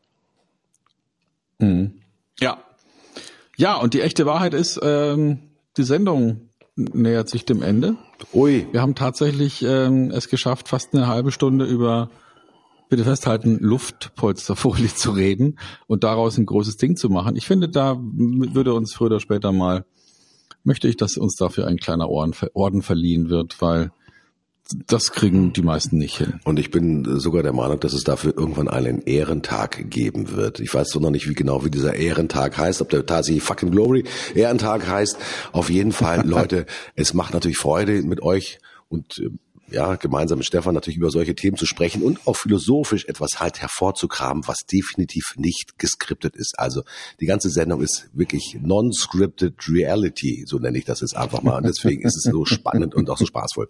Mhm. 1.59 2.01
Ja. 2.39 2.59
Ja, 3.57 3.77
und 3.77 3.95
die 3.95 4.03
echte 4.03 4.27
Wahrheit 4.27 4.55
ist, 4.55 4.79
ähm, 4.83 5.41
die 5.77 5.83
Sendung 5.83 6.51
nähert 6.77 7.29
sich 7.29 7.45
dem 7.45 7.63
Ende. 7.63 7.97
Ui. 8.35 8.67
Wir 8.71 8.83
haben 8.83 8.95
tatsächlich 8.95 9.63
ähm, 9.63 10.11
es 10.11 10.29
geschafft, 10.29 10.69
fast 10.69 10.95
eine 10.95 11.07
halbe 11.07 11.33
Stunde 11.33 11.65
über 11.65 12.11
bitte 12.89 13.05
festhalten, 13.05 13.59
Luftpolsterfolie 13.61 14.89
zu 14.95 15.11
reden 15.11 15.59
und 15.87 16.05
daraus 16.05 16.39
ein 16.39 16.47
großes 16.47 16.77
Ding 16.77 16.97
zu 16.97 17.09
machen. 17.09 17.37
Ich 17.37 17.47
finde, 17.47 17.69
da 17.69 17.99
würde 18.01 18.75
uns 18.75 18.95
früher 18.95 19.07
oder 19.07 19.21
später 19.21 19.53
mal, 19.53 19.85
möchte 20.65 20.89
ich, 20.89 20.97
dass 20.97 21.17
uns 21.17 21.37
dafür 21.37 21.67
ein 21.67 21.77
kleiner 21.77 22.09
Orden, 22.09 22.35
Orden 22.55 22.83
verliehen 22.83 23.29
wird, 23.29 23.61
weil 23.61 23.93
das 24.87 25.13
kriegen 25.13 25.53
die 25.53 25.63
meisten 25.63 25.97
nicht 25.97 26.17
hin. 26.19 26.41
Und 26.45 26.59
ich 26.59 26.71
bin 26.71 27.21
sogar 27.21 27.43
der 27.43 27.53
Meinung, 27.53 27.79
dass 27.79 27.93
es 27.93 28.03
dafür 28.03 28.35
irgendwann 28.37 28.69
einen 28.69 29.03
Ehrentag 29.03 29.91
geben 29.91 30.33
wird. 30.33 30.59
Ich 30.59 30.75
weiß 30.75 30.91
doch 30.91 31.01
noch 31.01 31.11
nicht, 31.11 31.29
wie 31.29 31.35
genau 31.35 31.65
wie 31.65 31.71
dieser 31.71 31.95
Ehrentag 31.95 32.59
heißt, 32.59 32.83
ob 32.83 32.91
der 32.91 33.07
tatsächlich 33.07 33.45
fucking 33.45 33.71
Glory 33.71 34.05
Ehrentag 34.35 34.89
heißt. 34.89 35.19
Auf 35.53 35.71
jeden 35.71 35.93
Fall, 35.93 36.23
Leute, 36.27 36.67
es 36.97 37.15
macht 37.15 37.33
natürlich 37.33 37.59
Freude 37.59 38.03
mit 38.03 38.23
euch 38.23 38.59
und 38.89 39.19
äh, 39.19 39.31
ja, 39.71 39.97
gemeinsam 39.97 40.39
mit 40.39 40.47
Stefan 40.47 40.75
natürlich 40.75 40.97
über 40.99 41.11
solche 41.11 41.35
Themen 41.35 41.57
zu 41.57 41.67
sprechen 41.67 42.03
und 42.03 42.27
auch 42.27 42.37
philosophisch 42.37 43.07
etwas 43.07 43.41
halt 43.41 43.61
hervorzukramen, 43.61 44.47
was 44.47 44.59
definitiv 44.71 45.35
nicht 45.37 45.79
geskriptet 45.79 46.37
ist. 46.37 46.59
Also 46.59 46.83
die 47.21 47.27
ganze 47.27 47.51
Sendung 47.51 47.83
ist 47.83 48.09
wirklich 48.13 48.57
non-scripted 48.61 49.55
reality, 49.69 50.45
so 50.47 50.59
nenne 50.59 50.79
ich 50.79 50.85
das 50.85 51.01
jetzt 51.01 51.17
einfach 51.17 51.43
mal. 51.43 51.57
Und 51.57 51.67
deswegen 51.67 52.03
ist 52.03 52.17
es 52.17 52.31
so 52.31 52.45
spannend 52.45 52.95
und 52.95 53.11
auch 53.11 53.19
so 53.19 53.27
spaßvoll. 53.27 53.69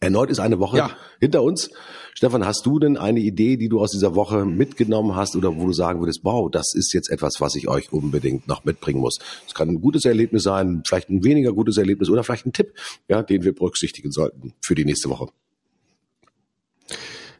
Erneut 0.00 0.30
ist 0.30 0.40
eine 0.40 0.58
Woche 0.58 0.78
ja. 0.78 0.90
hinter 1.20 1.42
uns. 1.42 1.70
Stefan, 2.14 2.46
hast 2.46 2.64
du 2.64 2.78
denn 2.78 2.96
eine 2.96 3.20
Idee, 3.20 3.56
die 3.56 3.68
du 3.68 3.80
aus 3.80 3.90
dieser 3.90 4.14
Woche 4.14 4.44
mitgenommen 4.44 5.16
hast 5.16 5.36
oder 5.36 5.54
wo 5.54 5.66
du 5.66 5.72
sagen 5.72 6.00
würdest, 6.00 6.20
wow, 6.22 6.50
das 6.50 6.72
ist 6.74 6.92
jetzt 6.94 7.10
etwas, 7.10 7.40
was 7.40 7.54
ich 7.56 7.68
euch 7.68 7.92
unbedingt 7.92 8.48
noch 8.48 8.64
mitbringen 8.64 9.00
muss? 9.00 9.18
Es 9.46 9.54
kann 9.54 9.68
ein 9.68 9.80
gutes 9.80 10.04
Erlebnis 10.04 10.42
sein, 10.42 10.82
vielleicht 10.86 11.10
ein 11.10 11.24
weniger 11.24 11.52
gutes 11.52 11.76
Erlebnis 11.76 12.08
oder 12.08 12.24
vielleicht 12.24 12.46
ein 12.46 12.52
Tipp, 12.52 12.72
ja, 13.08 13.22
den 13.22 13.44
wir 13.44 13.54
berücksichtigen 13.54 14.12
sollten 14.12 14.54
für 14.62 14.74
die 14.74 14.84
nächste 14.84 15.10
Woche. 15.10 15.28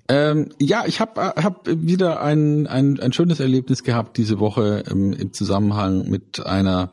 Ähm, 0.08 0.50
ja, 0.60 0.84
ich 0.86 1.00
habe 1.00 1.20
hab 1.20 1.66
wieder 1.66 2.20
ein, 2.20 2.66
ein, 2.66 3.00
ein 3.00 3.12
schönes 3.12 3.40
Erlebnis 3.40 3.82
gehabt 3.82 4.16
diese 4.16 4.38
Woche 4.38 4.84
ähm, 4.90 5.12
im 5.12 5.32
Zusammenhang 5.32 6.08
mit 6.08 6.44
einer, 6.44 6.92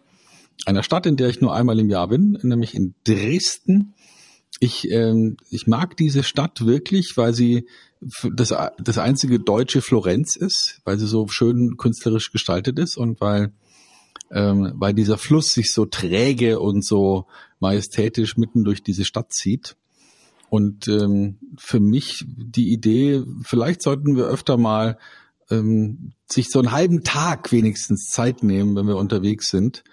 einer 0.66 0.84
Stadt, 0.84 1.06
in 1.06 1.18
der 1.18 1.30
ich 1.30 1.42
nur 1.42 1.54
einmal 1.54 1.80
im 1.80 1.90
Jahr 1.90 2.08
bin, 2.08 2.40
nämlich 2.42 2.74
in 2.76 2.96
Dresden 3.04 3.94
ich, 4.60 4.90
ähm, 4.92 5.38
ich 5.50 5.68
mag 5.68 5.98
diese 5.98 6.24
Stadt 6.24 6.66
wirklich, 6.66 7.18
weil 7.18 7.34
sie 7.34 7.68
das, 8.34 8.54
das 8.78 8.98
einzige 8.98 9.40
deutsche 9.40 9.82
Florenz 9.82 10.36
ist, 10.36 10.82
weil 10.84 10.98
sie 11.00 11.08
so 11.08 11.28
schön 11.28 11.78
künstlerisch 11.78 12.32
gestaltet 12.32 12.80
ist 12.80 12.98
und 12.98 13.22
weil, 13.22 13.52
ähm, 14.32 14.74
weil 14.76 14.94
dieser 14.94 15.18
Fluss 15.18 15.50
sich 15.50 15.74
so 15.74 15.86
träge 15.86 16.60
und 16.60 16.86
so 16.86 17.28
majestätisch 17.60 18.38
mitten 18.38 18.64
durch 18.64 18.84
diese 18.84 19.06
Stadt 19.06 19.32
zieht. 19.34 19.76
Und 20.50 20.88
ähm, 20.88 21.40
für 21.58 21.80
mich 21.80 22.24
die 22.28 22.72
Idee, 22.72 23.24
vielleicht 23.42 23.82
sollten 23.82 24.16
wir 24.16 24.26
öfter 24.26 24.58
mal 24.58 24.98
ähm, 25.50 26.14
sich 26.30 26.50
so 26.52 26.60
einen 26.60 26.72
halben 26.72 27.04
Tag 27.04 27.52
wenigstens 27.52 28.10
Zeit 28.10 28.44
nehmen, 28.44 28.76
wenn 28.76 28.88
wir 28.88 28.98
unterwegs 28.98 29.50
sind 29.50 29.84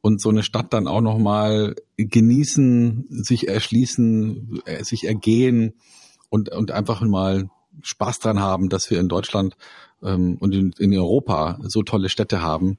und 0.00 0.20
so 0.20 0.28
eine 0.28 0.42
Stadt 0.42 0.72
dann 0.72 0.86
auch 0.86 1.00
noch 1.00 1.18
mal 1.18 1.74
genießen, 1.96 3.06
sich 3.10 3.48
erschließen, 3.48 4.62
äh, 4.64 4.84
sich 4.84 5.04
ergehen 5.04 5.74
und 6.30 6.50
und 6.50 6.70
einfach 6.70 7.00
mal 7.02 7.48
Spaß 7.82 8.18
dran 8.18 8.40
haben, 8.40 8.68
dass 8.68 8.90
wir 8.90 9.00
in 9.00 9.08
Deutschland 9.08 9.56
ähm, 10.02 10.36
und 10.40 10.54
in, 10.54 10.72
in 10.78 10.96
Europa 10.96 11.58
so 11.62 11.82
tolle 11.82 12.08
Städte 12.08 12.42
haben 12.42 12.78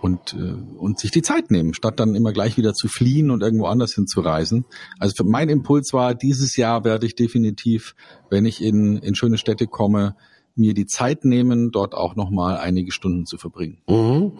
und 0.00 0.34
äh, 0.34 0.54
und 0.78 0.98
sich 0.98 1.10
die 1.10 1.22
Zeit 1.22 1.50
nehmen, 1.50 1.74
statt 1.74 2.00
dann 2.00 2.14
immer 2.14 2.32
gleich 2.32 2.56
wieder 2.56 2.74
zu 2.74 2.88
fliehen 2.88 3.30
und 3.30 3.42
irgendwo 3.42 3.66
anders 3.66 3.94
hinzureisen. 3.94 4.64
Also 4.98 5.14
für 5.16 5.28
mein 5.28 5.48
Impuls 5.48 5.92
war, 5.92 6.14
dieses 6.14 6.56
Jahr 6.56 6.84
werde 6.84 7.06
ich 7.06 7.14
definitiv, 7.14 7.94
wenn 8.30 8.46
ich 8.46 8.62
in 8.62 8.98
in 8.98 9.14
schöne 9.14 9.38
Städte 9.38 9.66
komme, 9.66 10.16
mir 10.58 10.74
die 10.74 10.86
Zeit 10.86 11.24
nehmen, 11.24 11.70
dort 11.70 11.94
auch 11.94 12.16
nochmal 12.16 12.58
einige 12.58 12.92
Stunden 12.92 13.26
zu 13.26 13.38
verbringen. 13.38 13.78
Mhm. 13.88 14.32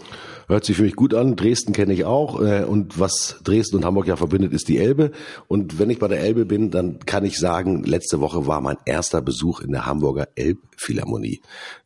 Hört 0.46 0.64
sich 0.64 0.76
für 0.76 0.82
mich 0.82 0.96
gut 0.96 1.14
an. 1.14 1.36
Dresden 1.36 1.72
kenne 1.72 1.92
ich 1.92 2.04
auch. 2.04 2.40
Äh, 2.40 2.64
und 2.64 2.98
was 2.98 3.40
Dresden 3.44 3.76
und 3.76 3.84
Hamburg 3.84 4.06
ja 4.06 4.16
verbindet, 4.16 4.52
ist 4.52 4.68
die 4.68 4.78
Elbe. 4.78 5.12
Und 5.46 5.78
wenn 5.78 5.90
ich 5.90 5.98
bei 5.98 6.08
der 6.08 6.20
Elbe 6.20 6.44
bin, 6.44 6.70
dann 6.70 6.98
kann 7.00 7.24
ich 7.24 7.38
sagen, 7.38 7.84
letzte 7.84 8.20
Woche 8.20 8.46
war 8.46 8.60
mein 8.60 8.76
erster 8.84 9.22
Besuch 9.22 9.60
in 9.60 9.72
der 9.72 9.86
Hamburger 9.86 10.28
Elbphilharmonie. 10.34 11.40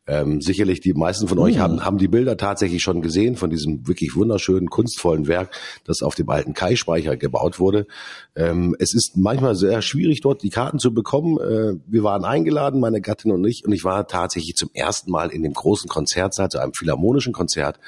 Ähm, 0.05 0.41
sicherlich 0.41 0.81
die 0.81 0.93
meisten 0.93 1.29
von 1.29 1.39
euch 1.39 1.57
oh. 1.57 1.59
haben, 1.59 1.85
haben 1.85 1.97
die 1.97 2.09
Bilder 2.09 2.35
tatsächlich 2.35 2.83
schon 2.83 3.01
gesehen 3.01 3.37
von 3.37 3.49
diesem 3.49 3.87
wirklich 3.87 4.17
wunderschönen, 4.17 4.69
kunstvollen 4.69 5.27
Werk, 5.27 5.55
das 5.85 6.01
auf 6.01 6.15
dem 6.15 6.29
alten 6.29 6.53
Kai-Speicher 6.53 7.15
gebaut 7.15 7.57
wurde. 7.57 7.87
Ähm, 8.35 8.75
es 8.79 8.93
ist 8.93 9.15
manchmal 9.15 9.55
sehr 9.55 9.81
schwierig, 9.81 10.19
dort 10.19 10.43
die 10.43 10.49
Karten 10.49 10.77
zu 10.77 10.93
bekommen. 10.93 11.37
Äh, 11.39 11.79
wir 11.87 12.03
waren 12.03 12.25
eingeladen, 12.25 12.81
meine 12.81 12.99
Gattin 12.99 13.31
und 13.31 13.45
ich, 13.45 13.63
und 13.65 13.71
ich 13.71 13.85
war 13.85 14.05
tatsächlich 14.05 14.22
zum 14.55 14.69
ersten 14.73 15.11
Mal 15.11 15.29
in 15.29 15.43
dem 15.43 15.53
großen 15.53 15.89
Konzertsaal, 15.89 16.49
zu 16.49 16.59
einem 16.59 16.73
philharmonischen 16.73 17.33
Konzert 17.33 17.79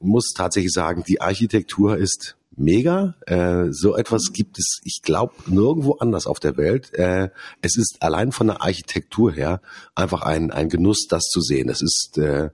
muss 0.00 0.32
tatsächlich 0.34 0.72
sagen, 0.72 1.04
die 1.06 1.20
Architektur 1.20 1.96
ist 1.96 2.36
mega. 2.56 3.14
Äh, 3.26 3.66
so 3.70 3.96
etwas 3.96 4.32
gibt 4.32 4.58
es, 4.58 4.80
ich 4.84 5.02
glaube, 5.02 5.34
nirgendwo 5.46 5.92
anders 5.94 6.26
auf 6.26 6.40
der 6.40 6.56
Welt. 6.56 6.92
Äh, 6.94 7.30
es 7.60 7.76
ist 7.76 7.96
allein 8.00 8.32
von 8.32 8.48
der 8.48 8.62
Architektur 8.62 9.32
her 9.32 9.60
einfach 9.94 10.22
ein, 10.22 10.50
ein 10.50 10.68
Genuss, 10.68 11.06
das 11.08 11.24
zu 11.24 11.40
sehen. 11.40 11.68
Es 11.68 11.82
ist, 11.82 12.18
äh, 12.18 12.50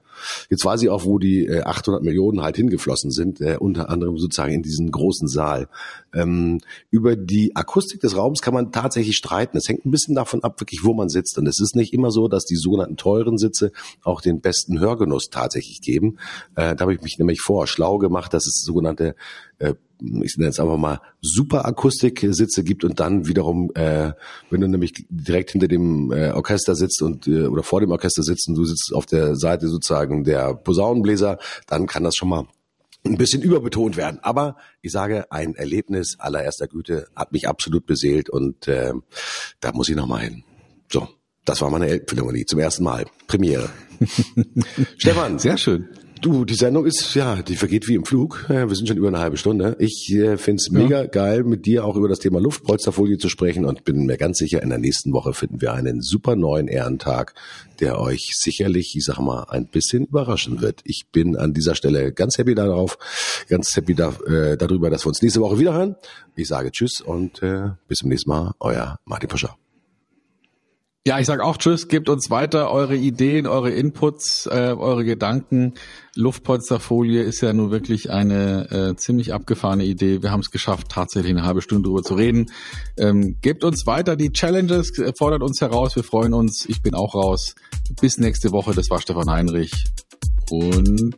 jetzt 0.51 0.65
weiß 0.65 0.83
ich 0.83 0.89
auch, 0.91 1.05
wo 1.05 1.19
die 1.19 1.47
äh, 1.47 1.63
800 1.63 2.03
Millionen 2.03 2.43
halt 2.43 2.57
hingeflossen 2.57 3.11
sind, 3.11 3.41
äh, 3.41 3.57
unter 3.59 3.91
anderem 3.91 4.19
sozusagen 4.19 4.53
in 4.53 4.63
diesen 4.63 4.91
großen 4.91 5.29
Saal. 5.29 5.69
Ähm, 6.15 6.61
über 6.91 7.17
die 7.17 7.55
Akustik 7.55 8.01
des 8.01 8.17
Raums 8.17 8.41
kann 8.41 8.55
man 8.55 8.73
tatsächlich 8.73 9.17
streiten. 9.17 9.57
Es 9.57 9.69
hängt 9.69 9.85
ein 9.85 9.91
bisschen 9.91 10.15
davon 10.15 10.43
ab, 10.43 10.61
wirklich, 10.61 10.81
wo 10.85 10.95
man 10.95 11.09
sitzt. 11.09 11.39
Und 11.39 11.47
es 11.47 11.61
ist 11.61 11.77
nicht 11.77 11.93
immer 11.93 12.11
so, 12.11 12.29
dass 12.29 12.45
die 12.45 12.57
sogenannten 12.57 12.97
teuren 12.97 13.39
Sitze 13.39 13.73
auch 14.03 14.21
den 14.21 14.41
besten 14.41 14.79
Hörgenuss 14.81 15.31
tatsächlich 15.31 15.81
geben. 15.81 16.19
Äh, 16.55 16.75
da 16.75 16.83
habe 16.83 16.95
ich 16.95 17.03
mich 17.03 17.19
nämlich 17.19 17.41
vor 17.41 17.67
schlau 17.67 17.99
gemacht, 17.99 18.33
dass 18.35 18.47
es 18.47 18.63
sogenannte 18.63 19.15
äh, 19.59 19.75
ich 20.23 20.37
nenne 20.37 20.51
es 20.51 20.61
einfach 20.61 20.77
mal 20.77 21.01
super 21.21 21.67
Akustik-Sitze 21.67 22.63
gibt 22.63 22.85
und 22.85 23.01
dann 23.01 23.27
wiederum, 23.27 23.71
äh, 23.75 24.13
wenn 24.51 24.61
du 24.61 24.69
nämlich 24.69 25.07
direkt 25.09 25.51
hinter 25.51 25.69
dem 25.69 26.13
äh, 26.13 26.31
Orchester 26.31 26.77
sitzt 26.77 27.03
und 27.03 27.27
äh, 27.27 27.47
oder 27.47 27.63
vor 27.63 27.81
dem 27.81 27.91
Orchester 27.91 28.23
sitzt 28.23 28.49
und 28.49 28.55
du 28.55 28.65
sitzt 28.65 28.93
auf 28.95 29.07
der 29.07 29.35
Seite 29.37 29.69
sozusagen 29.69 30.25
der 30.25 30.55
Posaunenbläser, 30.55 31.39
dann 31.67 31.87
kann 31.87 32.05
das 32.05 32.15
schon 32.15 32.29
mal 32.29 32.47
ein 33.05 33.17
bisschen 33.17 33.43
überbetont 33.43 33.97
werden. 33.97 34.19
Aber 34.23 34.57
ich 34.83 34.93
sage, 34.93 35.31
ein 35.31 35.55
Erlebnis 35.55 36.17
allererster 36.19 36.69
Güte 36.69 37.09
hat 37.17 37.33
mich 37.33 37.49
absolut 37.49 37.87
beseelt 37.87 38.31
und 38.31 38.69
äh, 38.69 38.93
da 39.61 39.73
muss 39.73 39.89
ich 39.89 39.97
nochmal 39.97 40.23
hin. 40.23 40.45
So, 40.91 41.09
das 41.45 41.61
war 41.61 41.71
meine 41.71 41.89
Elbphilharmonie 41.89 42.45
zum 42.45 42.61
ersten 42.61 42.85
Mal. 42.85 43.07
Premiere. 43.27 43.69
Stefan. 44.99 45.39
Sehr 45.39 45.57
schön. 45.57 45.89
Du, 46.21 46.45
die 46.45 46.55
Sendung 46.55 46.85
ist, 46.85 47.15
ja, 47.15 47.43
die 47.43 47.55
vergeht 47.55 47.87
wie 47.87 47.95
im 47.95 48.05
Flug. 48.05 48.47
Wir 48.49 48.75
sind 48.75 48.89
schon 48.89 48.97
über 48.97 49.09
eine 49.09 49.21
halbe 49.21 49.37
Stunde. 49.37 49.77
Ich 49.79 50.13
äh, 50.13 50.37
finde 50.37 50.61
es 50.61 50.71
mega 50.71 51.03
ja. 51.03 51.07
geil, 51.07 51.45
mit 51.45 51.65
dir 51.67 51.85
auch 51.85 51.97
über 51.97 52.09
das 52.09 52.19
Thema 52.19 52.41
Luftpolsterfolie 52.41 53.19
zu 53.19 53.29
sprechen 53.29 53.65
und 53.65 53.85
bin 53.85 54.07
mir 54.07 54.17
ganz 54.17 54.39
sicher, 54.39 54.63
in 54.63 54.71
der 54.71 54.79
nächsten 54.79 55.13
Woche 55.13 55.33
finden 55.33 55.61
wir 55.61 55.75
einen 55.75 56.01
super 56.01 56.35
neuen 56.35 56.67
Ehrentag, 56.67 57.35
der 57.81 58.01
euch 58.01 58.33
sicherlich, 58.35 58.95
ich 58.97 59.05
sag 59.05 59.19
mal, 59.19 59.45
ein 59.45 59.67
bisschen 59.67 60.07
überraschen 60.07 60.61
wird. 60.61 60.81
Ich 60.85 61.07
bin 61.13 61.37
an 61.37 61.55
dieser 61.55 61.75
Stelle 61.75 62.13
ganz 62.13 62.39
happy 62.39 62.55
darauf, 62.55 62.99
ganz 63.49 63.77
happy 63.77 63.95
da, 63.95 64.13
äh, 64.27 64.57
darüber, 64.57 64.91
dass 64.91 65.05
wir 65.05 65.09
uns 65.09 65.23
nächste 65.23 65.41
Woche 65.41 65.59
wiederhören. 65.59 65.97
Ich 66.35 66.49
sage 66.49 66.73
Tschüss 66.73 67.01
und 67.01 67.43
äh, 67.43 67.71
bis 67.87 67.99
zum 67.99 68.09
nächsten 68.09 68.31
Mal. 68.31 68.55
Euer 68.61 68.99
Martin 69.05 69.29
Puscher. 69.29 69.57
Ja, 71.09 71.19
ich 71.19 71.25
sage 71.25 71.43
auch 71.43 71.57
Tschüss, 71.57 71.89
gebt 71.89 72.11
uns 72.11 72.29
weiter 72.29 72.71
eure 72.71 72.95
Ideen, 72.95 73.47
eure 73.47 73.71
Inputs, 73.71 74.45
äh, 74.45 74.75
eure 74.77 75.07
Gedanken. 75.07 75.73
Luftpolsterfolie 76.15 77.23
ist 77.23 77.41
ja 77.41 77.55
nun 77.55 77.71
wirklich 77.71 78.11
eine 78.11 78.71
äh, 78.71 78.95
ziemlich 78.95 79.33
abgefahrene 79.33 79.85
Idee. 79.85 80.23
Wir 80.23 80.31
haben 80.31 80.41
es 80.41 80.51
geschafft, 80.51 80.91
tatsächlich 80.91 81.31
eine 81.31 81.47
halbe 81.47 81.63
Stunde 81.63 81.89
drüber 81.89 82.03
zu 82.03 82.13
reden. 82.13 82.51
Ähm, 82.99 83.39
gebt 83.41 83.65
uns 83.65 83.87
weiter 83.87 84.17
die 84.17 84.35
Challenges, 84.35 84.93
fordert 85.17 85.41
uns 85.43 85.63
heraus, 85.63 85.97
wir 85.97 86.05
freuen 86.05 86.35
uns. 86.35 86.67
Ich 86.69 86.83
bin 86.83 86.93
auch 86.95 87.15
raus. 87.15 87.55
Bis 88.03 88.19
nächste 88.19 88.53
Woche, 88.53 88.75
das 88.75 88.91
war 88.91 89.01
Stefan 89.01 89.31
Heinrich 89.31 89.87
und 90.51 91.17